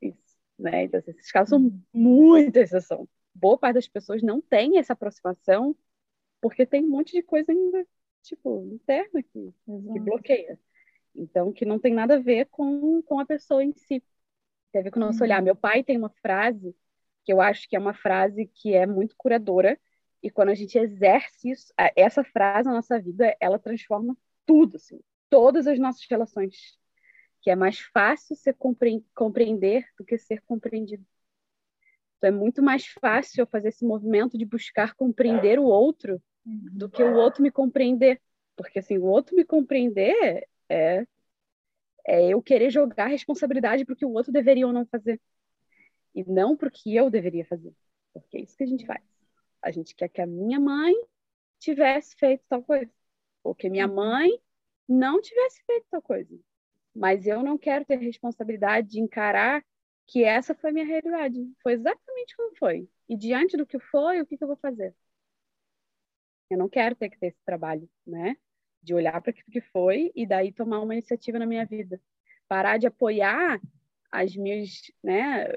isso, 0.01 0.37
né? 0.59 0.85
Então, 0.85 0.99
assim, 0.99 1.11
esses 1.13 1.33
casos 1.33 1.51
são 1.51 1.61
uhum. 1.61 1.83
muita 1.93 2.61
exceção. 2.61 3.09
Boa 3.35 3.59
parte 3.59 3.75
das 3.75 3.89
pessoas 3.89 4.23
não 4.23 4.41
tem 4.41 4.79
essa 4.79 4.93
aproximação 4.93 5.77
porque 6.41 6.67
tem 6.67 6.85
um 6.85 6.89
monte 6.89 7.13
de 7.13 7.23
coisa 7.23 7.53
ainda 7.53 7.87
tipo, 8.23 8.69
interna 8.73 9.23
que, 9.23 9.55
que 9.65 10.01
bloqueia. 10.01 10.59
Então, 11.15 11.53
que 11.53 11.65
não 11.65 11.79
tem 11.79 11.95
nada 11.95 12.17
a 12.17 12.21
ver 12.21 12.47
com, 12.47 13.01
com 13.03 13.21
a 13.21 13.27
pessoa 13.27 13.65
em 13.65 13.73
si. 13.73 14.03
Tem 14.73 14.81
a 14.81 14.85
ver 14.85 14.91
com 14.91 14.99
o 14.99 15.03
nosso 15.03 15.23
olhar. 15.23 15.39
Uhum. 15.39 15.45
Meu 15.45 15.57
pai 15.57 15.83
tem 15.83 15.97
uma 15.97 16.11
frase 16.11 16.75
que 17.25 17.33
eu 17.33 17.41
acho 17.41 17.69
que 17.69 17.75
é 17.75 17.79
uma 17.79 17.95
frase 17.95 18.47
que 18.47 18.73
é 18.73 18.87
muito 18.87 19.17
curadora, 19.17 19.79
e 20.23 20.31
quando 20.31 20.51
a 20.51 20.55
gente 20.55 20.79
exerce 20.79 21.51
isso, 21.51 21.73
essa 21.97 22.23
frase 22.23 22.69
na 22.69 22.77
nossa 22.77 23.01
vida, 23.01 23.37
ela 23.41 23.59
transforma 23.59 24.17
tudo, 24.47 24.77
assim, 24.77 25.01
todas 25.29 25.67
as 25.67 25.79
nossas 25.79 26.05
relações. 26.09 26.79
Que 27.43 27.51
é 27.51 27.57
mais 27.57 27.79
fácil 27.79 28.35
ser 28.35 28.57
compreender 29.15 29.87
do 29.99 30.05
que 30.05 30.19
ser 30.19 30.43
compreendido. 30.43 31.05
Então, 32.19 32.29
é 32.29 32.31
muito 32.33 32.63
mais 32.63 32.87
fácil 32.87 33.43
eu 33.43 33.47
fazer 33.47 33.69
esse 33.69 33.85
movimento 33.85 34.39
de 34.39 34.45
buscar 34.45 34.95
compreender 34.95 35.59
o 35.59 35.65
outro 35.65 36.21
do 36.45 36.89
que 36.89 37.03
o 37.03 37.15
outro 37.15 37.43
me 37.43 37.51
compreender. 37.51 38.21
Porque, 38.57 38.79
assim, 38.79 38.99
o 38.99 39.05
outro 39.05 39.37
me 39.37 39.45
compreender 39.45 40.47
é, 40.69 41.07
é 42.07 42.29
eu 42.29 42.43
querer 42.43 42.71
jogar 42.71 43.05
a 43.05 43.09
responsabilidade 43.09 43.85
para 43.85 43.93
o 43.93 43.97
que 43.97 44.07
o 44.07 44.13
outro 44.13 44.33
deveria 44.33 44.67
ou 44.67 44.73
não 44.73 44.87
fazer. 44.87 45.21
E 46.15 46.25
não 46.25 46.57
para 46.57 46.69
o 46.69 46.73
que 46.73 46.95
eu 46.97 47.11
deveria 47.11 47.45
fazer. 47.45 47.75
Porque 48.13 48.39
é 48.39 48.41
isso 48.41 48.57
que 48.57 48.65
a 48.65 48.67
gente 48.67 48.87
faz. 48.87 49.03
A 49.63 49.71
gente 49.71 49.95
quer 49.95 50.09
que 50.09 50.23
a 50.23 50.27
minha 50.27 50.59
mãe 50.59 50.95
tivesse 51.59 52.17
feito 52.17 52.45
tal 52.49 52.63
coisa. 52.63 52.91
Ou 53.45 53.55
que 53.55 53.69
minha 53.69 53.87
mãe 53.87 54.31
não 54.89 55.21
tivesse 55.21 55.63
feito 55.65 55.87
tal 55.91 56.03
coisa. 56.03 56.39
Mas 56.95 57.27
eu 57.27 57.43
não 57.43 57.59
quero 57.59 57.85
ter 57.85 57.99
responsabilidade 57.99 58.89
de 58.89 59.01
encarar 59.01 59.65
que 60.07 60.25
essa 60.25 60.55
foi 60.55 60.71
a 60.71 60.73
minha 60.73 60.87
realidade. 60.87 61.39
Foi 61.63 61.73
exatamente 61.73 62.37
como 62.37 62.57
foi. 62.57 62.89
E 63.09 63.17
diante 63.17 63.57
do 63.57 63.67
que 63.67 63.79
foi, 63.79 64.21
o 64.21 64.27
que, 64.27 64.37
que 64.37 64.45
eu 64.45 64.49
vou 64.49 64.57
fazer? 64.57 64.95
Eu 66.49 66.59
não 66.59 66.69
quero 66.69 66.95
ter 66.95 67.11
que 67.11 67.19
ter 67.19 67.29
esse 67.29 67.43
trabalho, 67.45 67.89
né? 68.07 68.37
De 68.83 68.95
olhar 68.95 69.21
para 69.21 69.31
aquilo 69.31 69.51
que 69.51 69.61
foi 69.61 70.13
e 70.15 70.27
daí 70.27 70.53
tomar 70.53 70.81
uma 70.81 70.95
iniciativa 70.95 71.39
na 71.39 71.47
minha 71.47 71.67
vida. 71.67 72.01
Parar 72.49 72.79
de 72.79 72.87
apoiar 72.87 73.61
as 74.11 74.37
minhas, 74.37 74.71
né? 75.03 75.53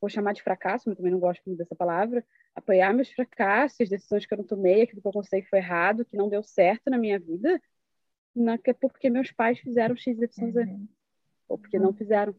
Vou 0.00 0.08
chamar 0.08 0.32
de 0.32 0.42
fracasso, 0.42 0.88
mas 0.88 0.96
também 0.96 1.12
não 1.12 1.20
gosto 1.20 1.42
muito 1.46 1.58
dessa 1.58 1.74
palavra. 1.74 2.24
Apoiar 2.54 2.94
meus 2.94 3.10
fracassos, 3.10 3.80
as 3.82 3.88
decisões 3.90 4.24
que 4.24 4.32
eu 4.32 4.38
não 4.38 4.44
tomei, 4.44 4.82
aquilo 4.82 5.02
que 5.02 5.08
eu 5.08 5.12
considerei 5.12 5.42
que 5.42 5.50
foi 5.50 5.58
errado, 5.58 6.04
que 6.04 6.16
não 6.16 6.28
deu 6.28 6.42
certo 6.42 6.90
na 6.90 6.98
minha 6.98 7.18
vida, 7.18 7.60
é 8.64 8.72
porque 8.72 9.10
meus 9.10 9.32
pais 9.32 9.58
fizeram 9.58 9.96
X, 9.96 10.18
Y, 10.18 10.52
Z. 10.52 10.60
Uhum. 10.62 10.88
Ou 11.48 11.58
porque 11.58 11.78
não 11.78 11.92
fizeram 11.92 12.34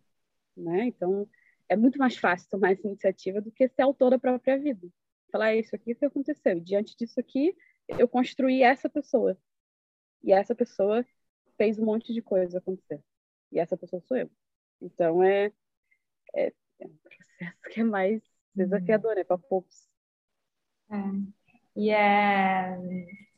né? 0.57 0.85
Então, 0.87 1.29
é 1.69 1.75
muito 1.75 1.97
mais 1.99 2.17
fácil 2.17 2.49
tomar 2.49 2.71
essa 2.71 2.87
iniciativa 2.87 3.39
do 3.39 3.51
que 3.51 3.67
ser 3.69 3.83
autor 3.83 4.09
da 4.09 4.19
própria 4.19 4.57
vida. 4.57 4.87
Falar, 5.31 5.51
é 5.51 5.59
isso 5.59 5.75
aqui 5.75 5.93
que 5.93 6.05
aconteceu. 6.05 6.59
Diante 6.59 6.95
disso 6.97 7.19
aqui, 7.19 7.55
eu 7.87 8.07
construí 8.07 8.63
essa 8.63 8.89
pessoa. 8.89 9.37
E 10.23 10.31
essa 10.31 10.55
pessoa 10.55 11.05
fez 11.57 11.77
um 11.77 11.85
monte 11.85 12.13
de 12.13 12.21
coisa 12.21 12.57
acontecer. 12.57 13.03
E 13.51 13.59
essa 13.59 13.77
pessoa 13.77 14.01
sou 14.01 14.17
eu. 14.17 14.29
Então, 14.81 15.23
é, 15.23 15.51
é, 16.35 16.53
é 16.79 16.87
um 16.87 16.97
processo 16.97 17.61
que 17.71 17.81
é 17.81 17.83
mais 17.83 18.21
desafiador, 18.55 19.15
né? 19.15 19.23
Para 19.23 19.37
poucos. 19.37 19.87
É. 20.89 21.36
E 21.77 21.91
é, 21.91 22.77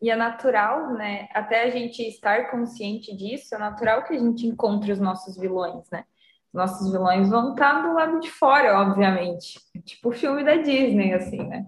e 0.01 0.09
é 0.09 0.15
natural, 0.15 0.93
né? 0.93 1.27
Até 1.33 1.63
a 1.63 1.69
gente 1.69 2.01
estar 2.01 2.49
consciente 2.49 3.15
disso, 3.15 3.53
é 3.53 3.57
natural 3.57 4.03
que 4.05 4.13
a 4.13 4.17
gente 4.17 4.47
encontre 4.47 4.91
os 4.91 4.99
nossos 4.99 5.37
vilões, 5.37 5.89
né? 5.91 6.05
nossos 6.53 6.91
vilões 6.91 7.29
vão 7.29 7.51
estar 7.51 7.81
do 7.81 7.93
lado 7.93 8.19
de 8.19 8.29
fora, 8.29 8.79
obviamente. 8.79 9.59
Tipo 9.85 10.09
o 10.09 10.13
filme 10.13 10.43
da 10.43 10.55
Disney, 10.55 11.13
assim, 11.13 11.37
né? 11.37 11.67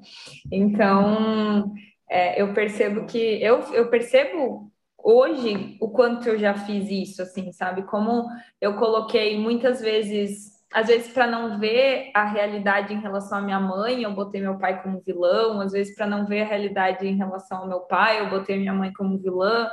Então, 0.51 1.73
é, 2.09 2.41
eu 2.41 2.53
percebo 2.53 3.05
que... 3.05 3.17
Eu, 3.17 3.59
eu 3.73 3.89
percebo 3.89 4.71
hoje 4.97 5.77
o 5.79 5.89
quanto 5.89 6.27
eu 6.27 6.37
já 6.37 6.53
fiz 6.53 6.89
isso, 6.89 7.21
assim, 7.21 7.51
sabe? 7.51 7.83
Como 7.83 8.25
eu 8.59 8.75
coloquei 8.75 9.39
muitas 9.39 9.81
vezes... 9.81 10.50
Às 10.73 10.87
vezes, 10.87 11.11
para 11.11 11.27
não 11.27 11.59
ver 11.59 12.11
a 12.13 12.23
realidade 12.23 12.93
em 12.93 13.01
relação 13.01 13.39
à 13.39 13.41
minha 13.41 13.59
mãe, 13.59 14.03
eu 14.03 14.13
botei 14.13 14.39
meu 14.39 14.57
pai 14.57 14.81
como 14.81 15.01
vilão. 15.05 15.59
Às 15.59 15.73
vezes, 15.73 15.93
para 15.93 16.07
não 16.07 16.25
ver 16.25 16.43
a 16.43 16.45
realidade 16.45 17.05
em 17.05 17.17
relação 17.17 17.59
ao 17.59 17.67
meu 17.67 17.81
pai, 17.81 18.21
eu 18.21 18.29
botei 18.29 18.57
minha 18.57 18.73
mãe 18.73 18.93
como 18.93 19.17
vilã. 19.17 19.69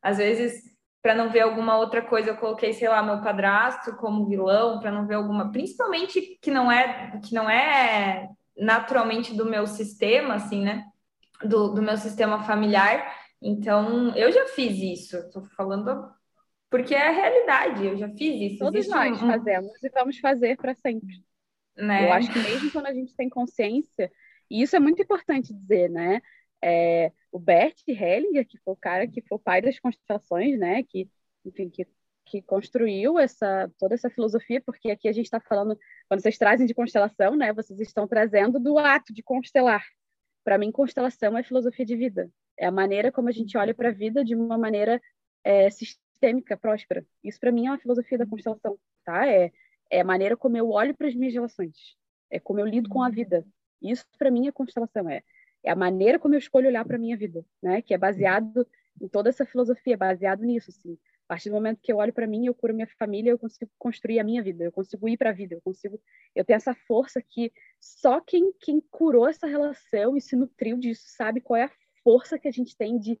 Às 0.00 0.18
vezes, 0.18 0.62
para 1.02 1.14
não 1.14 1.30
ver 1.30 1.40
alguma 1.40 1.78
outra 1.78 2.00
coisa, 2.00 2.30
eu 2.30 2.36
coloquei, 2.36 2.72
sei 2.72 2.88
lá, 2.88 3.02
meu 3.02 3.20
padrasto 3.22 3.96
como 3.96 4.26
vilão, 4.26 4.78
para 4.78 4.92
não 4.92 5.06
ver 5.06 5.14
alguma, 5.14 5.50
principalmente 5.50 6.38
que 6.40 6.50
não 6.50 6.70
é 6.70 7.18
que 7.24 7.34
não 7.34 7.50
é 7.50 8.28
naturalmente 8.56 9.34
do 9.34 9.44
meu 9.44 9.66
sistema, 9.66 10.34
assim, 10.34 10.62
né? 10.62 10.84
Do, 11.42 11.68
do 11.74 11.82
meu 11.82 11.96
sistema 11.96 12.44
familiar. 12.44 13.16
Então, 13.42 14.14
eu 14.14 14.30
já 14.30 14.46
fiz 14.48 14.76
isso. 14.78 15.16
Estou 15.16 15.42
falando 15.56 16.08
porque 16.70 16.94
é 16.94 17.08
a 17.08 17.10
realidade. 17.10 17.84
Eu 17.84 17.96
já 17.96 18.08
fiz 18.10 18.52
isso. 18.52 18.58
Todos 18.60 18.80
Existe 18.80 18.94
nós 18.94 19.22
um... 19.22 19.26
fazemos 19.26 19.82
e 19.82 19.88
vamos 19.90 20.18
fazer 20.18 20.56
para 20.56 20.74
sempre. 20.74 21.22
Né? 21.76 22.06
Eu 22.06 22.12
acho 22.12 22.32
que 22.32 22.38
mesmo 22.38 22.70
quando 22.70 22.86
a 22.86 22.94
gente 22.94 23.14
tem 23.14 23.28
consciência, 23.28 24.10
e 24.50 24.62
isso 24.62 24.76
é 24.76 24.78
muito 24.80 25.02
importante 25.02 25.52
dizer, 25.52 25.90
né? 25.90 26.20
É, 26.62 27.10
o 27.32 27.38
Bert 27.38 27.76
Hellinger, 27.88 28.46
que 28.46 28.58
foi 28.58 28.74
o 28.74 28.76
cara 28.76 29.06
que 29.06 29.22
foi 29.22 29.36
o 29.36 29.40
pai 29.40 29.62
das 29.62 29.78
constelações, 29.78 30.58
né? 30.58 30.82
Que, 30.82 31.08
enfim, 31.44 31.70
que, 31.70 31.86
que 32.26 32.42
construiu 32.42 33.18
essa 33.18 33.70
toda 33.78 33.94
essa 33.94 34.10
filosofia, 34.10 34.60
porque 34.60 34.90
aqui 34.90 35.08
a 35.08 35.12
gente 35.12 35.24
está 35.24 35.40
falando, 35.40 35.78
quando 36.08 36.20
vocês 36.20 36.36
trazem 36.38 36.66
de 36.66 36.74
constelação, 36.74 37.34
né? 37.34 37.52
Vocês 37.52 37.80
estão 37.80 38.06
trazendo 38.06 38.60
do 38.60 38.78
ato 38.78 39.12
de 39.12 39.22
constelar. 39.22 39.84
Para 40.44 40.58
mim, 40.58 40.70
constelação 40.70 41.36
é 41.36 41.42
filosofia 41.42 41.84
de 41.84 41.96
vida. 41.96 42.30
É 42.58 42.66
a 42.66 42.70
maneira 42.70 43.10
como 43.10 43.28
a 43.28 43.32
gente 43.32 43.56
olha 43.56 43.74
para 43.74 43.88
a 43.88 43.92
vida 43.92 44.24
de 44.24 44.34
uma 44.34 44.58
maneira 44.58 45.00
é, 45.44 45.68
sistêmica, 46.20 46.56
próspera. 46.56 47.04
Isso 47.24 47.40
para 47.40 47.50
mim 47.50 47.66
é 47.66 47.70
uma 47.70 47.78
filosofia 47.78 48.18
da 48.18 48.26
constelação, 48.26 48.78
tá? 49.04 49.26
É, 49.26 49.50
é 49.90 50.00
a 50.00 50.04
maneira 50.04 50.36
como 50.36 50.56
eu 50.56 50.70
olho 50.70 50.94
para 50.94 51.08
as 51.08 51.14
minhas 51.14 51.34
relações. 51.34 51.96
É 52.30 52.38
como 52.38 52.60
eu 52.60 52.66
lido 52.66 52.88
com 52.88 53.02
a 53.02 53.08
vida. 53.08 53.44
Isso 53.82 54.04
para 54.18 54.30
mim 54.30 54.46
é 54.46 54.52
constelação. 54.52 55.08
É 55.08 55.22
é 55.62 55.70
a 55.70 55.76
maneira 55.76 56.18
como 56.18 56.34
eu 56.34 56.38
escolho 56.38 56.68
olhar 56.68 56.84
para 56.84 56.96
a 56.96 56.98
minha 56.98 57.16
vida, 57.16 57.44
né? 57.62 57.82
Que 57.82 57.94
é 57.94 57.98
baseado 57.98 58.66
em 59.00 59.08
toda 59.08 59.28
essa 59.28 59.44
filosofia, 59.44 59.96
baseado 59.96 60.42
nisso, 60.42 60.70
assim. 60.70 60.98
A 61.26 61.34
partir 61.34 61.48
do 61.48 61.54
momento 61.54 61.80
que 61.80 61.92
eu 61.92 61.98
olho 61.98 62.12
para 62.12 62.26
mim, 62.26 62.46
eu 62.46 62.54
curo 62.54 62.74
minha 62.74 62.88
família, 62.98 63.30
eu 63.30 63.38
consigo 63.38 63.70
construir 63.78 64.18
a 64.18 64.24
minha 64.24 64.42
vida, 64.42 64.64
eu 64.64 64.72
consigo 64.72 65.08
ir 65.08 65.16
para 65.16 65.30
a 65.30 65.32
vida, 65.32 65.54
eu 65.54 65.60
consigo, 65.60 66.00
eu 66.34 66.44
tenho 66.44 66.56
essa 66.56 66.74
força 66.74 67.22
que 67.22 67.52
só 67.78 68.20
quem, 68.20 68.52
quem 68.60 68.80
curou 68.90 69.28
essa 69.28 69.46
relação 69.46 70.16
e 70.16 70.20
se 70.20 70.34
nutriu 70.34 70.76
disso 70.76 71.04
sabe 71.06 71.40
qual 71.40 71.56
é 71.56 71.64
a 71.64 71.72
força 72.02 72.38
que 72.38 72.48
a 72.48 72.50
gente 72.50 72.76
tem 72.76 72.98
de, 72.98 73.20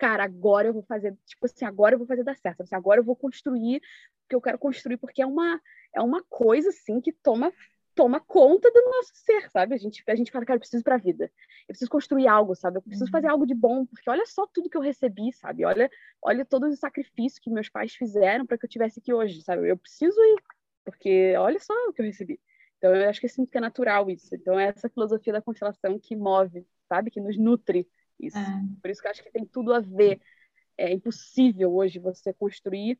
cara, 0.00 0.24
agora 0.24 0.66
eu 0.66 0.72
vou 0.72 0.82
fazer, 0.82 1.14
tipo 1.26 1.44
assim, 1.44 1.66
agora 1.66 1.94
eu 1.94 1.98
vou 1.98 2.06
fazer 2.06 2.24
dar 2.24 2.34
certo, 2.34 2.62
assim, 2.62 2.74
agora 2.74 3.00
eu 3.00 3.04
vou 3.04 3.14
construir 3.14 3.76
o 3.76 4.28
que 4.30 4.34
eu 4.34 4.40
quero 4.40 4.58
construir, 4.58 4.96
porque 4.96 5.20
é 5.20 5.26
uma 5.26 5.60
é 5.94 6.00
uma 6.00 6.22
coisa 6.24 6.70
assim 6.70 7.02
que 7.02 7.12
toma 7.12 7.52
toma 7.94 8.18
conta 8.18 8.70
do 8.70 8.82
nosso 8.82 9.10
ser, 9.14 9.50
sabe? 9.50 9.74
A 9.74 9.76
gente, 9.76 10.02
a 10.06 10.14
gente 10.14 10.32
fala, 10.32 10.46
cara, 10.46 10.56
eu 10.56 10.60
preciso 10.60 10.82
para 10.82 10.94
a 10.94 10.98
vida. 10.98 11.24
Eu 11.24 11.66
preciso 11.68 11.90
construir 11.90 12.26
algo, 12.28 12.54
sabe? 12.54 12.78
Eu 12.78 12.82
preciso 12.82 13.10
fazer 13.10 13.26
uhum. 13.26 13.32
algo 13.32 13.46
de 13.46 13.54
bom, 13.54 13.84
porque 13.84 14.08
olha 14.08 14.24
só 14.24 14.46
tudo 14.46 14.70
que 14.70 14.76
eu 14.76 14.80
recebi, 14.80 15.32
sabe? 15.34 15.66
Olha, 15.66 15.90
olha 16.22 16.44
todos 16.46 16.72
os 16.72 16.78
sacrifícios 16.78 17.38
que 17.38 17.50
meus 17.50 17.68
pais 17.68 17.92
fizeram 17.92 18.46
para 18.46 18.56
que 18.56 18.64
eu 18.64 18.70
tivesse 18.70 19.00
aqui 19.00 19.12
hoje, 19.12 19.42
sabe? 19.42 19.68
Eu 19.68 19.76
preciso 19.76 20.18
ir, 20.18 20.42
porque 20.82 21.34
olha 21.36 21.58
só 21.58 21.74
o 21.88 21.92
que 21.92 22.00
eu 22.00 22.06
recebi. 22.06 22.40
Então, 22.78 22.94
eu 22.94 23.10
acho 23.10 23.20
que 23.20 23.28
sinto 23.28 23.50
que 23.50 23.58
é 23.58 23.60
natural 23.60 24.08
isso. 24.08 24.34
Então, 24.34 24.58
é 24.58 24.68
essa 24.68 24.88
filosofia 24.88 25.34
da 25.34 25.42
constelação 25.42 25.98
que 25.98 26.16
move, 26.16 26.66
sabe? 26.88 27.10
Que 27.10 27.20
nos 27.20 27.36
nutre 27.36 27.86
isso. 28.20 28.38
É. 28.38 28.62
Por 28.80 28.90
isso 28.90 29.00
que 29.00 29.06
eu 29.06 29.10
acho 29.10 29.22
que 29.22 29.30
tem 29.30 29.44
tudo 29.44 29.72
a 29.72 29.80
ver. 29.80 30.20
É 30.76 30.92
impossível 30.92 31.74
hoje 31.74 31.98
você 31.98 32.32
construir 32.32 32.98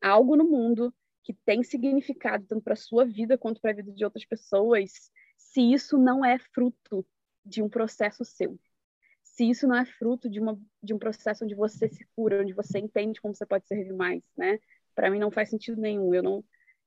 algo 0.00 0.36
no 0.36 0.44
mundo 0.44 0.94
que 1.22 1.32
tem 1.32 1.62
significado 1.62 2.44
tanto 2.46 2.62
para 2.62 2.72
a 2.72 2.76
sua 2.76 3.04
vida 3.04 3.38
quanto 3.38 3.60
para 3.60 3.70
a 3.70 3.74
vida 3.74 3.92
de 3.92 4.04
outras 4.04 4.24
pessoas, 4.24 5.10
se 5.36 5.60
isso 5.72 5.96
não 5.96 6.24
é 6.24 6.38
fruto 6.38 7.06
de 7.44 7.62
um 7.62 7.68
processo 7.68 8.24
seu. 8.24 8.58
Se 9.22 9.48
isso 9.48 9.66
não 9.66 9.76
é 9.76 9.84
fruto 9.84 10.28
de, 10.28 10.40
uma, 10.40 10.60
de 10.82 10.92
um 10.92 10.98
processo 10.98 11.44
onde 11.44 11.54
você 11.54 11.88
se 11.88 12.04
cura, 12.14 12.42
onde 12.42 12.52
você 12.52 12.78
entende 12.78 13.20
como 13.20 13.34
você 13.34 13.46
pode 13.46 13.66
servir 13.66 13.92
mais, 13.92 14.22
né? 14.36 14.58
Para 14.94 15.10
mim 15.10 15.18
não 15.18 15.30
faz 15.30 15.48
sentido 15.48 15.80
nenhum. 15.80 16.12
Eu 16.12 16.22
não, 16.22 16.44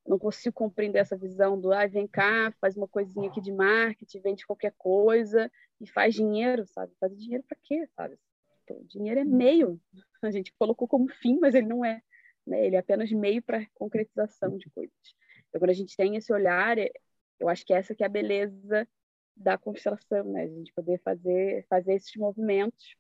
não 0.08 0.20
consigo 0.20 0.54
compreender 0.54 1.00
essa 1.00 1.18
visão 1.18 1.60
do, 1.60 1.74
ah, 1.74 1.88
vem 1.88 2.08
cá, 2.08 2.54
faz 2.62 2.78
uma 2.78 2.88
coisinha 2.88 3.30
aqui 3.30 3.42
de 3.42 3.52
marketing, 3.52 4.20
vende 4.22 4.46
qualquer 4.46 4.74
coisa 4.78 5.52
e 5.82 5.88
faz 5.88 6.14
dinheiro, 6.14 6.66
sabe? 6.68 6.94
Faz 7.00 7.18
dinheiro 7.18 7.44
para 7.48 7.58
quê, 7.64 7.88
sabe? 7.96 8.18
Então, 8.64 8.82
dinheiro 8.86 9.20
é 9.20 9.26
meio. 9.26 9.80
A 10.22 10.32
gente 10.32 10.54
colocou 10.58 10.88
como 10.88 11.08
fim, 11.10 11.40
mas 11.40 11.56
ele 11.56 11.68
não 11.68 11.84
é 11.84 12.02
né? 12.46 12.66
Ele 12.66 12.76
é 12.76 12.80
apenas 12.80 13.12
meio 13.12 13.42
para 13.42 13.66
concretização 13.74 14.58
de 14.58 14.70
coisas. 14.70 14.94
Então, 15.50 15.60
quando 15.60 15.72
a 15.72 15.74
gente 15.74 15.96
tem 15.98 16.16
esse 16.16 16.32
olhar, 16.32 16.78
é, 16.78 16.92
eu 17.40 17.50
acho 17.50 17.66
que 17.66 17.74
essa 17.74 17.96
que 17.96 18.04
é 18.04 18.06
a 18.06 18.10
beleza 18.10 18.88
da 19.36 19.58
constelação, 19.58 20.24
né? 20.32 20.44
A 20.44 20.48
gente 20.48 20.74
poder 20.74 21.00
fazer, 21.04 21.66
fazer 21.70 21.96
esses 21.96 22.16
movimentos 22.16 22.96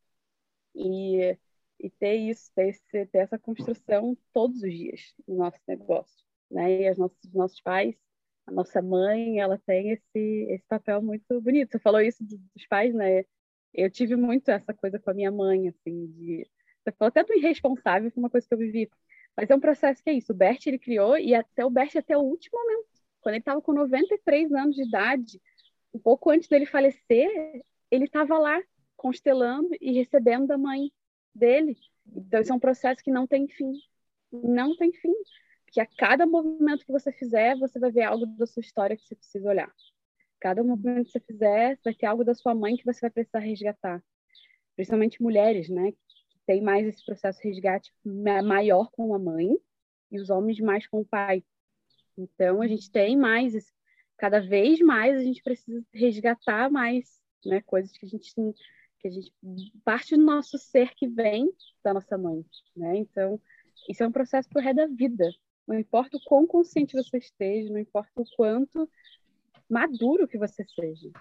e, 0.76 1.38
e 1.80 1.90
ter 1.90 2.16
isso, 2.16 2.52
ter, 2.56 2.70
esse, 2.70 3.06
ter 3.08 3.20
essa 3.20 3.40
construção 3.40 4.18
todos 4.34 4.62
os 4.64 4.74
dias 4.74 5.14
no 5.28 5.38
nosso 5.38 5.60
negócio, 5.68 6.26
né? 6.56 6.84
E 6.84 6.92
os 6.92 6.98
nossos 7.34 7.62
pais, 7.62 7.96
a 8.48 8.52
nossa 8.52 8.82
mãe, 8.82 9.40
ela 9.40 9.60
tem 9.66 9.92
esse, 9.92 10.48
esse 10.50 10.66
papel 10.68 11.02
muito 11.02 11.42
bonito. 11.42 11.72
Você 11.72 11.80
falou 11.80 12.02
isso 12.02 12.24
dos 12.24 12.66
pais, 12.70 12.94
né? 12.94 13.26
Eu 13.74 13.92
tive 13.92 14.16
muito 14.16 14.50
essa 14.50 14.74
coisa 14.74 14.98
com 15.00 15.12
a 15.12 15.14
minha 15.14 15.32
mãe, 15.32 15.68
assim, 15.68 16.08
de 16.08 16.48
Você 16.84 16.92
falou 16.94 17.10
até 17.10 17.24
do 17.24 17.34
irresponsável, 17.34 18.10
foi 18.12 18.24
uma 18.24 18.30
coisa 18.30 18.48
que 18.48 18.54
eu 18.54 18.58
vivi. 18.58 18.90
Mas 19.36 19.50
é 19.50 19.56
um 19.56 19.60
processo 19.60 20.02
que 20.02 20.10
é 20.10 20.14
isso. 20.14 20.32
O 20.32 20.36
Bert, 20.36 20.66
ele 20.66 20.80
criou, 20.80 21.18
e 21.18 21.36
até 21.36 21.66
o 21.66 21.70
Bert, 21.70 21.96
até 21.98 22.18
o 22.18 22.22
último 22.22 22.58
momento, 22.58 22.88
quando 23.22 23.36
ele 23.36 23.42
estava 23.42 23.62
com 23.62 23.74
93 23.74 24.54
anos 24.54 24.76
de 24.76 24.84
idade, 24.84 25.42
um 25.94 26.00
pouco 26.00 26.30
antes 26.30 26.48
dele 26.48 26.66
falecer, 26.66 27.30
ele 27.92 28.06
estava 28.06 28.38
lá, 28.38 28.62
constelando 28.96 29.70
e 29.82 29.92
recebendo 29.94 30.48
da 30.48 30.58
mãe 30.58 30.92
dele. 31.34 31.76
Então, 32.16 32.40
isso 32.40 32.52
é 32.52 32.56
um 32.56 32.60
processo 32.60 33.04
que 33.04 33.12
não 33.12 33.28
tem 33.28 33.48
fim. 33.48 33.74
Não 34.32 34.76
tem 34.78 34.94
fim. 34.94 35.14
Porque 35.76 35.82
a 35.82 35.98
cada 35.98 36.26
movimento 36.26 36.86
que 36.86 36.92
você 36.92 37.12
fizer, 37.12 37.58
você 37.58 37.78
vai 37.78 37.92
ver 37.92 38.04
algo 38.04 38.26
da 38.26 38.46
sua 38.46 38.62
história 38.62 38.96
que 38.96 39.06
você 39.06 39.14
precisa 39.14 39.50
olhar. 39.50 39.70
Cada 40.40 40.64
movimento 40.64 41.08
que 41.08 41.12
você 41.12 41.20
fizer, 41.20 41.78
vai 41.84 41.94
ter 41.94 42.06
algo 42.06 42.24
da 42.24 42.34
sua 42.34 42.56
mãe 42.56 42.78
que 42.78 42.86
você 42.86 43.02
vai 43.02 43.10
precisar 43.10 43.40
resgatar. 43.40 44.02
Principalmente 44.78 45.22
mulheres, 45.22 45.68
né? 45.68 45.92
Que 45.92 46.40
tem 46.46 46.62
mais 46.62 46.88
esse 46.88 47.04
processo 47.04 47.42
de 47.42 47.50
resgate 47.50 47.94
maior 48.06 48.90
com 48.90 49.14
a 49.14 49.20
mãe 49.20 49.50
e 50.10 50.18
os 50.18 50.30
homens 50.30 50.62
mais 50.62 50.88
com 50.88 51.02
o 51.02 51.06
pai. 51.06 51.44
Então, 52.18 52.62
a 52.62 52.68
gente 52.68 52.90
tem 52.90 53.18
mais, 53.18 53.54
cada 54.18 54.40
vez 54.40 54.80
mais 54.80 55.18
a 55.18 55.24
gente 55.24 55.44
precisa 55.44 55.84
resgatar 55.94 56.72
mais, 56.72 57.20
né? 57.46 57.62
Coisas 57.64 57.92
que 57.92 58.06
a 58.06 58.10
gente 58.10 58.34
que 59.00 59.10
a 59.10 59.12
gente 59.12 59.34
parte 59.84 60.16
do 60.16 60.24
nosso 60.24 60.58
ser 60.58 60.96
que 60.96 61.06
vem 61.06 61.52
da 61.84 61.94
nossa 61.94 62.18
mãe, 62.18 62.46
né? 62.78 62.96
Então, 62.96 63.42
isso 63.90 64.02
é 64.02 64.08
um 64.08 64.12
processo 64.12 64.48
pro 64.48 64.62
resto 64.62 64.78
da 64.78 64.88
vida. 64.88 65.30
Não 65.68 65.78
importa 65.78 66.18
o 66.18 66.24
quão 66.24 66.46
consciente 66.46 66.96
você 66.96 67.18
esteja, 67.18 67.72
não 67.72 67.80
importa 67.80 68.22
o 68.22 68.26
quanto 68.36 68.90
maduro 69.70 70.28
que 70.28 70.38
você 70.38 70.64
seja. 70.64 71.12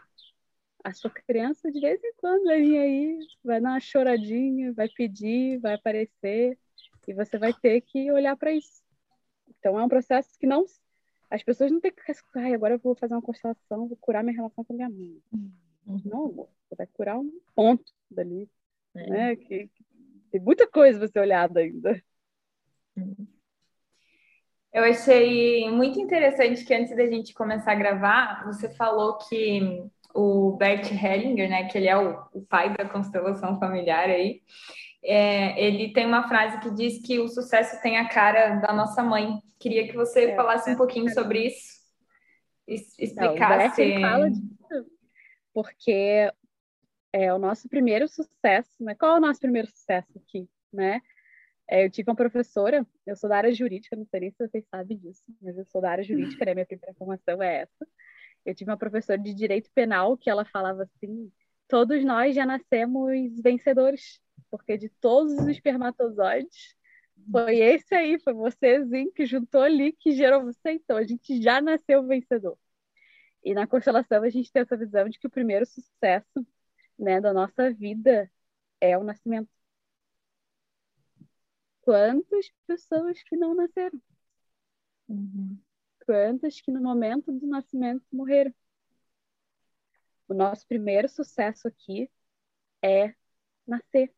A 0.83 0.93
sua 0.93 1.11
criança, 1.11 1.73
de 1.73 1.81
vez 1.81 2.03
em 2.05 2.13
quando, 2.17 2.45
vai 2.45 2.61
vir 2.61 2.79
aí, 2.79 3.19
vai 3.43 3.61
dar 3.61 3.71
uma 3.71 3.81
choradinha, 3.81 4.73
vai 4.75 4.89
pedir, 4.89 5.59
vai 5.59 5.75
aparecer, 5.75 6.59
e 7.09 7.15
você 7.15 7.39
vai 7.39 7.55
ter 7.55 7.81
que 7.81 8.13
olhar 8.13 8.37
para 8.37 8.53
isso. 8.53 8.83
Então, 9.49 9.79
é 9.79 9.85
um 9.85 9.89
processo 9.89 10.39
que 10.39 10.47
não. 10.47 10.67
As 11.31 11.43
pessoas 11.43 11.71
não 11.73 11.81
têm 11.81 11.91
que. 11.91 12.03
Ai, 12.37 12.55
agora 12.55 12.75
eu 12.75 12.79
vou 12.79 12.95
fazer 12.95 13.15
uma 13.15 13.23
constelação, 13.23 13.89
vou 13.89 13.97
curar 13.97 14.23
minha 14.23 14.37
relação 14.37 14.63
com 14.63 14.75
minha 14.75 14.91
mãe. 14.91 15.23
Uhum. 15.33 16.01
Não, 16.05 16.27
amor. 16.27 16.49
Você 16.69 16.75
vai 16.77 16.87
curar 16.87 17.19
um 17.19 17.41
ponto 17.55 17.93
dali. 18.11 18.49
É. 18.95 19.11
Né? 19.11 19.37
Que, 19.37 19.69
que, 19.69 19.85
tem 20.31 20.41
muita 20.41 20.67
coisa 20.67 20.99
você 20.99 21.19
olhada 21.19 21.61
ainda. 21.61 22.03
Uhum. 22.97 23.27
Eu 24.75 24.85
achei 24.85 25.71
muito 25.71 26.01
interessante 26.01 26.65
que 26.65 26.75
antes 26.75 26.95
da 26.97 27.07
gente 27.07 27.33
começar 27.33 27.73
a 27.73 27.77
gravar, 27.77 28.45
você 28.45 28.69
falou 28.75 29.17
que 29.19 29.83
o 30.13 30.57
Bert 30.57 30.91
Hellinger, 30.91 31.49
né, 31.49 31.65
que 31.69 31.79
ele 31.79 31.89
é 31.89 31.97
o, 31.97 32.25
o 32.33 32.43
pai 32.43 32.75
da 32.77 32.89
constelação 32.89 33.59
familiar 33.59 34.11
aí, 34.11 34.43
é, 35.03 35.65
ele 35.65 35.93
tem 35.93 36.07
uma 36.07 36.29
frase 36.29 36.61
que 36.61 36.71
diz 36.71 37.01
que 37.01 37.21
o 37.21 37.29
sucesso 37.29 37.81
tem 37.83 37.99
a 37.99 38.09
cara 38.09 38.57
da 38.57 38.73
nossa 38.73 39.03
mãe. 39.03 39.41
Queria 39.59 39.87
que 39.87 39.95
você 39.95 40.31
é, 40.31 40.37
falasse 40.37 40.71
um 40.71 40.77
pouquinho 40.77 41.09
sobre 41.13 41.47
isso, 41.47 41.81
explicasse. 42.67 43.85
Não, 43.87 43.99
o 43.99 44.01
fala 44.01 44.31
disso 44.31 44.55
porque 45.55 46.33
é 47.13 47.33
o 47.33 47.39
nosso 47.39 47.69
primeiro 47.69 48.09
sucesso, 48.09 48.73
né? 48.81 48.97
Qual 48.97 49.15
é 49.15 49.19
o 49.19 49.21
nosso 49.21 49.41
primeiro 49.41 49.69
sucesso 49.71 50.19
aqui, 50.19 50.49
né? 50.73 51.01
É, 51.69 51.85
eu 51.87 51.91
tive 51.91 52.11
uma 52.11 52.17
professora, 52.17 52.87
eu 53.07 53.17
sou 53.17 53.29
da 53.29 53.39
área 53.39 53.53
jurídica, 53.53 53.97
não 53.97 54.05
sei 54.07 54.31
se 54.31 54.39
vocês 54.39 54.65
sabem 54.71 54.99
disso, 54.99 55.23
mas 55.41 55.57
eu 55.57 55.65
sou 55.65 55.81
da 55.81 55.91
área 55.91 56.05
jurídica, 56.05 56.45
né? 56.45 56.55
Minha 56.55 56.67
primeira 56.67 56.95
formação 56.95 57.43
é 57.43 57.63
essa. 57.63 57.87
Eu 58.45 58.55
tive 58.55 58.71
uma 58.71 58.77
professora 58.77 59.19
de 59.19 59.33
direito 59.33 59.71
penal 59.75 60.17
que 60.17 60.29
ela 60.29 60.45
falava 60.45 60.83
assim: 60.83 61.33
todos 61.69 62.05
nós 62.05 62.35
já 62.35 62.45
nascemos 62.45 63.11
vencedores, 63.43 64.21
porque 64.51 64.77
de 64.77 64.89
todos 64.89 65.33
os 65.35 65.49
espermatozoides, 65.49 66.77
foi 67.31 67.59
esse 67.59 67.95
aí, 67.95 68.19
foi 68.19 68.35
vocêzinho 68.35 69.13
que 69.13 69.25
juntou 69.25 69.63
ali, 69.63 69.93
que 69.93 70.13
gerou 70.13 70.43
você, 70.43 70.73
então 70.73 70.97
a 70.97 71.05
gente 71.05 71.41
já 71.41 71.61
nasceu 71.61 72.07
vencedor. 72.07 72.59
E 73.43 73.55
na 73.55 73.67
constelação 73.67 74.23
a 74.23 74.31
gente 74.31 74.53
tem 74.53 74.63
essa 74.63 74.77
visão 74.77 75.09
de 75.09 75.19
que 75.19 75.27
o 75.27 75.31
primeiro 75.31 75.67
sucesso 75.67 76.47
né, 76.99 77.21
da 77.21 77.33
nossa 77.33 77.73
vida 77.73 78.31
é 78.81 78.97
o 78.99 79.05
nascimento 79.05 79.49
quantas 81.85 82.51
pessoas 82.67 83.23
que 83.23 83.37
não 83.37 83.55
nasceram? 83.55 84.01
Uhum. 85.07 85.59
Quantas 86.07 86.59
que 86.61 86.73
no 86.73 86.81
momento 86.81 87.31
do 87.31 87.47
nascimento 87.47 88.05
morreram? 88.11 88.53
O 90.27 90.33
nosso 90.33 90.67
primeiro 90.67 91.09
sucesso 91.11 91.69
aqui 91.69 92.11
é 92.83 93.15
nascer, 93.67 94.11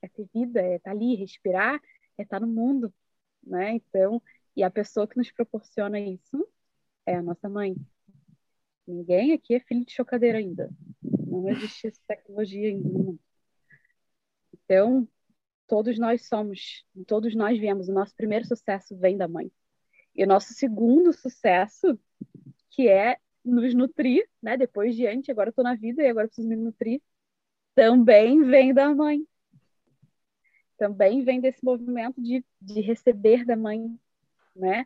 é 0.00 0.08
ter 0.08 0.28
vida, 0.32 0.60
é 0.60 0.76
estar 0.76 0.92
ali, 0.92 1.16
respirar, 1.16 1.80
é 2.16 2.22
estar 2.22 2.38
no 2.38 2.46
mundo, 2.46 2.94
né? 3.42 3.72
Então, 3.72 4.22
e 4.54 4.62
a 4.62 4.70
pessoa 4.70 5.08
que 5.08 5.16
nos 5.16 5.32
proporciona 5.32 5.98
isso 5.98 6.48
é 7.04 7.16
a 7.16 7.22
nossa 7.22 7.48
mãe. 7.48 7.74
Ninguém 8.86 9.32
aqui 9.32 9.54
é 9.54 9.60
filho 9.60 9.84
de 9.84 9.92
chocadeira 9.92 10.38
ainda. 10.38 10.70
Não 11.02 11.48
existe 11.48 11.88
essa 11.88 12.00
tecnologia 12.06 12.68
ainda 12.68 12.88
no 12.88 12.98
mundo. 12.98 13.20
Então, 14.54 15.08
todos 15.72 15.98
nós 15.98 16.28
somos, 16.28 16.84
todos 17.06 17.34
nós 17.34 17.58
viemos, 17.58 17.88
o 17.88 17.94
nosso 17.94 18.14
primeiro 18.14 18.44
sucesso 18.44 18.94
vem 18.94 19.16
da 19.16 19.26
mãe. 19.26 19.50
E 20.14 20.22
o 20.22 20.26
nosso 20.26 20.52
segundo 20.52 21.14
sucesso, 21.14 21.98
que 22.68 22.90
é 22.90 23.16
nos 23.42 23.72
nutrir, 23.72 24.28
né? 24.42 24.54
Depois 24.58 24.94
diante, 24.94 25.30
agora 25.30 25.50
tô 25.50 25.62
na 25.62 25.74
vida 25.74 26.02
e 26.02 26.08
agora 26.10 26.26
preciso 26.26 26.46
me 26.46 26.56
nutrir, 26.56 27.00
também 27.74 28.44
vem 28.44 28.74
da 28.74 28.94
mãe. 28.94 29.26
Também 30.76 31.24
vem 31.24 31.40
desse 31.40 31.64
movimento 31.64 32.20
de, 32.20 32.44
de 32.60 32.82
receber 32.82 33.46
da 33.46 33.56
mãe, 33.56 33.98
né? 34.54 34.84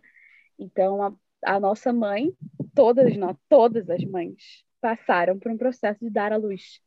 Então, 0.56 1.02
a, 1.02 1.12
a 1.44 1.58
nossa 1.58 1.92
mãe, 1.92 2.32
todas 2.76 3.16
nós, 3.16 3.36
todas 3.48 3.90
as 3.90 4.04
mães 4.04 4.64
passaram 4.80 5.36
por 5.36 5.50
um 5.50 5.58
processo 5.58 5.98
de 5.98 6.10
dar 6.10 6.32
à 6.32 6.36
luz 6.36 6.80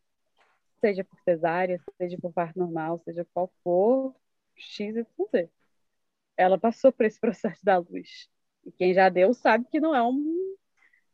seja 0.80 1.04
por 1.04 1.20
cesárea, 1.22 1.80
seja 1.98 2.18
por 2.20 2.34
parto 2.34 2.60
normal, 2.60 3.00
seja 3.00 3.26
qual 3.34 3.52
for, 3.64 4.16
X 4.56 4.96
e 4.96 5.04
Z. 5.32 5.50
Ela 6.38 6.58
passou 6.60 6.92
por 6.92 7.06
esse 7.06 7.20
processo 7.22 7.64
da 7.66 7.78
luz. 7.78 8.30
E 8.66 8.72
quem 8.72 8.94
já 8.94 9.10
deu 9.10 9.34
sabe 9.34 9.66
que 9.70 9.80
não 9.80 9.96
é 9.96 10.04
um. 10.04 10.56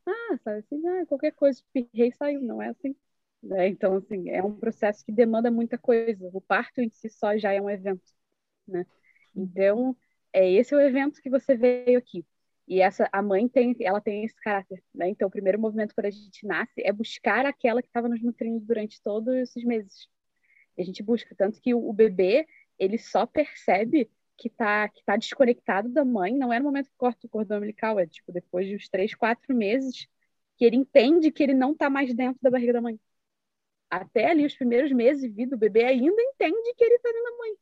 Ah, 0.06 0.38
sabe 0.44 0.60
assim, 0.60 0.88
ah, 0.88 1.06
qualquer 1.08 1.32
coisa, 1.34 1.62
pirrei 1.74 2.12
saiu, 2.14 2.42
não 2.42 2.62
é 2.62 2.70
assim. 2.70 2.96
Né? 3.44 3.70
Então, 3.70 3.96
assim, 3.98 4.30
é 4.30 4.44
um 4.44 4.56
processo 4.60 5.06
que 5.06 5.12
demanda 5.12 5.52
muita 5.52 5.78
coisa. 5.78 6.30
O 6.34 6.42
parto 6.42 6.82
em 6.82 6.90
si 6.90 7.10
só 7.10 7.38
já 7.38 7.54
é 7.54 7.62
um 7.62 7.70
evento, 7.70 8.04
né? 8.68 8.86
Então, 9.36 9.96
é 10.34 10.50
esse 10.52 10.76
o 10.76 10.82
evento 10.82 11.22
que 11.22 11.30
você 11.30 11.56
veio 11.56 11.98
aqui. 12.00 12.26
E 12.68 12.82
essa 12.82 13.08
a 13.12 13.22
mãe 13.22 13.48
tem, 13.48 13.76
ela 13.82 14.02
tem 14.02 14.24
esse 14.26 14.36
caráter, 14.42 14.84
né? 14.94 15.10
Então, 15.10 15.28
o 15.28 15.32
primeiro 15.32 15.60
movimento 15.60 15.94
quando 15.94 16.08
a 16.08 16.12
gente 16.12 16.46
nasce 16.48 16.82
é 16.84 16.92
buscar 16.92 17.46
aquela 17.46 17.82
que 17.82 17.88
estava 17.88 18.10
nos 18.10 18.22
nutrindo 18.24 18.60
durante 18.66 19.02
todos 19.02 19.34
esses 19.36 19.64
meses. 19.64 20.08
E 20.78 20.82
a 20.82 20.86
gente 20.86 21.04
busca 21.04 21.34
tanto 21.36 21.62
que 21.62 21.74
o, 21.74 21.90
o 21.90 21.94
bebê 21.94 22.48
ele 22.80 22.98
só 22.98 23.26
percebe 23.26 24.10
que 24.38 24.48
está 24.50 24.90
que 24.90 25.04
tá 25.06 25.16
desconectado 25.16 25.90
da 25.90 26.04
mãe, 26.04 26.36
não 26.36 26.52
é 26.52 26.60
no 26.60 26.66
momento 26.66 26.90
que 26.90 26.98
corta 26.98 27.26
o 27.26 27.30
cordão 27.30 27.58
umbilical, 27.58 28.00
é 28.00 28.08
tipo 28.08 28.32
depois 28.32 28.68
de 28.68 28.76
uns 28.76 28.90
três, 28.90 29.14
quatro 29.16 29.56
meses 29.56 30.08
que 30.58 30.66
ele 30.66 30.76
entende 30.78 31.32
que 31.32 31.44
ele 31.44 31.54
não 31.54 31.72
está 31.74 31.90
mais 31.90 32.14
dentro 32.14 32.40
da 32.42 32.50
barriga 32.52 32.74
da 32.74 32.82
mãe. 32.82 33.00
Até 33.90 34.28
ali 34.32 34.46
os 34.46 34.56
primeiros 34.56 34.92
meses 34.92 35.22
de 35.22 35.30
vida, 35.30 35.56
o 35.56 35.60
bebê 35.60 35.86
ainda 35.86 36.22
entende 36.22 36.74
que 36.76 36.84
ele 36.84 36.96
está 36.96 37.10
dentro 37.12 37.24
da 37.32 37.38
mãe. 37.38 37.58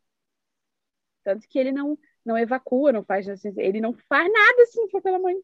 Tanto 1.24 1.47
que 1.47 1.60
ele 1.60 1.72
não 1.72 1.97
não 2.26 2.38
evacua, 2.38 2.92
não 2.92 3.04
faz 3.04 3.28
ele 3.58 3.82
não 3.82 3.94
faz 3.94 4.32
nada 4.32 4.64
assim 4.64 4.88
pela 5.02 5.20
mãe. 5.20 5.36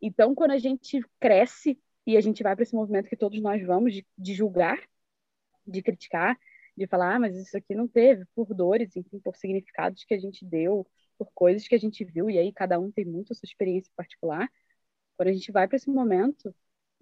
Então, 0.00 0.34
quando 0.34 0.52
a 0.52 0.58
gente 0.58 1.00
cresce 1.18 1.80
e 2.06 2.16
a 2.16 2.20
gente 2.20 2.42
vai 2.42 2.54
para 2.54 2.62
esse 2.62 2.74
movimento 2.74 3.08
que 3.08 3.16
todos 3.16 3.40
nós 3.40 3.64
vamos 3.64 3.92
de, 3.94 4.06
de, 4.16 4.34
julgar, 4.34 4.78
de 5.66 5.82
criticar, 5.82 6.38
de 6.76 6.86
falar, 6.86 7.16
ah, 7.16 7.20
mas 7.20 7.36
isso 7.36 7.56
aqui 7.56 7.74
não 7.74 7.88
teve, 7.88 8.24
por 8.34 8.54
dores, 8.54 8.94
enfim, 8.96 9.18
por 9.20 9.36
significados 9.36 10.04
que 10.04 10.14
a 10.14 10.18
gente 10.18 10.44
deu, 10.44 10.86
por 11.18 11.30
coisas 11.32 11.66
que 11.66 11.74
a 11.74 11.78
gente 11.78 12.04
viu, 12.04 12.30
e 12.30 12.38
aí 12.38 12.52
cada 12.52 12.78
um 12.78 12.90
tem 12.90 13.04
muito 13.04 13.32
a 13.32 13.36
sua 13.36 13.46
experiência 13.46 13.90
particular. 13.96 14.50
Quando 15.16 15.28
a 15.30 15.32
gente 15.32 15.50
vai 15.52 15.66
para 15.66 15.76
esse 15.76 15.90
momento 15.90 16.54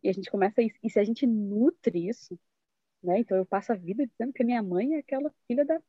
e 0.03 0.09
a 0.09 0.13
gente 0.13 0.31
começa 0.31 0.61
a, 0.61 0.65
e 0.65 0.91
se 0.91 0.99
a 0.99 1.05
gente 1.05 1.27
nutre 1.27 2.09
isso, 2.09 2.39
né? 3.03 3.21
Então 3.21 3.37
eu 3.37 3.47
passo 3.47 3.73
a 3.73 3.77
vida 3.77 4.07
dizendo 4.07 4.33
que 4.33 4.43
a 4.43 4.47
minha 4.47 4.63
mãe 4.63 4.95
é 4.95 4.99
aquela 4.99 5.33
filha 5.47 5.65
da 5.65 5.81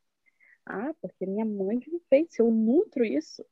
ah, 0.66 0.92
porque 1.00 1.26
minha 1.26 1.44
mãe 1.44 1.78
me 1.78 2.00
fez, 2.08 2.38
eu 2.38 2.50
nutro 2.50 3.04
isso, 3.04 3.44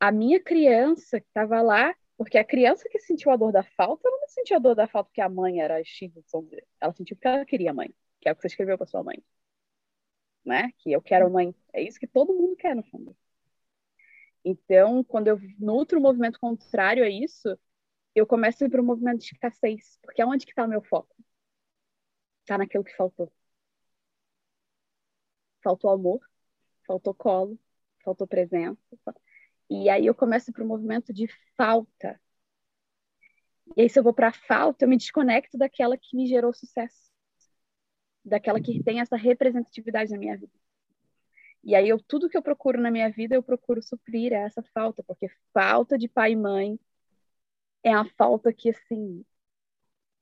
a 0.00 0.12
minha 0.12 0.40
criança 0.42 1.20
que 1.20 1.26
estava 1.28 1.60
lá, 1.62 1.94
porque 2.16 2.38
a 2.38 2.44
criança 2.44 2.88
que 2.88 2.98
sentiu 3.00 3.30
a 3.32 3.36
dor 3.36 3.52
da 3.52 3.62
falta, 3.62 4.08
ela 4.08 4.18
não 4.20 4.28
sentiu 4.28 4.56
a 4.56 4.60
dor 4.60 4.74
da 4.74 4.86
falta 4.88 5.08
porque 5.10 5.20
a 5.20 5.28
mãe 5.28 5.60
era 5.60 5.82
X, 5.84 6.12
ela 6.80 6.92
sentiu 6.94 7.16
porque 7.16 7.28
ela 7.28 7.44
queria 7.44 7.70
a 7.70 7.74
mãe, 7.74 7.94
que 8.20 8.28
é 8.28 8.32
o 8.32 8.36
que 8.36 8.42
você 8.42 8.48
escreveu 8.48 8.78
para 8.78 8.86
sua 8.86 9.02
mãe. 9.02 9.22
Né? 10.44 10.72
Que 10.78 10.92
eu 10.92 11.02
quero 11.02 11.30
mãe. 11.30 11.54
É 11.72 11.82
isso 11.82 11.98
que 12.00 12.06
todo 12.06 12.34
mundo 12.34 12.56
quer, 12.56 12.74
no 12.74 12.82
fundo. 12.84 13.16
Então, 14.44 15.04
quando 15.04 15.28
eu 15.28 15.38
nutro 15.58 15.98
o 15.98 16.02
movimento 16.02 16.40
contrário 16.40 17.04
a 17.04 17.08
isso, 17.08 17.58
eu 18.14 18.26
começo 18.26 18.64
a 18.64 18.66
ir 18.66 18.70
para 18.70 18.80
o 18.80 18.84
movimento 18.84 19.20
de 19.20 19.26
escassez, 19.34 19.98
porque 20.02 20.22
é 20.22 20.26
onde 20.26 20.46
que 20.46 20.52
está 20.52 20.64
o 20.64 20.68
meu 20.68 20.82
foco? 20.82 21.14
Está 22.42 22.58
naquilo 22.58 22.82
que 22.84 22.96
faltou. 22.96 23.32
faltou 25.62 25.90
amor, 25.90 26.20
faltou 26.88 27.14
colo, 27.14 27.58
faltou 28.02 28.26
presença. 28.26 28.80
E 29.70 29.88
aí 29.90 30.06
eu 30.06 30.14
começo 30.14 30.52
para 30.52 30.64
o 30.64 30.66
movimento 30.66 31.12
de 31.12 31.28
falta. 31.56 32.18
E 33.76 33.82
aí, 33.82 33.90
se 33.90 33.98
eu 33.98 34.02
vou 34.02 34.14
para 34.14 34.28
a 34.28 34.32
falta, 34.32 34.84
eu 34.84 34.88
me 34.88 34.96
desconecto 34.96 35.58
daquela 35.58 35.96
que 35.98 36.16
me 36.16 36.26
gerou 36.26 36.52
sucesso, 36.54 37.12
daquela 38.24 38.60
que 38.60 38.82
tem 38.82 39.00
essa 39.00 39.16
representatividade 39.16 40.10
na 40.10 40.18
minha 40.18 40.36
vida. 40.38 40.52
E 41.62 41.74
aí, 41.74 41.88
eu, 41.88 42.00
tudo 42.00 42.28
que 42.30 42.36
eu 42.36 42.42
procuro 42.42 42.80
na 42.80 42.90
minha 42.90 43.10
vida, 43.10 43.34
eu 43.34 43.42
procuro 43.42 43.82
suprir 43.82 44.32
essa 44.32 44.62
falta, 44.74 45.02
porque 45.02 45.28
falta 45.52 45.98
de 45.98 46.08
pai 46.08 46.32
e 46.32 46.36
mãe 46.36 46.80
é 47.82 47.92
a 47.92 48.04
falta 48.16 48.52
que, 48.52 48.70
assim, 48.70 49.24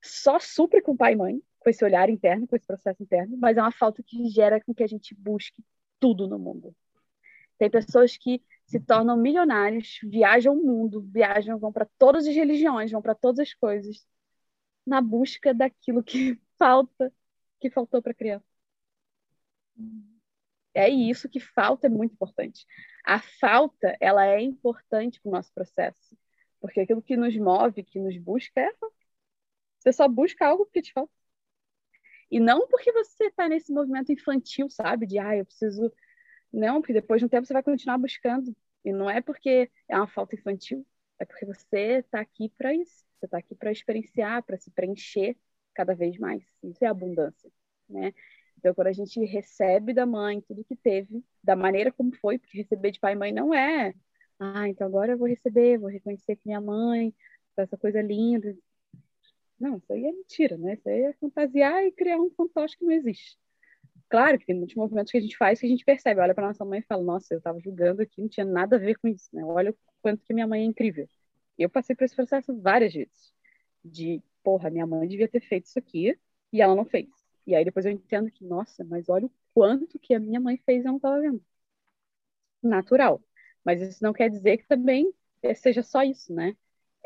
só 0.02 0.38
supre 0.40 0.82
com 0.82 0.96
pai 0.96 1.12
e 1.12 1.16
mãe, 1.16 1.42
com 1.60 1.70
esse 1.70 1.84
olhar 1.84 2.10
interno, 2.10 2.48
com 2.48 2.56
esse 2.56 2.66
processo 2.66 3.02
interno, 3.02 3.36
mas 3.38 3.56
é 3.56 3.62
uma 3.62 3.72
falta 3.72 4.02
que 4.02 4.28
gera 4.28 4.60
com 4.60 4.74
que 4.74 4.82
a 4.82 4.86
gente 4.88 5.14
busque 5.14 5.62
tudo 6.00 6.28
no 6.28 6.38
mundo. 6.38 6.74
Tem 7.58 7.70
pessoas 7.70 8.16
que 8.16 8.42
se 8.66 8.80
tornam 8.80 9.16
milionários, 9.16 9.98
viajam 10.02 10.54
o 10.54 10.64
mundo, 10.64 11.02
viajam, 11.02 11.58
vão 11.58 11.72
para 11.72 11.86
todas 11.98 12.26
as 12.26 12.34
religiões, 12.34 12.90
vão 12.90 13.00
para 13.02 13.14
todas 13.14 13.40
as 13.40 13.54
coisas, 13.54 14.06
na 14.86 15.00
busca 15.00 15.54
daquilo 15.54 16.02
que 16.02 16.40
falta, 16.58 17.12
que 17.60 17.70
faltou 17.70 18.02
para 18.02 18.12
a 18.12 18.14
criança. 18.14 18.46
É 20.74 20.88
isso 20.88 21.28
que 21.28 21.40
falta 21.40 21.86
é 21.86 21.90
muito 21.90 22.12
importante. 22.12 22.66
A 23.04 23.20
falta, 23.20 23.96
ela 24.00 24.26
é 24.26 24.40
importante 24.42 25.20
para 25.20 25.28
o 25.30 25.32
nosso 25.32 25.52
processo, 25.54 26.16
porque 26.60 26.80
aquilo 26.80 27.02
que 27.02 27.16
nos 27.16 27.34
move, 27.36 27.82
que 27.82 27.98
nos 27.98 28.16
busca 28.18 28.60
é 28.60 28.70
você 29.86 29.92
só 29.92 30.08
busca 30.08 30.46
algo 30.46 30.66
que 30.66 30.82
te 30.82 30.92
falta. 30.92 31.12
E 32.30 32.40
não 32.40 32.66
porque 32.68 32.92
você 32.92 33.26
está 33.26 33.48
nesse 33.48 33.72
movimento 33.72 34.12
infantil, 34.12 34.68
sabe? 34.70 35.06
De, 35.06 35.18
ah, 35.18 35.36
eu 35.36 35.44
preciso 35.46 35.92
não, 36.52 36.80
porque 36.80 36.92
depois 36.92 37.20
de 37.20 37.26
um 37.26 37.28
tempo 37.28 37.46
você 37.46 37.52
vai 37.52 37.62
continuar 37.62 37.98
buscando. 37.98 38.54
E 38.84 38.92
não 38.92 39.10
é 39.10 39.20
porque 39.20 39.70
é 39.88 39.96
uma 39.96 40.06
falta 40.06 40.34
infantil, 40.36 40.86
é 41.18 41.24
porque 41.24 41.44
você 41.44 41.98
está 41.98 42.20
aqui 42.20 42.48
para 42.56 42.74
isso. 42.74 43.04
Você 43.18 43.26
está 43.26 43.38
aqui 43.38 43.54
para 43.54 43.72
experienciar, 43.72 44.42
para 44.44 44.56
se 44.56 44.70
preencher 44.70 45.36
cada 45.74 45.94
vez 45.94 46.18
mais. 46.18 46.42
Isso 46.62 46.84
é 46.84 46.88
abundância, 46.88 47.50
né? 47.88 48.12
Então, 48.58 48.74
quando 48.74 48.88
a 48.88 48.92
gente 48.92 49.22
recebe 49.24 49.92
da 49.92 50.06
mãe 50.06 50.40
tudo 50.40 50.64
que 50.64 50.76
teve, 50.76 51.24
da 51.42 51.54
maneira 51.56 51.92
como 51.92 52.14
foi, 52.16 52.38
porque 52.38 52.58
receber 52.58 52.90
de 52.92 53.00
pai 53.00 53.12
e 53.12 53.16
mãe 53.16 53.32
não 53.32 53.52
é, 53.52 53.94
ah, 54.38 54.68
então 54.68 54.86
agora 54.86 55.12
eu 55.12 55.18
vou 55.18 55.28
receber, 55.28 55.78
vou 55.78 55.88
reconhecer 55.88 56.36
que 56.36 56.46
minha 56.46 56.60
mãe, 56.60 57.14
essa 57.56 57.76
coisa 57.76 58.02
linda. 58.02 58.56
Não, 59.58 59.78
isso 59.78 59.92
aí 59.92 60.04
é 60.06 60.12
mentira, 60.12 60.56
né? 60.58 60.74
Isso 60.74 60.88
aí 60.88 61.02
é 61.02 61.12
fantasiar 61.14 61.82
e 61.84 61.92
criar 61.92 62.18
um 62.18 62.30
fantoche 62.30 62.76
que 62.76 62.84
não 62.84 62.92
existe. 62.92 63.38
Claro 64.08 64.38
que 64.38 64.46
tem 64.46 64.56
muitos 64.56 64.76
movimentos 64.76 65.10
que 65.12 65.18
a 65.18 65.20
gente 65.20 65.36
faz 65.36 65.60
que 65.60 65.66
a 65.66 65.68
gente 65.68 65.84
percebe, 65.84 66.20
olha 66.20 66.34
para 66.34 66.48
nossa 66.48 66.64
mãe 66.64 66.80
e 66.80 66.82
fala, 66.82 67.02
nossa, 67.02 67.34
eu 67.34 67.38
estava 67.38 67.60
julgando 67.60 68.02
aqui, 68.02 68.20
não 68.22 68.28
tinha 68.28 68.46
nada 68.46 68.76
a 68.76 68.78
ver 68.78 68.96
com 68.98 69.08
isso, 69.08 69.28
né? 69.34 69.44
Olha 69.44 69.72
o 69.72 69.76
quanto 70.02 70.24
que 70.24 70.34
minha 70.34 70.46
mãe 70.46 70.62
é 70.62 70.64
incrível. 70.64 71.08
Eu 71.58 71.70
passei 71.70 71.96
por 71.96 72.04
esse 72.04 72.14
processo 72.16 72.54
várias 72.60 72.94
vezes, 72.94 73.32
de, 73.84 74.22
porra, 74.44 74.70
minha 74.70 74.86
mãe 74.86 75.08
devia 75.08 75.28
ter 75.28 75.40
feito 75.40 75.66
isso 75.66 75.78
aqui 75.78 76.18
e 76.52 76.62
ela 76.62 76.74
não 76.74 76.84
fez. 76.84 77.08
E 77.46 77.54
aí 77.54 77.64
depois 77.64 77.86
eu 77.86 77.92
entendo 77.92 78.30
que, 78.30 78.44
nossa, 78.44 78.84
mas 78.84 79.08
olha 79.08 79.26
o 79.26 79.32
quanto 79.54 79.98
que 79.98 80.14
a 80.14 80.20
minha 80.20 80.40
mãe 80.40 80.56
fez 80.58 80.84
e 80.84 80.88
eu 80.88 80.92
não 80.92 80.96
estava 80.98 81.20
vendo. 81.20 81.42
Natural. 82.62 83.22
Mas 83.64 83.80
isso 83.82 84.02
não 84.02 84.12
quer 84.12 84.30
dizer 84.30 84.58
que 84.58 84.66
também 84.66 85.12
seja 85.56 85.82
só 85.82 86.02
isso, 86.02 86.32
né? 86.32 86.56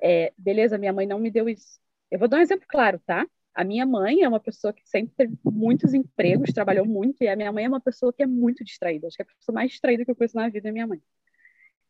É, 0.02 0.32
beleza, 0.36 0.78
minha 0.78 0.92
mãe 0.92 1.06
não 1.06 1.18
me 1.18 1.30
deu 1.30 1.48
isso. 1.48 1.78
Eu 2.10 2.18
vou 2.18 2.28
dar 2.28 2.38
um 2.38 2.40
exemplo 2.40 2.66
claro, 2.68 3.00
tá? 3.06 3.26
A 3.54 3.64
minha 3.64 3.84
mãe 3.84 4.22
é 4.22 4.28
uma 4.28 4.40
pessoa 4.40 4.72
que 4.72 4.88
sempre 4.88 5.14
teve 5.16 5.34
muitos 5.44 5.92
empregos, 5.94 6.52
trabalhou 6.52 6.86
muito, 6.86 7.22
e 7.22 7.28
a 7.28 7.36
minha 7.36 7.52
mãe 7.52 7.64
é 7.64 7.68
uma 7.68 7.80
pessoa 7.80 8.12
que 8.12 8.22
é 8.22 8.26
muito 8.26 8.64
distraída. 8.64 9.06
Acho 9.06 9.16
que 9.16 9.22
a 9.22 9.26
pessoa 9.26 9.54
mais 9.54 9.70
distraída 9.70 10.04
que 10.04 10.10
eu 10.10 10.16
conheço 10.16 10.36
na 10.36 10.48
vida 10.48 10.68
é 10.68 10.72
minha 10.72 10.86
mãe. 10.86 11.00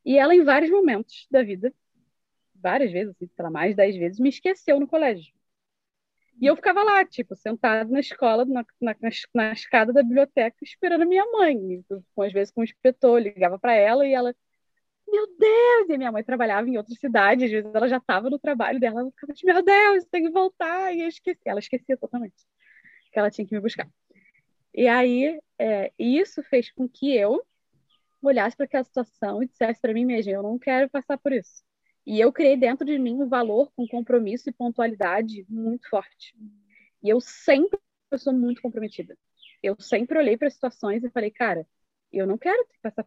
E 0.04 0.18
ela, 0.18 0.34
em 0.34 0.42
vários 0.42 0.70
momentos 0.70 1.26
da 1.30 1.42
vida, 1.42 1.72
várias 2.54 2.92
vezes, 2.92 3.14
assim, 3.14 3.26
sei 3.26 3.42
lá, 3.44 3.50
mais 3.50 3.70
de 3.70 3.76
dez 3.76 3.96
vezes, 3.96 4.20
me 4.20 4.28
esqueceu 4.28 4.80
no 4.80 4.86
colégio. 4.86 5.32
E 6.40 6.46
eu 6.46 6.56
ficava 6.56 6.82
lá, 6.82 7.04
tipo, 7.04 7.36
sentada 7.36 7.90
na 7.90 8.00
escola, 8.00 8.44
na, 8.46 8.64
na, 8.80 8.96
na 9.34 9.52
escada 9.52 9.92
da 9.92 10.02
biblioteca, 10.02 10.56
esperando 10.62 11.02
a 11.02 11.06
minha 11.06 11.24
mãe. 11.26 11.84
Com, 12.14 12.22
às 12.22 12.32
vezes 12.32 12.52
com 12.52 12.62
o 12.62 12.64
inspetor, 12.64 13.20
ligava 13.20 13.58
para 13.58 13.74
ela 13.74 14.06
e 14.06 14.12
ela 14.14 14.34
meu 15.10 15.26
Deus! 15.38 15.90
E 15.90 15.98
minha 15.98 16.12
mãe 16.12 16.24
trabalhava 16.24 16.68
em 16.68 16.76
outra 16.76 16.94
cidade, 16.94 17.44
às 17.44 17.50
vezes 17.50 17.70
ela 17.74 17.88
já 17.88 17.98
estava 17.98 18.30
no 18.30 18.38
trabalho 18.38 18.80
dela, 18.80 19.00
ela 19.00 19.10
ficava, 19.10 19.32
meu 19.44 19.62
Deus, 19.62 20.04
tem 20.06 20.24
que 20.24 20.30
voltar, 20.30 20.94
e 20.94 21.02
eu 21.02 21.08
esqueci. 21.08 21.40
Ela 21.44 21.60
esquecia 21.60 21.96
totalmente 21.96 22.46
que 23.12 23.18
ela 23.18 23.30
tinha 23.30 23.46
que 23.46 23.54
me 23.54 23.60
buscar. 23.60 23.88
E 24.74 24.86
aí, 24.86 25.40
é, 25.58 25.92
isso 25.98 26.42
fez 26.44 26.70
com 26.70 26.88
que 26.88 27.14
eu 27.16 27.44
olhasse 28.22 28.56
para 28.56 28.66
aquela 28.66 28.84
situação 28.84 29.42
e 29.42 29.48
dissesse 29.48 29.80
para 29.80 29.94
mim 29.94 30.04
mesma, 30.04 30.32
eu 30.32 30.42
não 30.42 30.58
quero 30.58 30.88
passar 30.90 31.18
por 31.18 31.32
isso. 31.32 31.64
E 32.06 32.20
eu 32.20 32.32
criei 32.32 32.56
dentro 32.56 32.84
de 32.86 32.98
mim 32.98 33.14
um 33.14 33.28
valor 33.28 33.72
com 33.74 33.86
compromisso 33.86 34.48
e 34.48 34.52
pontualidade 34.52 35.44
muito 35.48 35.88
forte. 35.88 36.34
E 37.02 37.08
eu 37.08 37.20
sempre 37.20 37.78
eu 38.10 38.18
sou 38.18 38.32
muito 38.32 38.60
comprometida. 38.60 39.16
Eu 39.62 39.76
sempre 39.80 40.18
olhei 40.18 40.36
para 40.36 40.50
situações 40.50 41.04
e 41.04 41.10
falei, 41.10 41.30
cara, 41.30 41.66
eu 42.12 42.26
não 42.26 42.38
quero, 42.38 42.66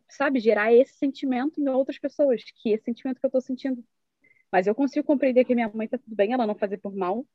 sabe, 0.09 0.39
gerar 0.39 0.73
esse 0.73 0.93
sentimento 0.93 1.59
em 1.61 1.67
outras 1.69 1.99
pessoas, 1.99 2.43
que 2.43 2.69
esse 2.71 2.83
sentimento 2.85 3.19
que 3.19 3.25
eu 3.25 3.29
estou 3.29 3.41
sentindo. 3.41 3.83
Mas 4.51 4.67
eu 4.67 4.75
consigo 4.75 5.05
compreender 5.05 5.45
que 5.45 5.55
minha 5.55 5.69
mãe 5.73 5.85
está 5.85 5.97
tudo 5.97 6.15
bem, 6.15 6.33
ela 6.33 6.47
não 6.47 6.55
fazer 6.55 6.77
por 6.77 6.95
mal, 6.95 7.25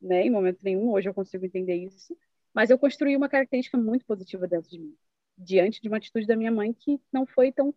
né, 0.00 0.26
em 0.26 0.30
momento 0.30 0.60
nenhum, 0.62 0.90
hoje 0.90 1.08
eu 1.08 1.14
consigo 1.14 1.44
entender 1.46 1.76
isso. 1.76 2.16
Mas 2.54 2.70
eu 2.70 2.78
construí 2.78 3.16
uma 3.16 3.28
característica 3.28 3.78
muito 3.78 4.04
positiva 4.06 4.46
dentro 4.48 4.70
de 4.70 4.78
mim, 4.78 4.96
diante 5.38 5.80
de 5.80 5.88
uma 5.88 5.98
atitude 5.98 6.26
da 6.26 6.36
minha 6.36 6.50
mãe 6.50 6.72
que 6.72 7.00
não 7.12 7.26
foi 7.26 7.52
tão 7.52 7.74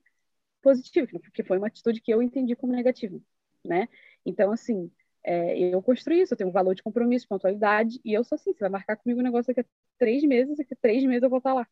positiva, 0.62 1.20
porque 1.20 1.44
foi 1.44 1.58
uma 1.58 1.68
atitude 1.68 2.02
que 2.02 2.12
eu 2.14 2.22
entendi 2.22 2.56
como 2.56 2.74
negativa, 2.74 3.20
né? 3.64 3.88
Então, 4.26 4.52
assim, 4.52 4.92
é, 5.24 5.58
eu 5.60 5.82
construí 5.82 6.22
isso, 6.22 6.34
eu 6.34 6.38
tenho 6.38 6.50
um 6.50 6.54
valor 6.54 6.76
de 6.76 6.84
compromisso, 6.84 7.28
pontualidade, 7.28 8.00
e 8.04 8.14
eu 8.14 8.24
sou 8.24 8.36
assim, 8.36 8.54
você 8.54 8.60
vai 8.62 8.70
marcar 8.70 8.96
comigo 8.98 9.20
um 9.20 9.24
negócio 9.24 9.54
daqui 9.54 9.62
a 9.62 9.72
três 9.98 10.24
meses, 10.24 10.58
daqui 10.58 10.74
a 10.74 10.78
três 10.82 11.04
meses 11.04 11.24
eu 11.24 11.30
vou 11.30 11.40
estar 11.40 11.54
lá 11.54 11.68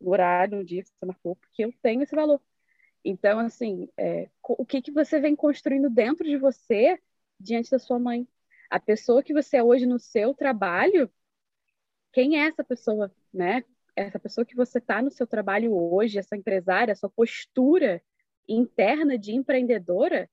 no 0.00 0.10
horário, 0.10 0.58
no 0.58 0.64
dia 0.64 0.82
que 0.82 0.90
você 0.90 1.06
marcou, 1.06 1.36
porque 1.36 1.64
eu 1.64 1.72
tenho 1.82 2.02
esse 2.02 2.14
valor. 2.14 2.40
Então, 3.04 3.38
assim, 3.38 3.88
é, 3.96 4.28
o 4.42 4.66
que, 4.66 4.82
que 4.82 4.90
você 4.90 5.20
vem 5.20 5.36
construindo 5.36 5.88
dentro 5.88 6.24
de 6.24 6.36
você 6.36 7.00
diante 7.38 7.70
da 7.70 7.78
sua 7.78 7.98
mãe? 7.98 8.26
A 8.68 8.80
pessoa 8.80 9.22
que 9.22 9.32
você 9.32 9.58
é 9.58 9.62
hoje 9.62 9.86
no 9.86 9.98
seu 9.98 10.34
trabalho, 10.34 11.10
quem 12.12 12.40
é 12.40 12.48
essa 12.48 12.64
pessoa, 12.64 13.14
né? 13.32 13.62
Essa 13.94 14.18
pessoa 14.18 14.44
que 14.44 14.56
você 14.56 14.78
está 14.78 15.00
no 15.00 15.10
seu 15.10 15.26
trabalho 15.26 15.72
hoje, 15.72 16.18
essa 16.18 16.36
empresária, 16.36 16.92
essa 16.92 17.08
postura 17.08 18.02
interna 18.48 19.18
de 19.18 19.34
empreendedora, 19.34 20.28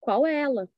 qual 0.00 0.26
é 0.26 0.34
ela? 0.34 0.68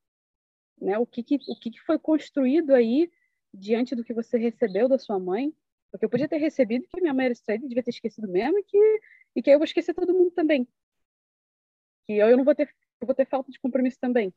Né? 0.80 0.98
O, 0.98 1.06
que, 1.06 1.22
que, 1.22 1.36
o 1.48 1.58
que, 1.58 1.70
que 1.70 1.80
foi 1.80 1.98
construído 1.98 2.74
aí 2.74 3.10
diante 3.52 3.94
do 3.94 4.04
que 4.04 4.12
você 4.12 4.36
recebeu 4.36 4.88
da 4.88 4.98
sua 4.98 5.18
mãe? 5.18 5.54
Porque 5.94 6.06
eu 6.06 6.10
podia 6.10 6.28
ter 6.28 6.38
recebido 6.38 6.88
que 6.88 7.00
minha 7.00 7.14
mãe 7.14 7.26
era 7.26 7.32
estranha, 7.32 7.60
devia 7.60 7.80
ter 7.80 7.90
esquecido 7.90 8.26
mesmo, 8.26 8.58
e 8.58 8.64
que, 8.64 9.00
e 9.36 9.40
que 9.40 9.48
eu 9.48 9.60
vou 9.60 9.64
esquecer 9.64 9.94
todo 9.94 10.12
mundo 10.12 10.32
também. 10.32 10.66
Que 12.04 12.14
eu, 12.14 12.28
eu 12.30 12.36
não 12.36 12.42
vou 12.42 12.52
ter, 12.52 12.68
eu 13.00 13.06
vou 13.06 13.14
ter 13.14 13.24
falta 13.24 13.52
de 13.52 13.60
compromisso 13.60 13.96
também. 14.00 14.34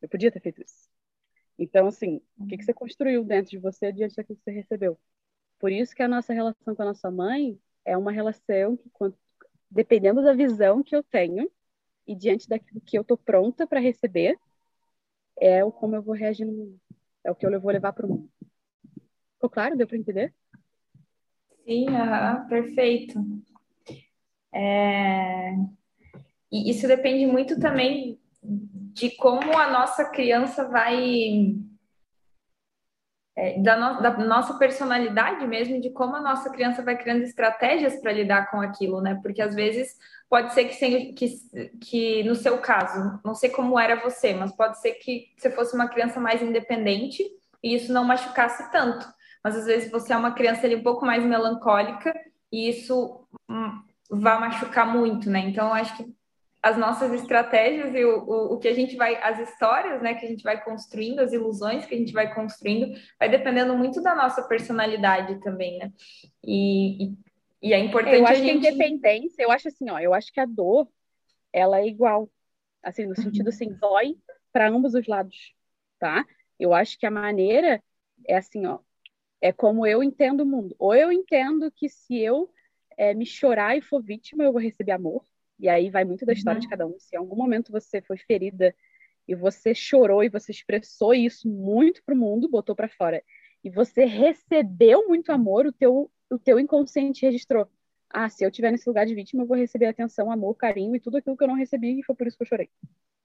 Eu 0.00 0.08
podia 0.08 0.32
ter 0.32 0.40
feito 0.40 0.62
isso. 0.62 0.88
Então, 1.58 1.86
assim, 1.86 2.18
o 2.38 2.46
que, 2.46 2.56
que 2.56 2.64
você 2.64 2.72
construiu 2.72 3.22
dentro 3.22 3.50
de 3.50 3.58
você 3.58 3.92
diante 3.92 4.16
daquilo 4.16 4.38
que 4.38 4.42
você 4.42 4.52
recebeu? 4.52 4.98
Por 5.58 5.70
isso 5.70 5.94
que 5.94 6.02
a 6.02 6.08
nossa 6.08 6.32
relação 6.32 6.74
com 6.74 6.82
a 6.82 6.86
nossa 6.86 7.10
mãe 7.10 7.60
é 7.84 7.94
uma 7.94 8.10
relação 8.10 8.74
que, 8.74 8.90
dependendo 9.70 10.22
da 10.22 10.32
visão 10.32 10.82
que 10.82 10.96
eu 10.96 11.02
tenho 11.02 11.50
e 12.06 12.16
diante 12.16 12.48
daquilo 12.48 12.80
que 12.80 12.96
eu 12.96 13.02
estou 13.02 13.18
pronta 13.18 13.66
para 13.66 13.80
receber, 13.80 14.38
é 15.38 15.62
o 15.62 15.70
como 15.70 15.94
eu 15.94 16.02
vou 16.02 16.14
reagir 16.14 16.46
no 16.46 16.52
mundo. 16.54 16.80
É 17.22 17.30
o 17.30 17.34
que 17.34 17.44
eu 17.44 17.60
vou 17.60 17.70
levar 17.70 17.92
para 17.92 18.06
o 18.06 18.08
mundo. 18.08 18.33
Ficou 19.44 19.50
claro? 19.50 19.76
Deu 19.76 19.86
para 19.86 19.98
entender? 19.98 20.32
Sim, 21.66 21.86
perfeito. 22.48 23.20
É... 24.50 25.52
E 26.50 26.70
isso 26.70 26.88
depende 26.88 27.26
muito 27.26 27.60
também 27.60 28.18
de 28.42 29.10
como 29.16 29.58
a 29.58 29.70
nossa 29.70 30.06
criança 30.06 30.66
vai. 30.68 31.56
É, 33.36 33.60
da, 33.60 33.76
no, 33.76 34.00
da, 34.00 34.16
nossa 34.18 34.56
personalidade 34.56 35.44
mesmo, 35.46 35.80
de 35.80 35.90
como 35.90 36.14
a 36.14 36.22
nossa 36.22 36.48
criança 36.50 36.82
vai 36.82 36.96
criando 36.96 37.24
estratégias 37.24 38.00
para 38.00 38.12
lidar 38.12 38.50
com 38.50 38.60
aquilo, 38.60 39.02
né? 39.02 39.18
Porque 39.20 39.42
às 39.42 39.54
vezes 39.54 39.98
pode 40.30 40.54
ser 40.54 40.66
que, 40.66 41.12
que, 41.12 41.26
que, 41.80 42.22
no 42.22 42.36
seu 42.36 42.58
caso, 42.58 43.20
não 43.24 43.34
sei 43.34 43.50
como 43.50 43.78
era 43.78 44.00
você, 44.00 44.32
mas 44.32 44.56
pode 44.56 44.80
ser 44.80 44.92
que 44.92 45.26
você 45.36 45.50
fosse 45.50 45.74
uma 45.74 45.88
criança 45.88 46.20
mais 46.20 46.40
independente 46.40 47.22
e 47.62 47.74
isso 47.74 47.92
não 47.92 48.04
machucasse 48.04 48.70
tanto 48.70 49.12
mas 49.44 49.56
às 49.56 49.66
vezes 49.66 49.90
você 49.90 50.14
é 50.14 50.16
uma 50.16 50.32
criança 50.32 50.66
ali 50.66 50.74
um 50.74 50.82
pouco 50.82 51.04
mais 51.04 51.22
melancólica 51.22 52.18
e 52.50 52.70
isso 52.70 53.28
hum, 53.48 53.82
vai 54.10 54.40
machucar 54.40 54.90
muito, 54.90 55.28
né? 55.28 55.40
Então, 55.40 55.68
eu 55.68 55.74
acho 55.74 55.94
que 55.98 56.14
as 56.62 56.78
nossas 56.78 57.12
estratégias 57.12 57.94
e 57.94 58.02
o, 58.06 58.24
o, 58.24 58.54
o, 58.54 58.58
que 58.58 58.66
a 58.68 58.74
gente 58.74 58.96
vai, 58.96 59.22
as 59.22 59.38
histórias, 59.38 60.00
né, 60.00 60.14
que 60.14 60.24
a 60.24 60.28
gente 60.28 60.42
vai 60.42 60.64
construindo, 60.64 61.20
as 61.20 61.30
ilusões 61.30 61.84
que 61.84 61.94
a 61.94 61.98
gente 61.98 62.14
vai 62.14 62.34
construindo, 62.34 62.98
vai 63.20 63.28
dependendo 63.28 63.76
muito 63.76 64.00
da 64.00 64.14
nossa 64.14 64.42
personalidade 64.48 65.38
também, 65.42 65.76
né? 65.76 65.92
E, 66.42 67.04
e, 67.04 67.18
E 67.60 67.74
é 67.74 67.78
importante 67.78 68.16
eu 68.16 68.26
acho 68.26 68.40
a 68.40 68.44
gente... 68.44 68.60
que 68.60 68.66
a 68.68 68.72
independência, 68.72 69.42
eu 69.42 69.50
acho 69.50 69.68
assim, 69.68 69.90
ó, 69.90 69.98
eu 69.98 70.14
acho 70.14 70.32
que 70.32 70.40
a 70.40 70.46
dor, 70.46 70.88
ela 71.52 71.80
é 71.80 71.86
igual, 71.86 72.30
assim, 72.82 73.04
no 73.04 73.14
sentido 73.14 73.48
assim, 73.48 73.70
dói 73.74 74.16
para 74.50 74.68
ambos 74.68 74.94
os 74.94 75.06
lados, 75.06 75.54
tá? 75.98 76.24
Eu 76.58 76.72
acho 76.72 76.98
que 76.98 77.04
a 77.04 77.10
maneira 77.10 77.82
é 78.26 78.36
assim, 78.38 78.64
ó, 78.64 78.78
é 79.44 79.52
como 79.52 79.86
eu 79.86 80.02
entendo 80.02 80.40
o 80.40 80.46
mundo. 80.46 80.74
Ou 80.78 80.94
eu 80.94 81.12
entendo 81.12 81.70
que 81.70 81.86
se 81.86 82.18
eu 82.18 82.50
é, 82.96 83.12
me 83.12 83.26
chorar 83.26 83.76
e 83.76 83.82
for 83.82 84.02
vítima, 84.02 84.42
eu 84.42 84.50
vou 84.50 84.60
receber 84.60 84.92
amor. 84.92 85.22
E 85.60 85.68
aí 85.68 85.90
vai 85.90 86.02
muito 86.02 86.24
da 86.24 86.32
história 86.32 86.56
uhum. 86.56 86.62
de 86.62 86.68
cada 86.70 86.86
um. 86.86 86.98
Se 86.98 87.14
em 87.14 87.18
algum 87.18 87.36
momento 87.36 87.70
você 87.70 88.00
foi 88.00 88.16
ferida 88.16 88.74
e 89.28 89.34
você 89.34 89.74
chorou 89.74 90.24
e 90.24 90.30
você 90.30 90.50
expressou 90.50 91.12
isso 91.12 91.46
muito 91.46 92.02
para 92.02 92.14
o 92.14 92.16
mundo, 92.18 92.48
botou 92.48 92.74
para 92.74 92.88
fora, 92.88 93.22
e 93.62 93.68
você 93.68 94.06
recebeu 94.06 95.06
muito 95.08 95.30
amor, 95.30 95.66
o 95.66 95.72
teu, 95.72 96.10
o 96.30 96.38
teu 96.38 96.58
inconsciente 96.58 97.26
registrou. 97.26 97.68
Ah, 98.08 98.30
se 98.30 98.44
eu 98.44 98.48
estiver 98.48 98.72
nesse 98.72 98.88
lugar 98.88 99.04
de 99.04 99.14
vítima, 99.14 99.42
eu 99.42 99.46
vou 99.46 99.58
receber 99.58 99.86
atenção, 99.86 100.30
amor, 100.30 100.54
carinho 100.54 100.96
e 100.96 101.00
tudo 101.00 101.18
aquilo 101.18 101.36
que 101.36 101.44
eu 101.44 101.48
não 101.48 101.54
recebi 101.54 102.00
e 102.00 102.02
foi 102.02 102.14
por 102.14 102.26
isso 102.26 102.36
que 102.38 102.44
eu 102.44 102.48
chorei. 102.48 102.70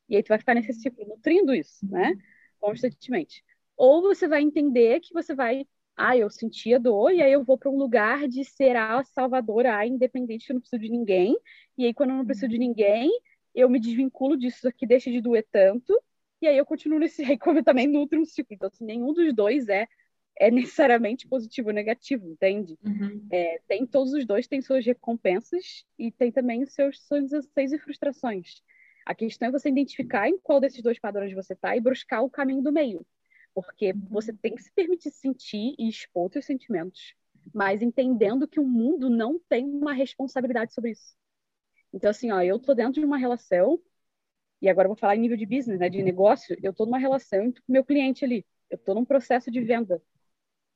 E 0.09 0.17
aí 0.17 0.23
tu 0.23 0.27
vai 0.27 0.39
ficar 0.39 0.53
nesse 0.53 0.73
ciclo, 0.73 1.07
nutrindo 1.07 1.55
isso, 1.55 1.85
né? 1.89 2.13
Constantemente. 2.59 3.41
Ou 3.77 4.01
você 4.01 4.27
vai 4.27 4.41
entender 4.41 4.99
que 4.99 5.13
você 5.13 5.33
vai 5.33 5.65
ah, 5.99 6.15
eu 6.15 6.29
sentia 6.29 6.79
dor, 6.79 7.11
e 7.11 7.21
aí 7.21 7.31
eu 7.31 7.43
vou 7.43 7.57
para 7.57 7.69
um 7.69 7.77
lugar 7.77 8.25
de 8.27 8.45
ser 8.45 8.75
a 8.77 9.03
salvadora, 9.03 9.75
a 9.75 9.85
independente, 9.85 10.45
que 10.45 10.51
eu 10.51 10.55
não 10.55 10.61
preciso 10.61 10.81
de 10.81 10.89
ninguém, 10.89 11.37
e 11.77 11.85
aí 11.85 11.93
quando 11.93 12.11
eu 12.11 12.15
não 12.15 12.25
preciso 12.25 12.47
de 12.47 12.57
ninguém, 12.57 13.11
eu 13.53 13.69
me 13.69 13.79
desvinculo 13.79 14.37
disso 14.37 14.67
aqui, 14.67 14.87
deixa 14.87 15.11
de 15.11 15.19
doer 15.19 15.45
tanto, 15.51 15.93
e 16.41 16.47
aí 16.47 16.57
eu 16.57 16.65
continuo 16.65 16.99
nesse, 16.99 17.21
aí 17.25 17.37
como 17.37 17.59
eu 17.59 17.63
também 17.63 17.85
nutro 17.85 18.19
um 18.19 18.25
ciclo, 18.25 18.55
então 18.55 18.69
assim, 18.71 18.85
nenhum 18.85 19.13
dos 19.13 19.33
dois 19.33 19.67
é 19.67 19.87
é 20.41 20.49
necessariamente 20.49 21.27
positivo 21.27 21.67
ou 21.67 21.73
negativo, 21.73 22.29
entende? 22.29 22.77
Uhum. 22.81 23.27
É, 23.29 23.59
tem 23.67 23.85
todos 23.85 24.13
os 24.13 24.25
dois, 24.25 24.47
tem 24.47 24.61
suas 24.61 24.85
recompensas 24.85 25.83
e 25.97 26.11
tem 26.13 26.31
também 26.31 26.63
os 26.63 26.73
seus 26.73 27.01
sonhos, 27.01 27.33
anseios 27.33 27.73
e 27.73 27.77
frustrações. 27.77 28.63
A 29.05 29.13
questão 29.13 29.49
é 29.49 29.51
você 29.51 29.67
identificar 29.67 30.29
em 30.29 30.39
qual 30.39 30.61
desses 30.61 30.81
dois 30.81 30.97
padrões 30.97 31.33
você 31.33 31.51
está 31.51 31.75
e 31.75 31.81
buscar 31.81 32.21
o 32.21 32.29
caminho 32.29 32.61
do 32.61 32.71
meio. 32.71 33.05
Porque 33.61 33.93
você 34.09 34.33
tem 34.33 34.55
que 34.55 34.63
se 34.63 34.71
permitir 34.71 35.11
sentir 35.11 35.75
e 35.77 35.89
expor 35.89 36.31
seus 36.31 36.45
sentimentos, 36.45 37.13
mas 37.53 37.81
entendendo 37.81 38.47
que 38.47 38.59
o 38.59 38.65
mundo 38.65 39.09
não 39.09 39.39
tem 39.39 39.65
uma 39.65 39.93
responsabilidade 39.93 40.73
sobre 40.73 40.91
isso. 40.91 41.15
Então, 41.93 42.09
assim, 42.09 42.31
ó, 42.31 42.41
eu 42.41 42.59
tô 42.59 42.73
dentro 42.73 42.99
de 42.99 43.05
uma 43.05 43.17
relação, 43.17 43.81
e 44.61 44.69
agora 44.69 44.85
eu 44.85 44.89
vou 44.89 44.97
falar 44.97 45.15
em 45.15 45.19
nível 45.19 45.37
de 45.37 45.45
business, 45.45 45.79
né, 45.79 45.89
de 45.89 46.03
negócio, 46.03 46.55
eu 46.61 46.73
tô 46.73 46.85
numa 46.85 46.99
relação 46.99 47.51
com 47.51 47.61
meu 47.67 47.83
cliente 47.83 48.23
ali, 48.25 48.45
eu 48.69 48.77
tô 48.77 48.93
num 48.93 49.05
processo 49.05 49.49
de 49.49 49.61
venda. 49.61 50.01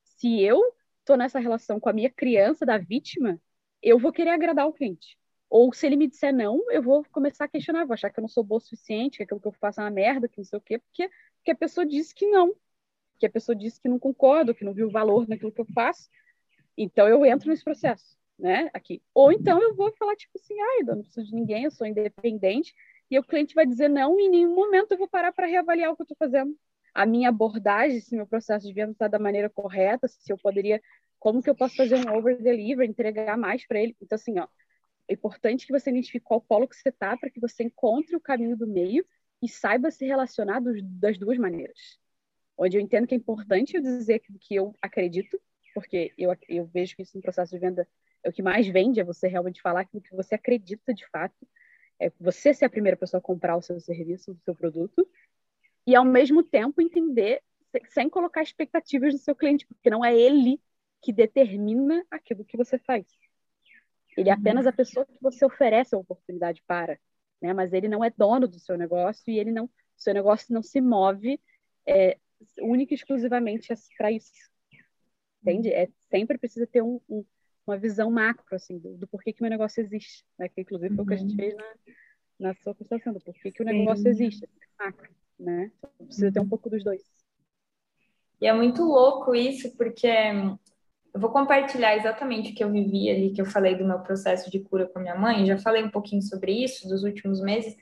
Se 0.04 0.42
eu 0.42 0.60
tô 1.06 1.16
nessa 1.16 1.40
relação 1.40 1.80
com 1.80 1.90
a 1.90 1.94
minha 1.94 2.10
criança 2.10 2.66
da 2.66 2.78
vítima, 2.78 3.40
eu 3.82 4.00
vou 4.00 4.12
querer 4.12 4.30
agradar 4.32 4.68
o 4.68 4.74
cliente. 4.74 5.18
Ou 5.50 5.72
se 5.72 5.86
ele 5.86 5.96
me 5.96 6.08
disser 6.08 6.34
não, 6.34 6.60
eu 6.72 6.82
vou 6.82 7.06
começar 7.12 7.46
a 7.46 7.48
questionar, 7.48 7.86
vou 7.86 7.94
achar 7.94 8.10
que 8.10 8.20
eu 8.20 8.24
não 8.24 8.28
sou 8.28 8.44
boa 8.44 8.58
o 8.58 8.62
suficiente, 8.62 9.18
que 9.18 9.24
aquilo 9.24 9.40
que 9.40 9.48
eu 9.48 9.52
faço 9.52 9.82
é 9.82 9.84
uma 9.84 9.92
merda, 9.92 10.28
que 10.28 10.40
não 10.40 10.46
sei 10.46 10.58
o 10.58 10.62
quê, 10.62 10.80
porque, 10.80 11.10
porque 11.38 11.52
a 11.52 11.56
pessoa 11.56 11.86
disse 11.86 12.16
que 12.16 12.26
não 12.28 12.56
que 13.24 13.28
a 13.28 13.30
pessoa 13.30 13.56
disse 13.56 13.80
que 13.80 13.88
não 13.88 13.98
concorda, 13.98 14.54
que 14.54 14.66
não 14.66 14.74
viu 14.74 14.90
valor 14.90 15.26
naquilo 15.30 15.52
que 15.52 15.62
eu 15.62 15.66
faço. 15.74 16.10
Então 16.78 17.08
eu 17.08 17.26
entro 17.26 17.50
nesse 17.50 17.64
processo, 17.64 18.18
né? 18.38 18.70
Aqui. 18.74 19.02
Ou 19.14 19.32
então 19.32 19.62
eu 19.62 19.74
vou 19.76 19.94
falar 19.94 20.14
tipo 20.18 20.38
assim, 20.38 20.54
ai, 20.60 20.82
eu 20.82 20.96
não 20.98 21.04
preciso 21.04 21.28
de 21.28 21.34
ninguém, 21.34 21.64
eu 21.64 21.72
sou 21.72 21.88
independente, 21.88 22.76
e 23.10 23.18
o 23.18 23.24
cliente 23.24 23.56
vai 23.56 23.66
dizer 23.66 23.88
não, 23.88 24.20
e 24.20 24.24
em 24.24 24.30
nenhum 24.30 24.54
momento 24.54 24.92
eu 24.92 24.98
vou 24.98 25.08
parar 25.08 25.32
para 25.32 25.48
reavaliar 25.48 25.92
o 25.92 25.96
que 25.96 26.02
eu 26.02 26.04
estou 26.04 26.18
fazendo. 26.18 26.54
A 26.94 27.06
minha 27.06 27.30
abordagem, 27.30 28.02
se 28.02 28.14
meu 28.14 28.28
processo 28.28 28.68
de 28.68 28.74
venda 28.74 28.92
está 28.92 29.08
da 29.08 29.18
maneira 29.18 29.50
correta, 29.50 30.06
se 30.10 30.32
eu 30.32 30.38
poderia, 30.38 30.82
como 31.18 31.42
que 31.42 31.50
eu 31.50 31.56
posso 31.56 31.78
fazer 31.78 31.96
um 31.96 32.14
over 32.14 32.42
deliver, 32.42 32.86
entregar 32.86 33.38
mais 33.38 33.66
para 33.66 33.80
ele. 33.80 33.96
Então 34.02 34.18
assim, 34.18 34.38
ó, 34.38 34.48
é 35.08 35.14
importante 35.14 35.66
que 35.66 35.72
você 35.72 35.90
identifique 35.90 36.26
qual 36.26 36.42
polo 36.42 36.68
que 36.68 36.76
você 36.76 36.90
está 36.90 37.16
para 37.16 37.30
que 37.30 37.40
você 37.40 37.64
encontre 37.64 38.18
o 38.18 38.20
caminho 38.20 38.58
do 38.58 38.68
meio 38.68 39.06
e 39.42 39.48
saiba 39.48 39.92
se 39.92 40.06
relacionar 40.06 40.60
dos, 40.60 40.82
das 40.84 41.18
duas 41.18 41.38
maneiras 41.38 42.03
onde 42.58 42.78
eu 42.78 42.82
entendo 42.82 43.08
que 43.08 43.14
é 43.14 43.18
importante 43.18 43.76
eu 43.76 43.82
dizer 43.82 44.16
aquilo 44.16 44.38
que 44.40 44.56
eu 44.56 44.76
acredito, 44.82 45.40
porque 45.74 46.14
eu, 46.18 46.36
eu 46.48 46.66
vejo 46.66 46.96
que 46.96 47.02
isso 47.02 47.18
no 47.18 47.22
processo 47.22 47.52
de 47.52 47.60
venda 47.60 47.88
é 48.24 48.30
o 48.30 48.34
que 48.34 48.42
mais 48.42 48.68
vende, 48.68 49.00
é 49.00 49.04
você 49.04 49.28
realmente 49.28 49.62
falar 49.62 49.82
aquilo 49.82 50.02
que 50.02 50.16
você 50.16 50.36
acredita 50.36 50.94
de 50.94 51.08
fato, 51.10 51.48
é 52.00 52.12
você 52.20 52.54
ser 52.54 52.66
a 52.66 52.70
primeira 52.70 52.98
pessoa 52.98 53.20
a 53.20 53.22
comprar 53.22 53.58
o 53.58 53.62
seu 53.62 53.80
serviço, 53.80 54.32
o 54.32 54.40
seu 54.44 54.56
produto, 54.56 55.08
e 55.86 55.96
ao 55.96 56.06
mesmo 56.06 56.44
tempo 56.44 56.82
entender, 56.82 57.42
sem 57.90 58.10
colocar 58.10 58.42
expectativas 58.42 59.14
no 59.14 59.20
seu 59.20 59.36
cliente, 59.36 59.66
porque 59.66 59.90
não 59.90 60.04
é 60.04 60.16
ele 60.16 60.62
que 61.02 61.12
determina 61.12 62.06
aquilo 62.10 62.46
que 62.46 62.56
você 62.56 62.78
faz. 62.80 63.06
Ele 64.16 64.30
é 64.30 64.34
apenas 64.34 64.66
a 64.66 64.72
pessoa 64.72 65.06
que 65.06 65.18
você 65.20 65.44
oferece 65.46 65.94
a 65.94 65.98
oportunidade 65.98 66.64
para, 66.66 67.00
né? 67.42 67.52
Mas 67.52 67.74
ele 67.74 67.88
não 67.88 68.04
é 68.04 68.10
dono 68.10 68.48
do 68.48 68.60
seu 68.60 68.78
negócio 68.78 69.24
e 69.28 69.40
ele 69.40 69.52
não, 69.52 69.66
o 69.66 69.72
seu 69.98 70.14
negócio 70.14 70.54
não 70.54 70.62
se 70.62 70.80
move 70.80 71.40
é, 71.86 72.18
única 72.60 72.94
e 72.94 72.96
exclusivamente 72.96 73.74
para 73.98 74.12
isso. 74.12 74.32
Entende? 75.42 75.70
É, 75.70 75.90
sempre 76.10 76.38
precisa 76.38 76.66
ter 76.66 76.82
um, 76.82 77.00
um, 77.10 77.26
uma 77.68 77.78
visão 77.78 78.10
macro, 78.10 78.56
assim, 78.56 78.78
do, 78.80 78.98
do, 78.98 79.08
porquê 79.08 79.34
que 79.34 79.42
o 79.42 79.44
meu 79.44 79.50
negócio 79.50 79.82
existe. 79.82 80.24
Né? 80.38 80.48
Que, 80.50 80.62
inclusive, 80.62 80.96
foi 80.96 81.04
o 81.04 81.08
que 81.08 81.14
a 81.14 81.18
gente 81.18 81.32
uhum. 81.32 81.38
fez 81.38 81.56
na, 81.56 81.74
na 82.40 82.54
sua 82.56 82.72
apresentação, 82.72 83.14
do 83.14 83.20
porquê 83.20 83.52
que 83.52 83.62
o 83.62 83.66
negócio 83.66 84.04
Sim. 84.04 84.10
existe. 84.10 84.50
Macro, 84.80 85.12
né? 85.40 85.72
Então, 85.78 85.92
precisa 86.06 86.32
ter 86.32 86.40
um 86.40 86.48
pouco 86.48 86.70
dos 86.70 86.84
dois. 86.84 87.02
E 88.40 88.48
é 88.48 88.54
muito 88.54 88.84
louco 88.84 89.36
isso, 89.36 89.76
porque 89.78 90.08
eu 90.08 91.20
vou 91.20 91.30
compartilhar 91.30 91.96
exatamente 91.96 92.52
o 92.52 92.56
que 92.56 92.64
eu 92.64 92.72
vivi 92.72 93.10
ali, 93.10 93.32
que 93.32 93.42
eu 93.42 93.46
falei 93.46 93.76
do 93.76 93.86
meu 93.86 94.00
processo 94.00 94.50
de 94.50 94.60
cura 94.60 94.88
com 94.88 95.00
a 95.00 95.02
minha 95.02 95.16
mãe. 95.16 95.46
Já 95.46 95.58
falei 95.58 95.84
um 95.84 95.92
pouquinho 95.92 96.22
sobre 96.22 96.52
isso 96.52 96.88
dos 96.88 97.04
últimos 97.04 97.40
meses 97.40 97.76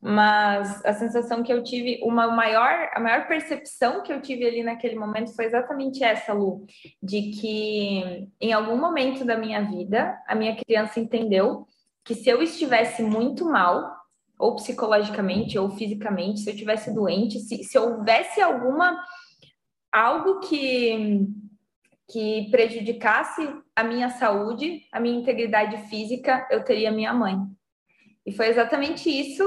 mas 0.00 0.84
a 0.84 0.92
sensação 0.92 1.42
que 1.42 1.52
eu 1.52 1.62
tive, 1.62 2.00
uma 2.02 2.28
maior, 2.28 2.90
a 2.92 3.00
maior 3.00 3.26
percepção 3.26 4.02
que 4.02 4.12
eu 4.12 4.20
tive 4.20 4.46
ali 4.46 4.62
naquele 4.62 4.94
momento 4.94 5.34
foi 5.34 5.46
exatamente 5.46 6.04
essa, 6.04 6.32
Lu, 6.32 6.66
de 7.02 7.30
que 7.30 8.28
em 8.40 8.52
algum 8.52 8.76
momento 8.76 9.24
da 9.24 9.36
minha 9.36 9.62
vida, 9.62 10.16
a 10.28 10.34
minha 10.34 10.56
criança 10.56 11.00
entendeu 11.00 11.66
que 12.04 12.14
se 12.14 12.28
eu 12.28 12.42
estivesse 12.42 13.02
muito 13.02 13.44
mal, 13.44 13.96
ou 14.38 14.54
psicologicamente, 14.54 15.58
ou 15.58 15.70
fisicamente, 15.70 16.40
se 16.40 16.50
eu 16.50 16.54
estivesse 16.54 16.94
doente, 16.94 17.40
se, 17.40 17.64
se 17.64 17.78
houvesse 17.78 18.40
alguma 18.40 19.02
algo 19.90 20.40
que 20.40 21.26
que 22.08 22.48
prejudicasse 22.52 23.42
a 23.74 23.82
minha 23.82 24.10
saúde, 24.10 24.82
a 24.92 25.00
minha 25.00 25.18
integridade 25.18 25.88
física, 25.88 26.46
eu 26.52 26.62
teria 26.62 26.92
minha 26.92 27.12
mãe. 27.12 27.36
E 28.24 28.32
foi 28.32 28.46
exatamente 28.46 29.10
isso 29.10 29.44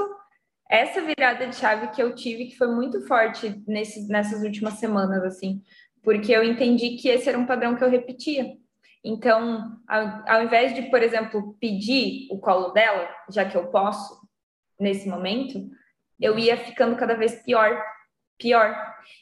essa 0.70 1.02
virada 1.02 1.48
de 1.48 1.56
chave 1.56 1.88
que 1.88 2.02
eu 2.02 2.14
tive, 2.14 2.46
que 2.46 2.58
foi 2.58 2.68
muito 2.68 3.02
forte 3.08 3.62
nesse, 3.68 4.08
nessas 4.08 4.44
últimas 4.44 4.76
semanas, 4.76 5.24
assim, 5.24 5.64
porque 6.04 6.32
eu 6.32 6.44
entendi 6.44 6.92
que 6.92 7.10
esse 7.10 7.28
era 7.28 7.38
um 7.38 7.46
padrão 7.48 7.76
que 7.76 7.84
eu 7.84 7.90
repetia. 7.90 8.56
Então, 9.04 9.80
ao, 9.88 10.24
ao 10.28 10.44
invés 10.44 10.76
de, 10.76 10.84
por 10.84 11.02
exemplo, 11.02 11.58
pedir 11.60 12.28
o 12.32 12.40
colo 12.40 12.70
dela, 12.70 13.10
já 13.32 13.50
que 13.50 13.58
eu 13.58 13.68
posso, 13.68 14.20
nesse 14.80 15.10
momento, 15.10 15.70
eu 16.20 16.38
ia 16.38 16.56
ficando 16.56 16.96
cada 16.96 17.16
vez 17.16 17.42
pior, 17.42 17.82
pior. 18.38 18.76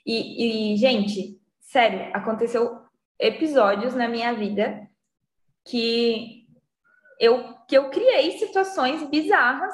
E, 0.06 0.74
e 0.74 0.78
gente, 0.78 1.40
sério, 1.60 2.10
aconteceu 2.14 2.82
episódios 3.18 3.96
na 3.96 4.08
minha 4.08 4.34
vida 4.34 4.86
que 5.66 6.46
eu, 7.20 7.56
que 7.68 7.78
eu 7.78 7.90
criei 7.90 8.38
situações 8.38 9.04
bizarras 9.10 9.74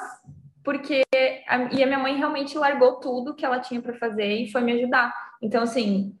porque 0.64 1.04
a, 1.46 1.58
e 1.72 1.82
a 1.82 1.86
minha 1.86 1.98
mãe 1.98 2.16
realmente 2.16 2.56
largou 2.56 2.98
tudo 2.98 3.34
que 3.34 3.44
ela 3.44 3.60
tinha 3.60 3.80
para 3.80 3.94
fazer 3.94 4.26
e 4.26 4.50
foi 4.50 4.62
me 4.62 4.72
ajudar. 4.72 5.14
Então, 5.40 5.62
assim, 5.62 6.18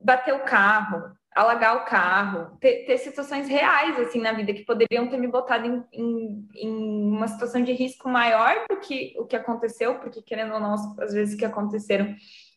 bater 0.00 0.34
o 0.34 0.44
carro, 0.44 1.12
alagar 1.36 1.76
o 1.76 1.84
carro, 1.84 2.56
ter, 2.58 2.86
ter, 2.86 2.98
situações 2.98 3.46
reais 3.46 3.98
assim 4.00 4.20
na 4.20 4.32
vida 4.32 4.52
que 4.52 4.64
poderiam 4.64 5.08
ter 5.08 5.18
me 5.18 5.28
botado 5.28 5.66
em, 5.66 5.84
em, 5.92 6.48
em, 6.56 7.10
uma 7.10 7.28
situação 7.28 7.62
de 7.62 7.72
risco 7.72 8.08
maior 8.08 8.64
do 8.68 8.78
que 8.78 9.14
o 9.18 9.26
que 9.26 9.36
aconteceu, 9.36 9.96
porque 10.00 10.22
querendo 10.22 10.54
ou 10.54 10.60
não, 10.60 10.74
às 10.98 11.12
vezes 11.12 11.38
que 11.38 11.44
aconteceram 11.44 12.14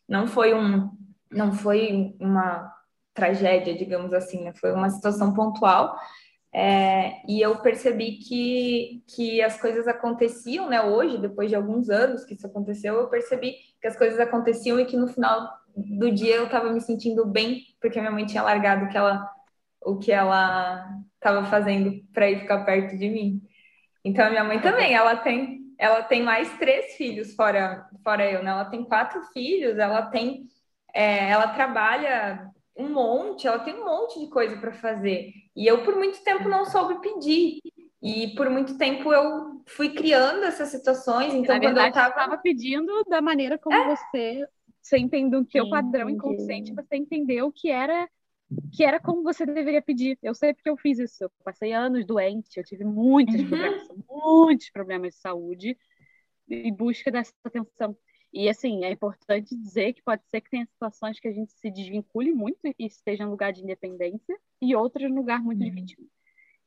não 0.07 0.25
foi 0.25 0.53
um 0.53 0.89
não 1.29 1.53
foi 1.53 2.13
uma 2.19 2.73
tragédia, 3.13 3.75
digamos 3.75 4.13
assim, 4.13 4.43
né? 4.43 4.53
Foi 4.53 4.73
uma 4.73 4.89
situação 4.89 5.33
pontual 5.33 5.97
é, 6.53 7.21
e 7.27 7.39
eu 7.39 7.57
percebi 7.59 8.17
que, 8.17 9.03
que 9.07 9.41
as 9.41 9.59
coisas 9.59 9.87
aconteciam, 9.87 10.69
né? 10.69 10.81
Hoje, 10.81 11.17
depois 11.17 11.49
de 11.49 11.55
alguns 11.55 11.89
anos 11.89 12.25
que 12.25 12.33
isso 12.33 12.45
aconteceu, 12.45 12.95
eu 12.95 13.07
percebi 13.09 13.55
que 13.79 13.87
as 13.87 13.95
coisas 13.95 14.19
aconteciam 14.19 14.79
e 14.79 14.85
que 14.85 14.97
no 14.97 15.07
final 15.07 15.49
do 15.75 16.11
dia 16.11 16.35
eu 16.35 16.45
estava 16.45 16.71
me 16.71 16.81
sentindo 16.81 17.25
bem, 17.25 17.63
porque 17.79 17.99
minha 17.99 18.11
mãe 18.11 18.25
tinha 18.25 18.43
largado 18.43 18.89
que 18.89 18.97
ela, 18.97 19.29
o 19.81 19.97
que 19.97 20.11
ela 20.11 20.85
estava 21.15 21.45
fazendo 21.45 22.01
para 22.13 22.29
ir 22.29 22.41
ficar 22.41 22.65
perto 22.65 22.97
de 22.97 23.09
mim. 23.09 23.41
Então, 24.03 24.29
minha 24.29 24.43
mãe 24.43 24.59
também, 24.59 24.93
ela 24.93 25.15
tem, 25.15 25.59
ela 25.77 26.03
tem 26.03 26.21
mais 26.21 26.51
três 26.57 26.95
filhos 26.95 27.33
fora, 27.33 27.87
fora 28.03 28.29
eu, 28.29 28.43
né? 28.43 28.51
Ela 28.51 28.65
tem 28.65 28.83
quatro 28.83 29.21
filhos, 29.31 29.77
ela 29.77 30.01
tem, 30.07 30.47
é, 30.93 31.29
ela 31.29 31.47
trabalha 31.49 32.51
um 32.81 32.91
monte, 32.91 33.47
ela 33.47 33.59
tem 33.59 33.75
um 33.75 33.85
monte 33.85 34.19
de 34.19 34.27
coisa 34.27 34.57
para 34.57 34.71
fazer. 34.71 35.31
E 35.55 35.67
eu, 35.67 35.83
por 35.83 35.95
muito 35.95 36.23
tempo, 36.23 36.49
não 36.49 36.65
soube 36.65 37.01
pedir. 37.01 37.59
E 38.01 38.33
por 38.35 38.49
muito 38.49 38.77
tempo 38.77 39.13
eu 39.13 39.61
fui 39.67 39.89
criando 39.89 40.43
essas 40.43 40.69
situações. 40.69 41.33
Então, 41.33 41.55
Na 41.55 41.61
quando 41.61 41.75
verdade, 41.75 41.87
eu 41.87 41.89
estava. 41.89 42.09
estava 42.09 42.37
pedindo 42.37 43.03
da 43.05 43.21
maneira 43.21 43.59
como 43.59 43.75
é. 43.75 43.95
você, 43.95 44.47
você 44.81 44.97
entendeu 44.97 45.41
o 45.41 45.45
teu 45.45 45.69
padrão 45.69 46.09
inconsciente, 46.09 46.73
você 46.73 46.95
entendeu 46.95 47.51
que 47.51 47.69
era 47.69 48.09
que 48.73 48.83
era 48.83 48.99
como 48.99 49.23
você 49.23 49.45
deveria 49.45 49.81
pedir. 49.81 50.17
Eu 50.21 50.33
sei 50.33 50.53
porque 50.53 50.69
eu 50.69 50.77
fiz 50.77 50.99
isso. 50.99 51.23
Eu 51.23 51.31
passei 51.43 51.71
anos 51.71 52.05
doente, 52.05 52.57
eu 52.57 52.63
tive 52.63 52.83
muitos 52.83 53.35
uhum. 53.35 53.47
problemas, 53.47 53.87
muitos 54.09 54.69
problemas 54.71 55.13
de 55.13 55.21
saúde 55.21 55.77
em 56.49 56.73
busca 56.73 57.11
dessa 57.11 57.33
atenção. 57.45 57.95
E 58.33 58.47
assim, 58.47 58.85
é 58.85 58.91
importante 58.91 59.55
dizer 59.55 59.93
que 59.93 60.01
pode 60.01 60.23
ser 60.29 60.41
que 60.41 60.49
tenha 60.49 60.65
situações 60.65 61.19
que 61.19 61.27
a 61.27 61.33
gente 61.33 61.51
se 61.51 61.69
desvincule 61.69 62.31
muito 62.31 62.59
e 62.65 62.85
esteja 62.85 63.23
em 63.23 63.27
lugar 63.27 63.51
de 63.51 63.61
independência 63.61 64.37
e 64.61 64.75
outras 64.75 65.09
em 65.09 65.13
lugar 65.13 65.41
muito 65.41 65.59
uhum. 65.59 65.65
de 65.65 65.71
vítima. 65.71 66.07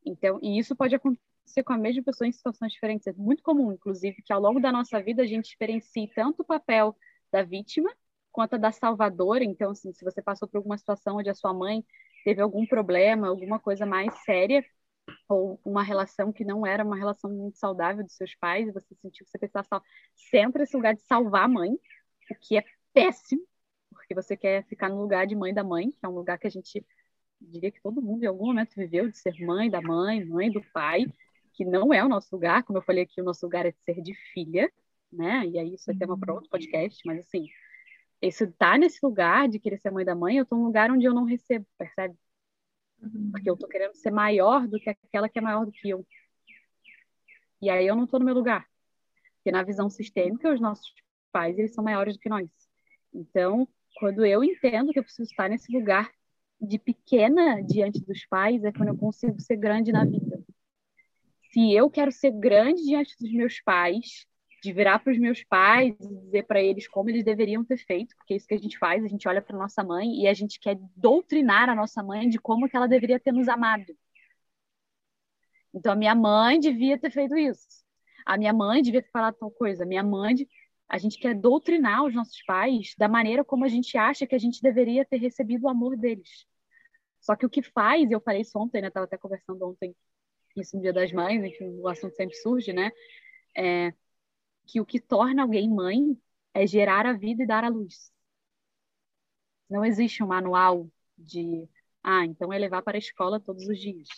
Então, 0.05 0.39
e 0.43 0.59
isso 0.59 0.77
pode 0.77 0.95
acontecer 0.95 1.63
com 1.65 1.73
a 1.73 1.79
mesma 1.79 2.03
pessoa 2.03 2.29
em 2.29 2.33
situações 2.33 2.73
diferentes. 2.73 3.07
É 3.07 3.13
muito 3.15 3.43
comum, 3.43 3.73
inclusive, 3.73 4.23
que 4.23 4.33
ao 4.33 4.41
longo 4.41 4.61
da 4.61 4.71
nossa 4.71 5.03
vida 5.03 5.23
a 5.23 5.27
gente 5.27 5.47
experiencie 5.47 6.11
tanto 6.15 6.43
o 6.43 6.45
papel 6.45 6.95
da 7.33 7.43
vítima 7.43 7.91
quanto 8.31 8.55
a 8.55 8.59
da 8.59 8.71
salvadora. 8.71 9.45
Então, 9.45 9.71
assim, 9.71 9.93
se 9.93 10.05
você 10.05 10.21
passou 10.21 10.47
por 10.47 10.59
alguma 10.59 10.77
situação 10.77 11.17
onde 11.17 11.31
a 11.31 11.35
sua 11.35 11.55
mãe 11.55 11.85
teve 12.25 12.43
algum 12.43 12.67
problema, 12.67 13.29
alguma 13.29 13.59
coisa 13.59 13.87
mais 13.87 14.13
séria, 14.25 14.63
ou 15.29 15.61
uma 15.65 15.83
relação 15.83 16.33
que 16.33 16.45
não 16.45 16.67
era 16.67 16.85
uma 16.85 16.97
relação 16.97 17.31
muito 17.31 17.59
saudável 17.59 18.05
dos 18.05 18.15
seus 18.15 18.35
pais, 18.35 18.69
e 18.69 18.73
você 18.73 18.95
sentiu 18.95 19.25
que 19.25 19.31
você 19.31 19.39
precisava 19.39 19.83
sempre 20.15 20.63
esse 20.65 20.77
lugar 20.77 20.95
de 20.95 21.03
salvar 21.03 21.45
a 21.45 21.49
mãe, 21.49 21.73
o 22.31 22.35
que 22.41 22.59
é 22.59 22.65
péssimo, 22.93 23.43
porque 23.91 24.15
você 24.15 24.37
quer 24.37 24.65
ficar 24.67 24.89
no 24.89 25.01
lugar 25.01 25.27
de 25.27 25.35
mãe 25.35 25.55
da 25.55 25.65
mãe, 25.65 25.91
que 25.91 26.05
é 26.05 26.09
um 26.09 26.15
lugar 26.15 26.39
que 26.39 26.47
a 26.47 26.51
gente 26.51 26.85
diria 27.41 27.71
que 27.71 27.81
todo 27.81 28.03
mundo 28.03 28.25
em 28.25 28.27
algum 28.27 28.47
momento 28.47 28.75
viveu 28.77 29.09
de 29.09 29.17
ser 29.17 29.35
mãe 29.41 29.71
da 29.71 29.81
mãe, 29.81 30.25
mãe 30.25 30.51
do 30.51 30.63
pai, 30.73 31.05
que 31.53 31.65
não 31.65 31.93
é 31.93 32.05
o 32.05 32.09
nosso 32.09 32.35
lugar, 32.35 32.65
como 32.65 32.79
eu 32.79 32.83
falei 32.83 33.05
aqui, 33.05 33.21
o 33.21 33.25
nosso 33.25 33.45
lugar 33.47 33.67
é 33.67 33.71
de 33.73 33.79
ser 33.85 34.03
de 34.03 34.15
filha, 34.33 34.71
né? 35.13 35.47
E 35.47 35.59
aí 35.59 35.75
isso 35.75 35.91
é 35.91 35.95
tema 35.95 36.19
para 36.19 36.35
outro 36.35 36.51
podcast, 36.51 37.01
mas 37.07 37.21
assim, 37.21 37.47
esse 38.21 38.47
tá 38.53 38.77
nesse 38.79 38.99
lugar 39.03 39.49
de 39.49 39.59
querer 39.59 39.79
ser 39.79 39.91
mãe 39.91 40.05
da 40.05 40.15
mãe, 40.15 40.39
eu 40.39 40.47
tô 40.47 40.57
num 40.57 40.65
lugar 40.65 40.91
onde 40.91 41.07
eu 41.07 41.15
não 41.15 41.25
recebo, 41.25 41.67
percebe? 41.79 42.17
Porque 43.31 43.49
eu 43.49 43.57
tô 43.57 43.67
querendo 43.69 43.95
ser 43.95 44.11
maior 44.11 44.67
do 44.67 44.79
que 44.79 44.91
aquela 44.91 45.29
que 45.29 45.39
é 45.39 45.43
maior 45.43 45.65
do 45.65 45.73
que 45.73 45.89
eu. 45.89 46.07
E 47.61 47.71
aí 47.71 47.87
eu 47.87 47.97
não 47.97 48.07
tô 48.07 48.19
no 48.19 48.25
meu 48.25 48.35
lugar. 48.35 48.67
Porque 49.37 49.51
na 49.51 49.63
visão 49.63 49.91
sistêmica, 49.91 50.53
os 50.53 50.61
nossos 50.61 50.93
pais, 51.33 51.59
eles 51.59 51.75
são 51.75 51.85
maiores 51.85 52.17
do 52.17 52.21
que 52.21 52.29
nós. 52.29 52.49
Então, 53.13 53.69
quando 53.97 54.25
eu 54.25 54.43
entendo 54.43 54.93
que 54.93 54.99
eu 54.99 55.05
preciso 55.05 55.31
estar 55.31 55.49
nesse 55.49 55.73
lugar 55.73 56.11
de 56.61 56.79
pequena 56.79 57.63
diante 57.63 58.05
dos 58.05 58.25
pais, 58.27 58.65
é 58.65 58.73
quando 58.73 58.89
eu 58.89 58.97
consigo 58.97 59.41
ser 59.41 59.57
grande 59.57 59.93
na 59.93 60.05
vida. 60.05 60.43
Se 61.53 61.73
eu 61.73 61.91
quero 61.91 62.11
ser 62.11 62.33
grande 62.33 62.83
diante 62.83 63.15
dos 63.19 63.33
meus 63.33 63.61
pais, 63.61 64.27
de 64.65 64.73
virar 64.73 64.99
para 64.99 65.13
os 65.13 65.19
meus 65.19 65.45
pais 65.45 65.95
e 66.01 66.09
dizer 66.23 66.45
para 66.45 66.61
eles 66.63 66.89
como 66.89 67.11
eles 67.11 67.23
deveriam 67.23 67.63
ter 67.63 67.77
feito, 67.77 68.17
porque 68.17 68.33
é 68.33 68.37
isso 68.39 68.47
que 68.47 68.55
a 68.55 68.59
gente 68.59 68.79
faz, 68.79 69.05
a 69.05 69.09
gente 69.09 69.29
olha 69.29 69.43
para 69.43 69.59
nossa 69.59 69.85
mãe 69.85 70.23
e 70.23 70.27
a 70.27 70.33
gente 70.33 70.59
quer 70.59 70.79
doutrinar 70.97 71.69
a 71.69 71.75
nossa 71.75 72.03
mãe 72.03 72.29
de 72.31 72.39
como 72.39 72.67
que 72.67 72.75
ela 72.75 72.89
deveria 72.89 73.21
ter 73.21 73.31
nos 73.31 73.47
amado. 73.47 73.95
Então 75.75 75.93
a 75.93 75.97
minha 75.97 76.15
mãe 76.15 76.59
devia 76.59 76.99
ter 76.99 77.11
feito 77.11 77.37
isso. 77.37 77.85
A 78.25 78.39
minha 78.39 78.55
mãe 78.55 78.81
devia 78.81 79.03
ter 79.03 79.11
falado 79.11 79.35
tal 79.35 79.51
coisa. 79.51 79.85
A 79.85 79.87
minha 79.87 80.03
mãe, 80.03 80.35
a 80.89 80.97
gente 80.97 81.19
quer 81.19 81.35
doutrinar 81.35 82.05
os 82.05 82.15
nossos 82.15 82.43
pais 82.45 82.95
da 82.97 83.07
maneira 83.07 83.45
como 83.45 83.67
a 83.67 83.69
gente 83.69 83.99
acha 83.99 84.27
que 84.27 84.35
a 84.35 84.39
gente 84.39 84.63
deveria 84.63 85.05
ter 85.05 85.19
recebido 85.19 85.65
o 85.65 85.69
amor 85.69 85.95
deles. 85.95 86.47
Só 87.21 87.37
que 87.37 87.45
o 87.45 87.51
que 87.51 87.63
faz, 87.63 88.11
eu 88.11 88.21
falei 88.21 88.41
isso 88.41 88.59
ontem, 88.59 88.81
né? 88.81 88.91
Tava 88.91 89.05
até 89.05 89.19
conversando 89.19 89.63
ontem 89.69 89.95
isso 90.57 90.77
no 90.77 90.83
Dia 90.83 90.93
das 90.93 91.13
Mães, 91.13 91.45
enfim, 91.45 91.79
o 91.81 91.89
assunto 91.89 92.15
sempre 92.15 92.35
surge, 92.37 92.73
né? 92.73 92.91
É, 93.57 93.93
que 94.67 94.81
o 94.81 94.87
que 94.87 95.01
torna 95.01 95.43
alguém 95.43 95.69
mãe 95.71 96.19
é 96.55 96.67
gerar 96.67 97.07
a 97.07 97.13
vida 97.13 97.43
e 97.43 97.47
dar 97.47 97.65
a 97.65 97.69
luz. 97.69 98.13
Não 99.69 99.85
existe 99.85 100.23
um 100.23 100.27
manual 100.27 100.89
de, 101.17 101.69
ah, 102.03 102.25
então 102.25 102.53
é 102.53 102.59
levar 102.59 102.83
para 102.83 102.97
a 102.97 102.99
escola 102.99 103.41
todos 103.41 103.67
os 103.67 103.79
dias. 103.79 104.09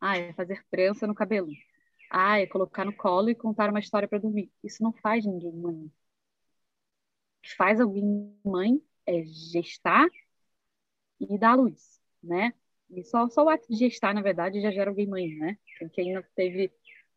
Ah, 0.00 0.16
é 0.16 0.32
fazer 0.34 0.64
trança 0.70 1.06
no 1.06 1.14
cabelo. 1.14 1.48
Ah, 2.10 2.38
é 2.40 2.46
colocar 2.46 2.84
no 2.84 2.96
colo 2.96 3.30
e 3.30 3.34
contar 3.34 3.70
uma 3.70 3.80
história 3.80 4.08
para 4.08 4.18
dormir. 4.18 4.50
Isso 4.62 4.82
não 4.82 4.92
faz 4.92 5.24
ninguém 5.26 5.52
mãe. 5.52 5.86
O 5.86 5.90
que 7.42 7.54
faz 7.56 7.80
alguém 7.80 8.34
mãe 8.44 8.80
é 9.06 9.24
gestar 9.24 10.06
e 11.20 11.38
dar 11.38 11.52
a 11.52 11.54
luz, 11.54 12.00
né? 12.22 12.52
E 12.90 13.04
só, 13.04 13.28
só 13.28 13.44
o 13.44 13.48
ato 13.48 13.66
de 13.68 13.76
gestar, 13.76 14.14
na 14.14 14.22
verdade, 14.22 14.60
já 14.60 14.70
gera 14.70 14.90
alguém 14.90 15.06
mãe, 15.06 15.28
né? 15.36 15.58
Quem 15.92 16.12
não 16.12 16.22
teve 16.34 16.72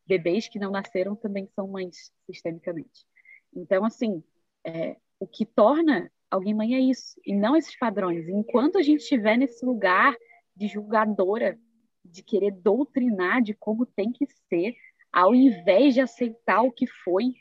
bebês 0.06 0.48
que 0.48 0.58
não 0.58 0.70
nasceram 0.70 1.16
também 1.16 1.48
são 1.54 1.68
mães 1.68 2.12
sistemicamente. 2.26 3.06
Então, 3.54 3.84
assim, 3.84 4.22
é, 4.64 4.96
o 5.18 5.26
que 5.26 5.46
torna 5.46 6.10
alguém 6.30 6.54
mãe 6.54 6.74
é 6.74 6.80
isso, 6.80 7.20
e 7.24 7.34
não 7.34 7.56
esses 7.56 7.76
padrões. 7.76 8.28
Enquanto 8.28 8.76
a 8.76 8.82
gente 8.82 9.00
estiver 9.00 9.36
nesse 9.36 9.64
lugar 9.64 10.16
de 10.54 10.66
julgadora, 10.66 11.58
de 12.04 12.22
querer 12.22 12.50
doutrinar 12.50 13.42
de 13.42 13.54
como 13.54 13.86
tem 13.86 14.12
que 14.12 14.26
ser, 14.48 14.74
ao 15.12 15.34
invés 15.34 15.94
de 15.94 16.00
aceitar 16.00 16.62
o 16.62 16.72
que 16.72 16.86
foi, 16.86 17.34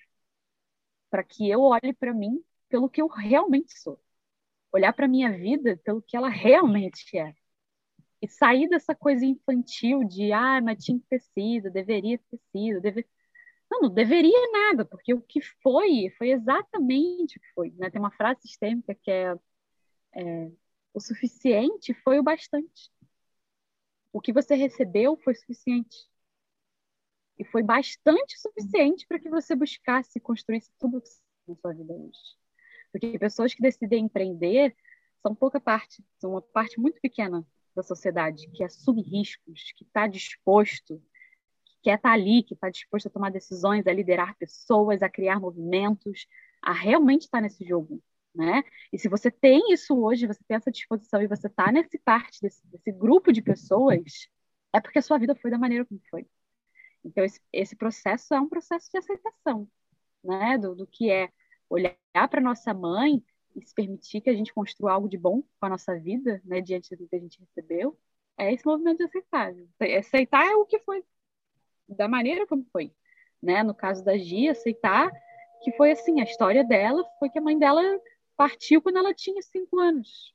para 1.09 1.24
que 1.24 1.49
eu 1.49 1.61
olhe 1.61 1.93
para 1.93 2.14
mim 2.14 2.43
pelo 2.70 2.89
que 2.89 3.01
eu 3.01 3.07
realmente 3.07 3.78
sou. 3.78 3.99
Olhar 4.72 4.93
para 4.93 5.07
minha 5.07 5.32
vida 5.32 5.80
pelo 5.84 6.01
que 6.01 6.16
ela 6.16 6.30
realmente 6.30 7.18
é 7.18 7.36
e 8.24 8.28
sair 8.30 8.69
dessa 8.69 8.95
coisa 8.95 9.26
infantil 9.26 10.01
de, 10.05 10.32
ah, 10.32 10.61
mas 10.61 10.82
tinha 10.82 10.97
que 10.97 11.05
ter 11.09 11.19
sido, 11.19 11.69
deveria 11.69 12.17
ter 12.17 12.39
sido, 12.53 12.82
não, 13.69 13.82
não 13.82 13.89
deveria 13.89 14.51
nada, 14.51 14.86
porque 14.86 15.13
o 15.13 15.21
que 15.21 15.41
foi, 15.61 16.09
foi 16.17 16.32
exatamente 16.32 17.38
o 17.38 17.41
que 17.41 17.53
foi. 17.53 17.71
Né? 17.71 17.89
Tem 17.89 17.99
uma 17.99 18.11
frase 18.11 18.41
sistêmica 18.43 18.95
que 18.95 19.11
é, 19.11 19.36
é 20.15 20.51
o 20.93 21.01
suficiente 21.01 21.93
foi 21.95 22.17
o 22.19 22.24
bastante. 22.24 22.89
O 24.13 24.21
que 24.21 24.32
você 24.32 24.55
recebeu 24.55 25.17
foi 25.17 25.36
suficiente. 25.36 26.07
E 27.38 27.43
foi 27.43 27.61
bastante 27.61 28.39
suficiente 28.39 29.05
para 29.05 29.19
que 29.19 29.30
você 29.30 29.53
buscasse 29.53 30.17
e 30.17 30.21
construísse 30.21 30.71
tudo 30.80 31.01
que 31.01 31.09
na 31.47 31.55
sua 31.57 31.74
vida 31.74 31.93
hoje. 31.93 32.38
Porque 32.91 33.19
pessoas 33.19 33.53
que 33.53 33.61
decidem 33.61 34.05
empreender 34.05 34.74
são 35.21 35.36
pouca 35.36 35.59
parte, 35.59 36.01
são 36.19 36.32
uma 36.32 36.41
parte 36.41 36.80
muito 36.80 37.01
pequena 37.01 37.45
da 37.76 37.84
sociedade 37.84 38.47
que 38.49 38.63
assume 38.63 39.01
riscos, 39.01 39.71
que 39.76 39.84
está 39.84 40.07
disposto, 40.07 41.01
que 41.65 41.76
quer 41.84 41.95
estar 41.95 42.09
tá 42.09 42.13
ali, 42.13 42.43
que 42.43 42.53
está 42.53 42.69
disposto 42.69 43.07
a 43.07 43.11
tomar 43.11 43.32
decisões, 43.32 43.88
a 43.88 43.93
liderar 43.93 44.36
pessoas, 44.38 45.01
a 45.01 45.09
criar 45.09 45.39
movimentos, 45.39 46.28
a 46.61 46.71
realmente 46.71 47.24
estar 47.24 47.39
tá 47.39 47.41
nesse 47.41 47.65
jogo, 47.65 48.01
né? 48.34 48.63
E 48.91 48.99
se 48.99 49.09
você 49.09 49.30
tem 49.30 49.74
isso 49.74 49.97
hoje, 49.99 50.28
você 50.28 50.43
tem 50.47 50.57
essa 50.57 50.71
disposição 50.71 51.21
e 51.21 51.28
você 51.28 51.47
está 51.47 51.71
nesse 51.71 51.99
parte 51.99 52.41
desse, 52.41 52.65
desse, 52.67 52.91
grupo 52.91 53.32
de 53.32 53.41
pessoas, 53.41 54.28
é 54.74 54.80
porque 54.80 54.99
a 54.99 55.01
sua 55.01 55.17
vida 55.17 55.36
foi 55.36 55.51
da 55.51 55.57
maneira 55.57 55.86
como 55.86 56.01
foi. 56.09 56.26
Então 57.03 57.24
esse, 57.24 57.41
esse 57.51 57.76
processo 57.76 58.34
é 58.34 58.39
um 58.39 58.49
processo 58.49 58.89
de 58.91 58.97
aceitação, 58.97 59.67
né? 60.24 60.57
Do, 60.57 60.76
do 60.76 60.88
que 60.88 61.09
é 61.11 61.30
olhar 61.69 61.95
para 62.30 62.41
nossa 62.41 62.74
mãe 62.74 63.24
e 63.56 63.62
se 63.66 63.74
permitir 63.74 64.22
que 64.22 64.30
a 64.30 64.34
gente 64.34 64.54
construa 64.54 64.93
algo 64.93 65.08
de 65.08 65.18
bom 65.18 65.41
com 65.41 65.66
a 65.66 65.70
nossa 65.70 65.97
vida, 65.97 66.41
né, 66.45 66.62
diante 66.62 66.95
do 66.95 67.08
que 67.08 67.16
a 67.16 67.20
gente 67.20 67.39
recebeu, 67.39 67.97
é 68.38 68.51
esse 68.54 68.66
movimento 68.66 68.97
de 68.97 69.04
aceitar. 69.04 69.54
Aceitar 69.99 70.45
é 70.45 70.56
o 70.56 70.66
que 70.66 70.80
foi, 70.80 71.04
da 71.88 72.08
maneira 72.08 72.47
como 72.47 72.66
foi. 72.72 72.93
Né? 73.41 73.62
No 73.64 73.76
caso 73.76 74.04
da 74.04 74.18
Gia, 74.18 74.51
aceitar 74.51 75.12
que 75.64 75.72
foi 75.74 75.91
assim, 75.91 76.20
a 76.20 76.24
história 76.24 76.64
dela 76.64 77.04
foi 77.20 77.30
que 77.30 77.39
a 77.39 77.41
mãe 77.41 77.58
dela 77.58 77.82
partiu 78.36 78.82
quando 78.82 78.97
ela 78.97 79.14
tinha 79.14 79.41
cinco 79.41 79.80
anos. 79.80 80.34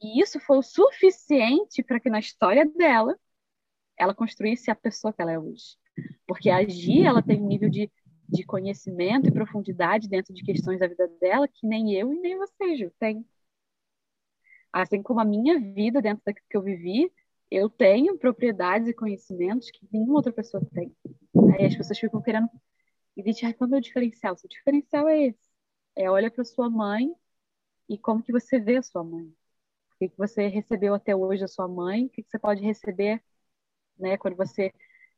E 0.00 0.22
isso 0.22 0.38
foi 0.40 0.58
o 0.58 0.62
suficiente 0.62 1.82
para 1.82 1.98
que 1.98 2.08
na 2.08 2.20
história 2.20 2.64
dela 2.64 3.18
ela 3.96 4.14
construísse 4.14 4.70
a 4.70 4.76
pessoa 4.76 5.12
que 5.12 5.20
ela 5.20 5.32
é 5.32 5.38
hoje. 5.38 5.76
Porque 6.26 6.48
a 6.48 6.64
Gia, 6.66 7.08
ela 7.08 7.22
tem 7.22 7.40
um 7.40 7.46
nível 7.46 7.68
de 7.68 7.90
de 8.30 8.44
conhecimento 8.44 9.28
e 9.28 9.32
profundidade 9.32 10.08
dentro 10.08 10.32
de 10.32 10.42
questões 10.44 10.78
da 10.80 10.86
vida 10.86 11.08
dela 11.20 11.48
que 11.48 11.66
nem 11.66 11.94
eu 11.94 12.12
e 12.12 12.20
nem 12.20 12.38
você, 12.38 12.76
Ju, 12.76 12.90
tem. 12.98 13.24
Assim 14.72 15.02
como 15.02 15.20
a 15.20 15.24
minha 15.24 15.58
vida 15.58 16.00
dentro 16.00 16.22
daquilo 16.24 16.46
que 16.48 16.56
eu 16.56 16.62
vivi, 16.62 17.12
eu 17.50 17.68
tenho 17.68 18.16
propriedades 18.16 18.88
e 18.88 18.94
conhecimentos 18.94 19.70
que 19.70 19.86
nenhuma 19.92 20.14
outra 20.14 20.32
pessoa 20.32 20.64
tem. 20.72 20.94
Aí 21.58 21.66
as 21.66 21.76
pessoas 21.76 21.98
ficam 21.98 22.22
querendo 22.22 22.48
e 23.16 23.22
dizem, 23.22 23.48
ah, 23.48 23.54
qual 23.54 23.66
é 23.66 23.68
o 23.68 23.70
meu 23.72 23.80
diferencial? 23.80 24.36
Seu 24.36 24.48
diferencial 24.48 25.08
é 25.08 25.26
esse. 25.26 25.50
É 25.96 26.08
olha 26.08 26.30
para 26.30 26.44
sua 26.44 26.70
mãe 26.70 27.12
e 27.88 27.98
como 27.98 28.22
que 28.22 28.32
você 28.32 28.60
vê 28.60 28.76
a 28.76 28.82
sua 28.82 29.02
mãe. 29.02 29.24
O 29.24 29.98
que, 29.98 30.08
que 30.10 30.18
você 30.18 30.46
recebeu 30.46 30.94
até 30.94 31.14
hoje 31.14 31.42
da 31.42 31.48
sua 31.48 31.68
mãe, 31.68 32.06
o 32.06 32.10
que, 32.10 32.22
que 32.22 32.30
você 32.30 32.38
pode 32.38 32.62
receber 32.62 33.22
né, 33.98 34.16
quando 34.16 34.36
você 34.36 34.72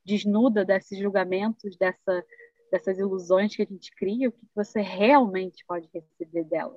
desnuda 0.04 0.64
desses 0.64 0.98
julgamentos, 0.98 1.76
dessa 1.76 2.24
dessas 2.72 2.98
ilusões 2.98 3.54
que 3.54 3.62
a 3.62 3.66
gente 3.66 3.94
cria, 3.94 4.30
o 4.30 4.32
que 4.32 4.48
você 4.54 4.80
realmente 4.80 5.62
pode 5.66 5.88
receber 5.92 6.44
dela. 6.44 6.76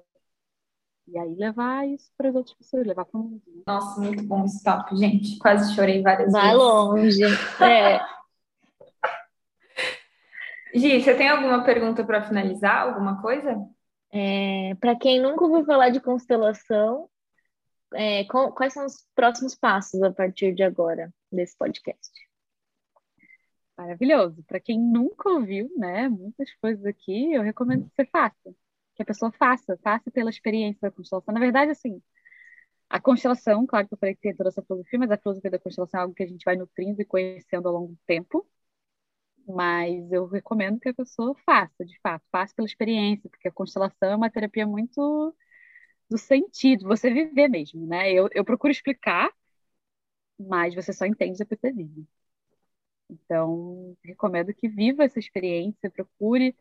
E 1.07 1.17
aí 1.17 1.35
levar 1.35 1.87
isso 1.87 2.11
para 2.17 2.29
as 2.29 2.35
outras 2.35 2.57
pessoas, 2.57 2.85
levar 2.85 3.05
para 3.05 3.17
o 3.19 3.23
mundo. 3.23 3.41
Né? 3.47 3.63
Nossa, 3.65 4.01
muito 4.01 4.23
bom 4.23 4.43
esse 4.43 4.61
papo, 4.61 4.95
gente. 4.97 5.37
Quase 5.39 5.73
chorei 5.73 6.01
várias 6.01 6.31
Vai 6.33 6.51
vezes. 6.51 6.57
Vai 6.57 6.67
longe. 6.67 7.23
É. 7.63 7.99
Gi, 10.75 11.01
você 11.01 11.15
tem 11.15 11.29
alguma 11.29 11.63
pergunta 11.63 12.03
para 12.03 12.23
finalizar? 12.23 12.87
Alguma 12.87 13.21
coisa? 13.21 13.55
É, 14.11 14.75
para 14.75 14.95
quem 14.97 15.21
nunca 15.21 15.45
ouviu 15.45 15.63
falar 15.63 15.89
de 15.89 16.01
constelação, 16.01 17.07
é, 17.93 18.25
quais 18.25 18.73
são 18.73 18.85
os 18.85 19.05
próximos 19.15 19.55
passos 19.55 20.01
a 20.03 20.11
partir 20.11 20.53
de 20.53 20.63
agora 20.63 21.13
desse 21.31 21.57
podcast? 21.57 22.11
Maravilhoso. 23.78 24.41
Para 24.43 24.59
quem 24.59 24.80
nunca 24.80 25.30
ouviu, 25.30 25.69
né, 25.78 26.07
muitas 26.07 26.51
coisas 26.55 26.86
aqui, 26.86 27.34
eu 27.34 27.41
recomendo 27.41 27.86
que 27.89 27.95
você 27.95 28.05
faça. 28.05 28.55
Que 28.95 29.03
a 29.03 29.05
pessoa 29.05 29.32
faça, 29.34 29.78
faça 29.84 30.09
pela 30.11 30.30
experiência 30.30 30.80
da 30.82 30.91
constelação. 30.91 31.34
Na 31.34 31.39
verdade, 31.41 31.71
assim, 31.71 32.01
a 32.89 32.99
constelação, 33.01 33.65
claro 33.67 33.88
que 33.88 33.93
eu 33.95 33.99
falei 33.99 34.15
que 34.15 34.21
tem 34.21 34.36
toda 34.36 34.49
essa 34.49 34.63
filosofia, 34.63 34.99
mas 34.99 35.11
a 35.11 35.17
filosofia 35.17 35.51
da 35.51 35.59
constelação 35.59 35.99
é 35.99 36.03
algo 36.03 36.15
que 36.15 36.23
a 36.23 36.28
gente 36.28 36.43
vai 36.45 36.55
nutrindo 36.57 37.01
e 37.01 37.05
conhecendo 37.05 37.67
ao 37.69 37.76
longo 37.76 37.93
do 37.93 37.99
tempo. 38.07 38.47
Mas 39.47 40.11
eu 40.11 40.26
recomendo 40.28 40.80
que 40.80 40.89
a 40.89 40.93
pessoa 40.93 41.36
faça, 41.45 41.86
de 41.86 41.99
fato, 42.01 42.23
faça 42.32 42.53
pela 42.55 42.67
experiência, 42.67 43.30
porque 43.30 43.47
a 43.47 43.51
constelação 43.51 44.09
é 44.11 44.15
uma 44.15 44.30
terapia 44.32 44.65
muito 44.65 45.36
do 46.09 46.17
sentido, 46.17 46.88
você 46.88 47.11
viver 47.13 47.49
mesmo, 47.49 47.86
né? 47.88 48.11
Eu, 48.13 48.30
eu 48.34 48.45
procuro 48.45 48.71
explicar, 48.71 49.32
mas 50.39 50.73
você 50.76 50.93
só 50.93 51.05
entende 51.05 51.38
depois 51.39 51.59
que 51.59 51.67
você 51.67 51.73
vive. 51.73 52.07
Então, 53.09 53.95
recomendo 54.03 54.53
que 54.53 54.67
viva 54.67 55.03
essa 55.03 55.19
experiência, 55.19 55.91
procure, 55.91 56.55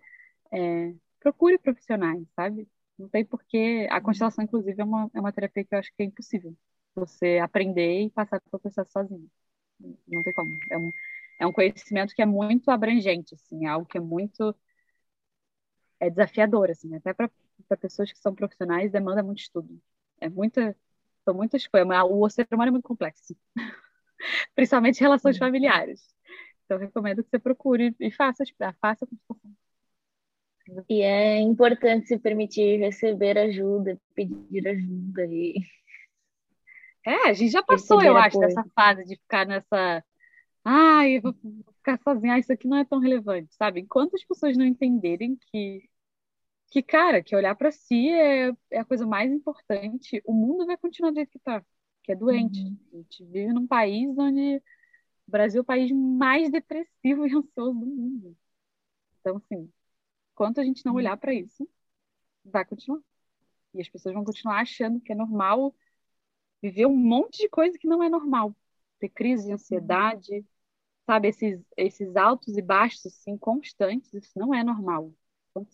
é, 0.53 0.95
procure 1.21 1.59
profissionais, 1.59 2.27
sabe? 2.37 2.69
Não 2.99 3.09
tem 3.09 3.25
porquê. 3.25 3.89
A 3.91 4.01
constelação, 4.01 4.45
inclusive, 4.45 4.81
é 4.81 4.85
uma, 4.85 5.11
é 5.15 5.21
uma 5.21 5.33
terapia 5.33 5.65
que 5.65 5.75
eu 5.75 5.79
acho 5.79 5.91
que 5.97 6.03
é 6.03 6.07
impossível 6.07 6.57
você 6.95 7.39
aprender 7.39 8.03
e 8.05 8.11
passar 8.11 8.41
pelo 8.41 8.61
processo 8.61 8.93
sozinho. 8.93 9.31
Não 10.09 10.23
tem 10.23 10.33
como. 10.35 10.51
É 10.71 10.79
um, 10.79 10.93
é 11.41 11.47
um 11.47 11.53
conhecimento 11.53 12.15
que 12.15 12.23
é 12.23 12.27
muito 12.27 12.71
abrangente, 12.71 13.35
assim, 13.35 13.67
é 13.67 13.69
algo 13.69 13.87
que 13.87 13.99
é 13.99 14.01
muito 14.01 14.55
é 16.01 16.11
desafiador, 16.11 16.71
assim, 16.71 16.95
até 16.95 17.13
para 17.15 17.31
pessoas 17.81 18.13
que 18.13 18.19
são 18.19 18.35
profissionais 18.35 18.91
demanda 18.93 19.23
muito 19.23 19.41
estudo. 19.41 19.81
É 20.21 20.29
muita, 20.29 20.77
são 21.25 21.35
muitas 21.35 21.67
coisas. 21.67 21.89
O 22.11 22.29
ser 22.29 22.47
humano 22.53 22.69
é 22.69 22.73
muito 22.73 22.87
complexo, 22.87 23.35
principalmente 24.55 25.01
relações 25.01 25.39
familiares. 25.39 26.03
Então, 26.65 26.79
recomendo 26.79 27.23
que 27.23 27.31
você 27.31 27.39
procure 27.39 27.95
e 28.01 28.11
faça, 28.11 28.45
faça 28.81 29.05
a 29.05 29.09
consultação. 29.09 29.55
E 30.89 31.03
é 31.03 31.41
importante 31.41 32.09
se 32.09 32.19
permitir 32.19 32.79
receber 32.79 33.37
ajuda, 33.37 34.01
pedir 34.15 34.67
ajuda 34.67 35.27
e. 35.27 35.55
É, 37.07 37.29
a 37.29 37.33
gente 37.35 37.53
já 37.53 37.63
passou, 37.63 38.03
eu 38.03 38.17
acho, 38.17 38.39
dessa 38.39 38.65
fase 38.75 39.05
de 39.05 39.17
ficar 39.17 39.47
nessa. 39.47 40.03
Ai, 40.65 41.19
eu 41.19 41.23
vou 41.23 41.35
ficar 41.77 41.99
sozinha, 42.03 42.35
ah, 42.35 42.39
isso 42.39 42.51
aqui 42.51 42.67
não 42.67 42.79
é 42.79 42.85
tão 42.85 42.99
relevante, 42.99 43.55
sabe? 43.55 43.81
Enquanto 43.81 44.15
as 44.15 44.25
pessoas 44.25 44.57
não 44.57 44.65
entenderem 44.65 45.37
que, 45.51 45.87
que 46.71 46.83
cara, 46.83 47.23
que 47.23 47.37
olhar 47.37 47.55
para 47.55 47.71
si 47.71 48.09
é, 48.09 48.51
é 48.71 48.79
a 48.79 48.85
coisa 48.87 49.07
mais 49.07 49.31
importante, 49.31 50.23
o 50.25 50.33
mundo 50.33 50.65
vai 50.65 50.79
continuar 50.79 51.11
do 51.11 51.17
jeito 51.17 51.33
que 51.33 51.39
tá, 51.41 51.63
que 52.03 52.13
é 52.13 52.17
doente. 52.17 52.59
Uhum. 52.61 52.79
A 52.95 52.97
gente 52.97 53.25
vive 53.27 53.53
num 53.53 53.67
país 53.67 54.17
onde 54.17 54.63
o 55.27 55.31
Brasil 55.31 55.61
é 55.61 55.63
o 55.63 55.65
país 55.65 55.91
mais 55.93 56.51
depressivo 56.51 57.27
e 57.27 57.35
ansioso 57.35 57.81
do 57.81 57.87
mundo. 57.87 58.37
Então, 59.21 59.37
assim, 59.39 59.73
enquanto 60.33 60.61
a 60.61 60.65
gente 60.65 60.85
não 60.85 60.95
olhar 60.95 61.17
para 61.17 61.35
isso, 61.35 61.69
vai 62.45 62.65
continuar. 62.65 63.01
E 63.75 63.81
as 63.81 63.89
pessoas 63.89 64.15
vão 64.15 64.25
continuar 64.25 64.61
achando 64.61 65.01
que 65.01 65.13
é 65.13 65.15
normal 65.17 65.75
viver 66.63 66.87
um 66.87 66.97
monte 66.97 67.39
de 67.43 67.49
coisa 67.49 67.79
que 67.79 67.89
não 67.89 68.03
é 68.03 68.09
normal. 68.09 68.57
Ter 69.01 69.09
crise 69.11 69.47
de 69.47 69.53
ansiedade, 69.53 70.45
sabe? 71.07 71.29
Esses, 71.29 71.61
esses 71.77 72.17
altos 72.17 72.57
e 72.57 72.63
baixos, 72.63 73.07
assim, 73.07 73.37
constantes, 73.39 74.13
isso 74.15 74.39
não 74.39 74.55
é 74.55 74.65
normal. 74.65 75.13
Então, 75.51 75.67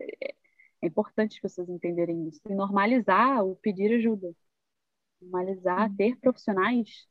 é, 0.00 0.34
é 0.82 0.86
importante 0.86 1.36
as 1.36 1.40
pessoas 1.40 1.68
entenderem 1.68 2.28
isso. 2.28 2.40
E 2.48 2.54
normalizar 2.54 3.44
o 3.44 3.56
pedir 3.56 3.92
ajuda. 3.94 4.34
Normalizar, 5.20 5.94
ter 5.96 6.16
profissionais 6.18 7.06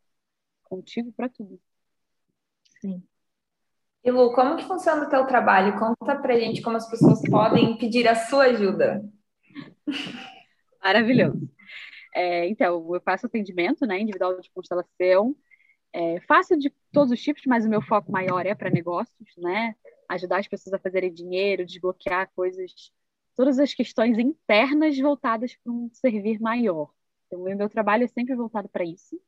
contigo 0.75 1.11
para 1.13 1.29
tudo. 1.29 1.59
Sim. 2.81 3.01
E 4.03 4.11
Lu, 4.11 4.33
como 4.33 4.55
que 4.55 4.65
funciona 4.65 5.05
o 5.05 5.09
teu 5.09 5.25
trabalho? 5.25 5.79
Conta 5.79 6.15
pra 6.15 6.39
gente 6.39 6.61
como 6.61 6.77
as 6.77 6.89
pessoas 6.89 7.21
podem 7.29 7.77
pedir 7.77 8.07
a 8.07 8.15
sua 8.15 8.45
ajuda. 8.45 9.03
Maravilhoso. 10.83 11.49
É, 12.13 12.47
então, 12.47 12.93
eu 12.93 13.01
faço 13.01 13.25
atendimento 13.25 13.85
né, 13.85 13.99
individual 13.99 14.39
de 14.39 14.51
constelação, 14.51 15.35
é, 15.91 16.19
faço 16.21 16.55
de 16.57 16.71
todos 16.91 17.11
os 17.11 17.21
tipos, 17.21 17.43
mas 17.47 17.65
o 17.65 17.69
meu 17.69 17.81
foco 17.81 18.11
maior 18.11 18.45
é 18.45 18.53
para 18.53 18.69
negócios, 18.69 19.29
né? 19.37 19.75
Ajudar 20.07 20.39
as 20.39 20.47
pessoas 20.47 20.73
a 20.73 20.79
fazerem 20.79 21.11
dinheiro, 21.11 21.65
desbloquear 21.65 22.29
coisas, 22.35 22.91
todas 23.35 23.57
as 23.59 23.73
questões 23.73 24.19
internas 24.19 24.97
voltadas 24.99 25.55
para 25.55 25.73
um 25.73 25.89
servir 25.91 26.39
maior. 26.39 26.91
Então, 27.25 27.41
o 27.41 27.55
meu 27.55 27.69
trabalho 27.69 28.03
é 28.03 28.07
sempre 28.07 28.35
voltado 28.35 28.69
para 28.69 28.85
isso. 28.85 29.19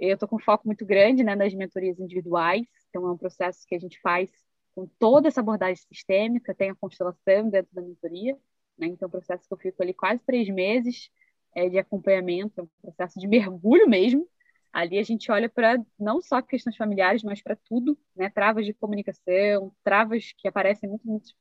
Eu 0.00 0.14
estou 0.14 0.28
com 0.28 0.38
foco 0.38 0.66
muito 0.66 0.86
grande 0.86 1.22
né, 1.22 1.36
nas 1.36 1.52
mentorias 1.52 2.00
individuais, 2.00 2.66
então 2.88 3.06
é 3.06 3.12
um 3.12 3.18
processo 3.18 3.66
que 3.66 3.74
a 3.74 3.78
gente 3.78 4.00
faz 4.00 4.30
com 4.74 4.86
toda 4.98 5.28
essa 5.28 5.40
abordagem 5.40 5.76
sistêmica, 5.76 6.54
tem 6.54 6.70
a 6.70 6.74
constelação 6.74 7.50
dentro 7.50 7.68
da 7.74 7.82
mentoria, 7.82 8.34
né, 8.78 8.86
então 8.86 9.06
é 9.06 9.08
um 9.08 9.10
processo 9.10 9.46
que 9.46 9.52
eu 9.52 9.58
fico 9.58 9.82
ali 9.82 9.92
quase 9.92 10.22
três 10.24 10.48
meses 10.48 11.10
é, 11.54 11.68
de 11.68 11.78
acompanhamento, 11.78 12.60
é 12.60 12.62
um 12.62 12.68
processo 12.80 13.20
de 13.20 13.28
mergulho 13.28 13.86
mesmo. 13.86 14.26
Ali 14.72 14.98
a 14.98 15.02
gente 15.02 15.30
olha 15.30 15.50
para 15.50 15.76
não 15.98 16.22
só 16.22 16.40
questões 16.40 16.76
familiares, 16.76 17.22
mas 17.22 17.42
para 17.42 17.56
tudo, 17.56 17.98
né, 18.16 18.30
travas 18.30 18.64
de 18.64 18.72
comunicação, 18.72 19.74
travas 19.84 20.32
que 20.38 20.48
aparecem 20.48 20.88
muito, 20.88 21.06
muito 21.06 21.34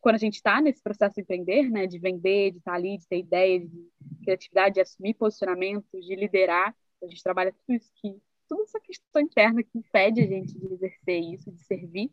quando 0.00 0.14
a 0.14 0.18
gente 0.18 0.34
está 0.34 0.60
nesse 0.60 0.82
processo 0.82 1.14
de 1.16 1.22
empreender, 1.22 1.70
né, 1.70 1.86
de 1.86 1.98
vender, 1.98 2.52
de 2.52 2.58
estar 2.58 2.72
tá 2.72 2.76
ali, 2.76 2.98
de 2.98 3.06
ter 3.08 3.18
ideia, 3.18 3.60
de 3.60 3.90
criatividade, 4.22 4.74
de 4.74 4.80
assumir 4.80 5.14
posicionamentos, 5.14 6.06
de 6.06 6.14
liderar, 6.14 6.74
a 7.02 7.06
gente 7.06 7.22
trabalha 7.22 7.52
tudo 7.52 7.76
isso 7.76 7.90
que 7.96 8.20
toda 8.48 8.62
essa 8.62 8.80
questão 8.80 9.22
interna 9.22 9.62
que 9.62 9.78
impede 9.78 10.20
a 10.20 10.26
gente 10.26 10.58
de 10.58 10.66
exercer 10.74 11.20
isso, 11.20 11.52
de 11.52 11.62
servir 11.64 12.10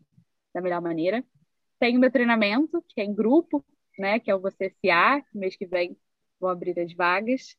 da 0.54 0.60
melhor 0.60 0.80
maneira. 0.80 1.24
Tem 1.78 1.96
o 1.96 2.00
meu 2.00 2.10
treinamento, 2.10 2.82
que 2.88 3.00
é 3.00 3.04
em 3.04 3.14
grupo, 3.14 3.64
né, 3.98 4.18
que 4.20 4.30
é 4.30 4.34
o 4.34 4.40
Você 4.40 4.66
SA, 4.66 5.20
que 5.20 5.36
mês 5.36 5.56
que 5.56 5.66
vem 5.66 5.96
vão 6.40 6.50
abrir 6.50 6.78
as 6.78 6.92
vagas. 6.94 7.56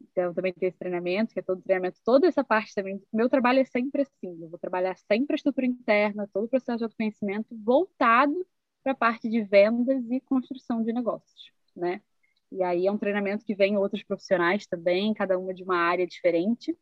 Então, 0.00 0.34
também 0.34 0.52
tem 0.52 0.68
esse 0.68 0.78
treinamento, 0.78 1.32
que 1.32 1.40
é 1.40 1.42
todo 1.42 1.62
treinamento, 1.62 2.00
toda 2.04 2.26
essa 2.26 2.44
parte 2.44 2.74
também. 2.74 3.02
Meu 3.12 3.28
trabalho 3.28 3.60
é 3.60 3.64
sempre 3.64 4.02
assim, 4.02 4.42
eu 4.42 4.48
vou 4.48 4.58
trabalhar 4.58 4.96
sempre 4.96 5.34
a 5.34 5.36
estrutura 5.36 5.66
interna, 5.66 6.28
todo 6.32 6.44
o 6.44 6.48
processo 6.48 6.78
de 6.78 6.84
autoconhecimento 6.84 7.56
voltado 7.56 8.46
para 8.82 8.92
a 8.92 8.94
parte 8.94 9.28
de 9.28 9.42
vendas 9.42 10.04
e 10.10 10.20
construção 10.20 10.82
de 10.82 10.92
negócios, 10.92 11.50
né? 11.74 12.02
E 12.50 12.62
aí 12.62 12.86
é 12.86 12.92
um 12.92 12.98
treinamento 12.98 13.44
que 13.44 13.54
vem 13.54 13.76
outros 13.76 14.02
profissionais 14.02 14.66
também, 14.66 15.12
cada 15.14 15.38
uma 15.38 15.52
de 15.52 15.62
uma 15.62 15.76
área 15.76 16.06
diferente, 16.06 16.76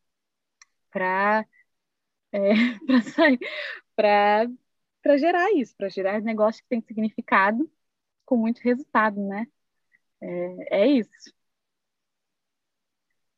para 0.90 1.46
é, 2.32 2.50
para 3.96 5.16
gerar 5.16 5.52
isso, 5.52 5.74
para 5.76 5.88
gerar 5.88 6.20
negócio 6.20 6.62
que 6.62 6.68
tem 6.68 6.82
significado 6.82 7.70
com 8.24 8.36
muito 8.36 8.60
resultado, 8.60 9.20
né? 9.20 9.46
É, 10.20 10.82
é 10.82 10.86
isso. 10.86 11.32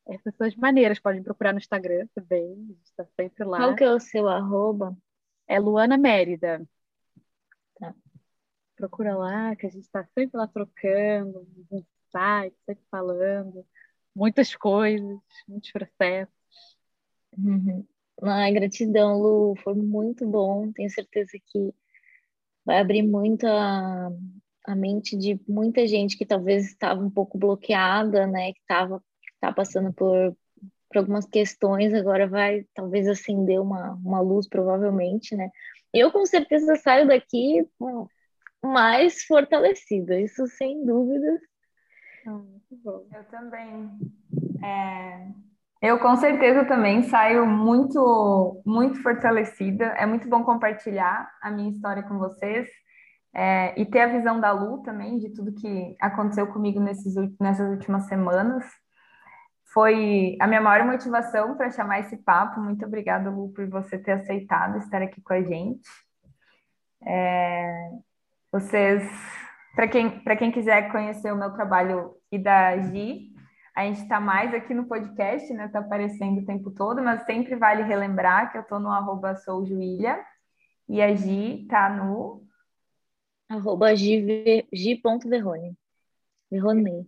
Essas 0.07 0.35
são 0.35 0.47
as 0.47 0.55
maneiras, 0.55 0.99
podem 0.99 1.21
procurar 1.21 1.51
no 1.51 1.59
Instagram 1.59 2.07
também, 2.15 2.53
a 2.53 2.55
gente 2.55 2.85
está 2.85 3.05
sempre 3.19 3.43
lá. 3.43 3.57
Qual 3.57 3.75
que 3.75 3.83
é 3.83 3.91
o 3.91 3.99
seu 3.99 4.27
arroba? 4.27 4.97
É 5.47 5.59
Luana 5.59 5.97
Mérida. 5.97 6.65
Tá. 7.75 7.93
Procura 8.75 9.17
lá, 9.17 9.55
que 9.55 9.65
a 9.65 9.69
gente 9.69 9.83
está 9.83 10.05
sempre 10.13 10.37
lá 10.37 10.47
trocando, 10.47 11.45
site, 12.11 12.55
sempre 12.65 12.83
falando, 12.89 13.65
muitas 14.15 14.55
coisas, 14.55 15.19
muitos 15.47 15.71
processos. 15.71 16.33
Uhum. 17.37 17.85
Ai, 18.23 18.51
gratidão, 18.51 19.19
Lu, 19.19 19.55
foi 19.63 19.75
muito 19.75 20.27
bom. 20.27 20.71
Tenho 20.71 20.89
certeza 20.89 21.31
que 21.45 21.73
vai 22.65 22.79
abrir 22.79 23.03
muito 23.03 23.45
a, 23.45 24.09
a 24.65 24.75
mente 24.75 25.15
de 25.15 25.39
muita 25.47 25.87
gente 25.87 26.17
que 26.17 26.25
talvez 26.25 26.65
estava 26.65 26.99
um 27.01 27.09
pouco 27.09 27.37
bloqueada, 27.37 28.25
né? 28.27 28.53
Que 28.53 28.59
estava 28.59 29.03
tá 29.39 29.53
passando 29.53 29.93
por, 29.93 30.35
por 30.89 30.97
algumas 30.97 31.25
questões, 31.25 31.93
agora 31.93 32.27
vai 32.27 32.65
talvez 32.73 33.07
acender 33.07 33.61
uma, 33.61 33.93
uma 34.03 34.19
luz, 34.19 34.47
provavelmente, 34.49 35.35
né? 35.35 35.49
Eu 35.93 36.11
com 36.11 36.25
certeza 36.25 36.75
saio 36.75 37.07
daqui 37.07 37.65
mais 38.63 39.23
fortalecida, 39.23 40.19
isso 40.19 40.47
sem 40.47 40.83
dúvidas. 40.85 41.39
Bom. 42.83 43.07
Eu 43.13 43.23
também. 43.25 43.91
É... 44.63 45.27
Eu 45.81 45.99
com 45.99 46.15
certeza 46.15 46.65
também 46.65 47.03
saio 47.03 47.45
muito, 47.45 48.61
muito 48.65 49.01
fortalecida. 49.01 49.85
É 49.97 50.05
muito 50.05 50.27
bom 50.27 50.43
compartilhar 50.43 51.29
a 51.41 51.51
minha 51.51 51.69
história 51.69 52.03
com 52.03 52.17
vocês. 52.17 52.67
é, 53.33 53.79
e 53.79 53.85
ter 53.85 54.01
a 54.01 54.07
visão 54.07 54.39
da 54.39 54.51
Lu 54.51 54.81
também, 54.81 55.19
de 55.19 55.29
tudo 55.29 55.53
que 55.53 55.95
aconteceu 56.01 56.47
comigo 56.47 56.79
nesses, 56.79 57.13
nessas 57.39 57.69
últimas 57.69 58.07
semanas. 58.07 58.65
Foi 59.71 60.35
a 60.41 60.47
minha 60.47 60.59
maior 60.59 60.87
motivação 60.87 61.55
para 61.55 61.69
chamar 61.69 61.99
esse 61.99 62.17
papo. 62.17 62.59
Muito 62.59 62.83
obrigada, 62.83 63.29
Lu, 63.29 63.53
por 63.53 63.69
você 63.69 63.99
ter 63.99 64.13
aceitado 64.13 64.79
estar 64.79 65.03
aqui 65.03 65.21
com 65.21 65.33
a 65.33 65.41
gente. 65.43 65.87
É, 67.05 67.91
vocês, 68.51 69.03
para 69.75 69.87
quem, 69.87 70.19
quem 70.39 70.51
quiser 70.51 70.91
conhecer 70.91 71.31
o 71.31 71.37
meu 71.37 71.53
trabalho 71.53 72.16
e 72.31 72.37
da 72.37 72.77
Gi, 72.77 73.33
a 73.75 73.83
gente 73.83 74.01
está 74.01 74.19
mais 74.19 74.53
aqui 74.53 74.73
no 74.73 74.87
podcast, 74.87 75.53
né? 75.53 75.65
Está 75.65 75.79
aparecendo 75.79 76.41
o 76.41 76.45
tempo 76.45 76.71
todo, 76.71 77.01
mas 77.01 77.23
sempre 77.25 77.55
vale 77.55 77.83
relembrar 77.83 78.51
que 78.51 78.57
eu 78.57 78.63
estou 78.63 78.79
no 78.79 78.89
arroba 78.89 79.35
e 80.89 81.01
a 81.01 81.13
Gi 81.13 81.61
está 81.63 81.89
no 81.89 82.43
arroba 83.47 83.95
gi.verrone. 83.95 85.77
Verrone. 86.49 87.07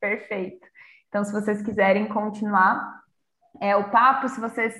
Perfeito. 0.00 0.66
Então, 1.08 1.22
se 1.24 1.32
vocês 1.32 1.60
quiserem 1.60 2.08
continuar 2.08 3.02
é, 3.60 3.76
o 3.76 3.90
papo, 3.90 4.28
se 4.28 4.40
vocês 4.40 4.74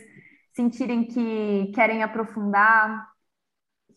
sentirem 0.52 1.04
que 1.04 1.70
querem 1.74 2.02
aprofundar 2.02 3.10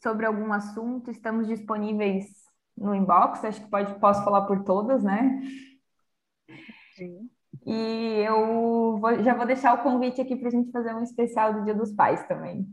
sobre 0.02 0.26
algum 0.26 0.52
assunto, 0.52 1.10
estamos 1.10 1.48
disponíveis 1.48 2.43
no 2.78 2.96
inbox, 2.96 3.44
acho 3.44 3.62
que 3.62 3.70
pode, 3.70 4.00
posso 4.00 4.24
falar 4.24 4.42
por 4.46 4.64
todas, 4.64 5.04
né? 5.04 5.42
Sim. 6.96 7.30
E 7.66 8.24
eu 8.26 8.98
vou, 8.98 9.24
já 9.24 9.34
vou 9.34 9.46
deixar 9.46 9.74
o 9.74 9.84
convite 9.84 10.20
aqui 10.20 10.36
para 10.36 10.48
a 10.48 10.52
gente 10.52 10.72
fazer 10.72 10.94
um 10.94 11.04
especial 11.04 11.54
do 11.54 11.64
Dia 11.64 11.74
dos 11.74 11.92
Pais 11.92 12.26
também. 12.28 12.68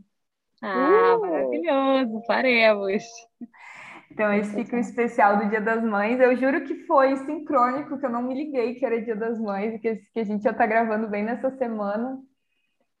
Ah, 0.61 1.15
uh! 1.17 1.21
maravilhoso, 1.21 2.21
faremos. 2.25 3.03
Então, 4.11 4.33
esse 4.33 4.53
fica 4.53 4.75
o 4.75 4.79
especial 4.79 5.37
do 5.37 5.49
Dia 5.49 5.61
das 5.61 5.81
Mães. 5.83 6.19
Eu 6.19 6.35
juro 6.35 6.65
que 6.65 6.85
foi 6.85 7.15
sincrônico, 7.17 7.97
que 7.97 8.05
eu 8.05 8.09
não 8.09 8.21
me 8.21 8.33
liguei 8.33 8.75
que 8.75 8.85
era 8.85 9.01
Dia 9.01 9.15
das 9.15 9.39
Mães, 9.39 9.79
que, 9.79 9.95
que 9.95 10.19
a 10.19 10.23
gente 10.23 10.43
já 10.43 10.51
está 10.51 10.65
gravando 10.65 11.07
bem 11.07 11.23
nessa 11.23 11.49
semana. 11.51 12.19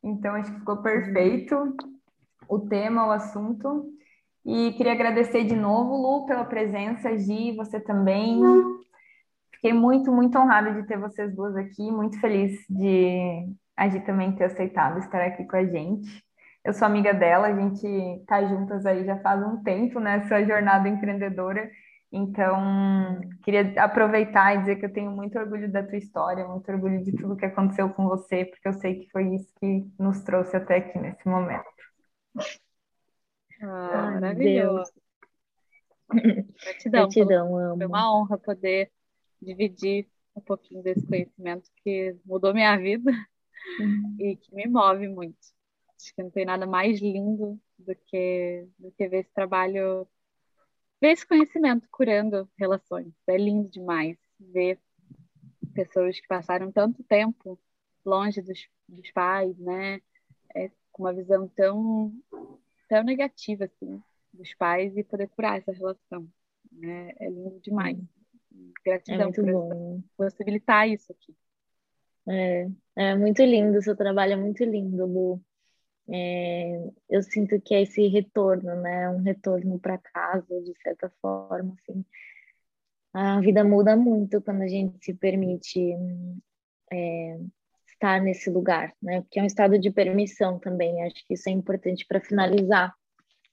Então, 0.01 0.35
acho 0.35 0.51
que 0.51 0.59
ficou 0.59 0.81
perfeito 0.81 1.75
o 2.47 2.59
tema, 2.59 3.07
o 3.07 3.11
assunto. 3.11 3.91
E 4.45 4.73
queria 4.73 4.93
agradecer 4.93 5.43
de 5.43 5.55
novo, 5.55 5.95
Lu, 5.95 6.25
pela 6.25 6.45
presença, 6.45 7.17
Gi, 7.17 7.55
você 7.55 7.79
também. 7.79 8.41
Fiquei 9.53 9.73
muito, 9.73 10.11
muito 10.11 10.37
honrada 10.39 10.73
de 10.73 10.87
ter 10.87 10.97
vocês 10.97 11.35
duas 11.35 11.55
aqui, 11.55 11.91
muito 11.91 12.19
feliz 12.19 12.59
de 12.67 13.47
a 13.77 13.87
Gi 13.87 13.99
também 14.01 14.35
ter 14.35 14.45
aceitado 14.45 14.97
estar 14.99 15.21
aqui 15.21 15.45
com 15.45 15.55
a 15.55 15.65
gente. 15.65 16.23
Eu 16.63 16.73
sou 16.73 16.85
amiga 16.85 17.13
dela, 17.13 17.47
a 17.47 17.55
gente 17.55 18.23
tá 18.27 18.43
juntas 18.43 18.85
aí 18.85 19.03
já 19.05 19.17
faz 19.19 19.43
um 19.43 19.63
tempo 19.63 19.99
nessa 19.99 20.43
jornada 20.45 20.87
empreendedora. 20.89 21.69
Então, 22.11 23.21
queria 23.43 23.73
aproveitar 23.81 24.55
e 24.55 24.59
dizer 24.59 24.75
que 24.75 24.85
eu 24.85 24.93
tenho 24.93 25.11
muito 25.11 25.39
orgulho 25.39 25.71
da 25.71 25.81
tua 25.81 25.97
história, 25.97 26.47
muito 26.47 26.69
orgulho 26.71 27.03
de 27.03 27.13
tudo 27.13 27.37
que 27.37 27.45
aconteceu 27.45 27.89
com 27.89 28.07
você, 28.07 28.45
porque 28.45 28.67
eu 28.67 28.73
sei 28.73 28.99
que 28.99 29.09
foi 29.11 29.35
isso 29.35 29.47
que 29.59 29.87
nos 29.97 30.21
trouxe 30.21 30.57
até 30.57 30.77
aqui 30.77 30.99
nesse 30.99 31.27
momento. 31.27 31.63
Ah, 33.61 34.11
maravilhoso. 34.11 34.91
Gratidão. 36.61 37.09
Gratidão, 37.09 37.57
amo. 37.57 37.77
Foi 37.77 37.85
uma 37.85 38.13
honra 38.13 38.37
poder 38.37 38.91
dividir 39.41 40.07
um 40.35 40.41
pouquinho 40.41 40.83
desse 40.83 41.05
conhecimento 41.05 41.69
que 41.77 42.15
mudou 42.25 42.53
minha 42.53 42.75
vida 42.77 43.11
uhum. 43.79 44.15
e 44.19 44.35
que 44.35 44.53
me 44.53 44.67
move 44.67 45.07
muito. 45.07 45.37
Acho 45.95 46.13
que 46.15 46.23
não 46.23 46.31
tem 46.31 46.45
nada 46.45 46.65
mais 46.65 46.99
lindo 46.99 47.59
do 47.77 47.95
que, 48.07 48.67
do 48.79 48.91
que 48.91 49.07
ver 49.07 49.19
esse 49.19 49.33
trabalho, 49.33 50.07
ver 50.99 51.11
esse 51.11 51.27
conhecimento 51.27 51.87
curando 51.91 52.49
relações. 52.57 53.13
É 53.27 53.37
lindo 53.37 53.69
demais 53.69 54.17
ver 54.39 54.79
pessoas 55.73 56.19
que 56.19 56.27
passaram 56.27 56.71
tanto 56.71 57.03
tempo 57.03 57.59
longe 58.05 58.41
dos, 58.41 58.67
dos 58.87 59.11
pais, 59.11 59.57
né? 59.57 60.01
É, 60.55 60.69
com 60.91 61.03
uma 61.03 61.13
visão 61.13 61.47
tão, 61.47 62.11
tão 62.91 63.05
negativa, 63.05 63.63
assim, 63.63 64.03
dos 64.33 64.53
pais 64.55 64.97
e 64.97 65.03
poder 65.03 65.29
curar 65.29 65.57
essa 65.57 65.71
relação. 65.71 66.27
Né? 66.69 67.13
É 67.21 67.29
lindo 67.29 67.57
demais. 67.61 67.97
Gratidão 68.85 69.29
é 69.29 69.31
por 69.31 69.45
bom. 69.45 70.03
possibilitar 70.17 70.89
isso 70.89 71.09
aqui. 71.09 71.33
É, 72.27 72.67
é 72.97 73.15
muito 73.15 73.41
lindo, 73.43 73.77
o 73.77 73.81
seu 73.81 73.95
trabalho 73.95 74.33
é 74.33 74.35
muito 74.35 74.61
lindo, 74.65 75.05
Lu. 75.05 75.41
É, 76.09 76.91
eu 77.09 77.23
sinto 77.23 77.61
que 77.61 77.73
é 77.73 77.83
esse 77.83 78.05
retorno, 78.07 78.75
né? 78.81 79.09
Um 79.09 79.21
retorno 79.21 79.79
para 79.79 79.97
casa, 79.97 80.61
de 80.61 80.73
certa 80.83 81.09
forma, 81.21 81.73
assim. 81.79 82.03
A 83.13 83.39
vida 83.39 83.63
muda 83.63 83.95
muito 83.95 84.41
quando 84.41 84.63
a 84.63 84.67
gente 84.67 85.03
se 85.03 85.13
permite 85.13 85.95
é, 86.91 87.39
estar 88.01 88.19
nesse 88.19 88.49
lugar, 88.49 88.91
né? 89.01 89.21
Porque 89.21 89.39
é 89.39 89.43
um 89.43 89.45
estado 89.45 89.77
de 89.77 89.91
permissão 89.91 90.57
também. 90.57 91.03
Acho 91.03 91.23
que 91.27 91.35
isso 91.35 91.47
é 91.47 91.51
importante 91.51 92.03
para 92.07 92.19
finalizar. 92.19 92.91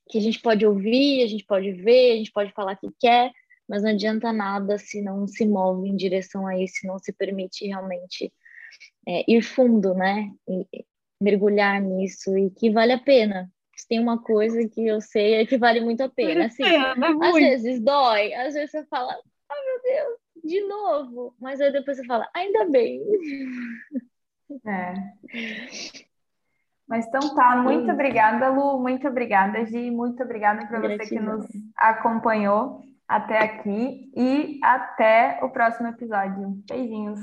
Que 0.08 0.16
a 0.16 0.20
gente 0.22 0.40
pode 0.40 0.66
ouvir, 0.66 1.22
a 1.22 1.26
gente 1.26 1.44
pode 1.44 1.70
ver, 1.72 2.12
a 2.12 2.16
gente 2.16 2.32
pode 2.32 2.50
falar 2.52 2.74
que 2.76 2.88
quer, 2.98 3.30
mas 3.68 3.82
não 3.82 3.90
adianta 3.90 4.32
nada 4.32 4.78
se 4.78 5.02
não 5.02 5.26
se 5.26 5.46
move 5.46 5.86
em 5.86 5.94
direção 5.94 6.46
a 6.46 6.58
isso, 6.58 6.76
se 6.80 6.86
não 6.86 6.98
se 6.98 7.12
permite 7.12 7.66
realmente 7.66 8.32
é, 9.06 9.30
ir 9.30 9.42
fundo, 9.42 9.92
né? 9.92 10.30
E, 10.48 10.84
mergulhar 11.20 11.82
nisso 11.82 12.38
e 12.38 12.48
que 12.50 12.70
vale 12.70 12.92
a 12.92 12.98
pena. 12.98 13.50
Se 13.76 13.86
tem 13.86 14.00
uma 14.00 14.22
coisa 14.22 14.66
que 14.68 14.86
eu 14.86 15.00
sei 15.00 15.34
é 15.34 15.46
que 15.46 15.58
vale 15.58 15.80
muito 15.80 16.00
a 16.00 16.08
pena. 16.08 16.46
Assim, 16.46 16.64
às 16.64 17.34
vezes 17.34 17.80
dói, 17.80 18.32
às 18.32 18.54
vezes 18.54 18.70
você 18.70 18.84
fala, 18.86 19.12
ah, 19.12 19.54
oh, 19.54 19.64
meu 19.66 19.82
Deus, 19.82 20.18
de 20.44 20.60
novo. 20.62 21.34
Mas 21.38 21.60
aí 21.60 21.70
depois 21.70 21.96
você 21.96 22.04
fala, 22.06 22.28
ainda 22.32 22.64
bem. 22.66 23.02
É. 24.66 24.94
Mas 26.88 27.06
então 27.06 27.34
tá, 27.34 27.56
muito 27.56 27.90
obrigada, 27.90 28.48
Lu, 28.48 28.80
muito 28.80 29.06
obrigada, 29.06 29.64
Gi, 29.66 29.90
muito 29.90 30.22
obrigada 30.22 30.66
para 30.66 30.80
você 30.80 30.98
que 30.98 31.20
nos 31.20 31.46
acompanhou 31.76 32.80
até 33.06 33.38
aqui 33.38 34.10
e 34.16 34.58
até 34.62 35.38
o 35.42 35.50
próximo 35.50 35.88
episódio. 35.88 36.62
Beijinhos. 36.66 37.20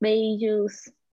Beijos. 0.00 0.94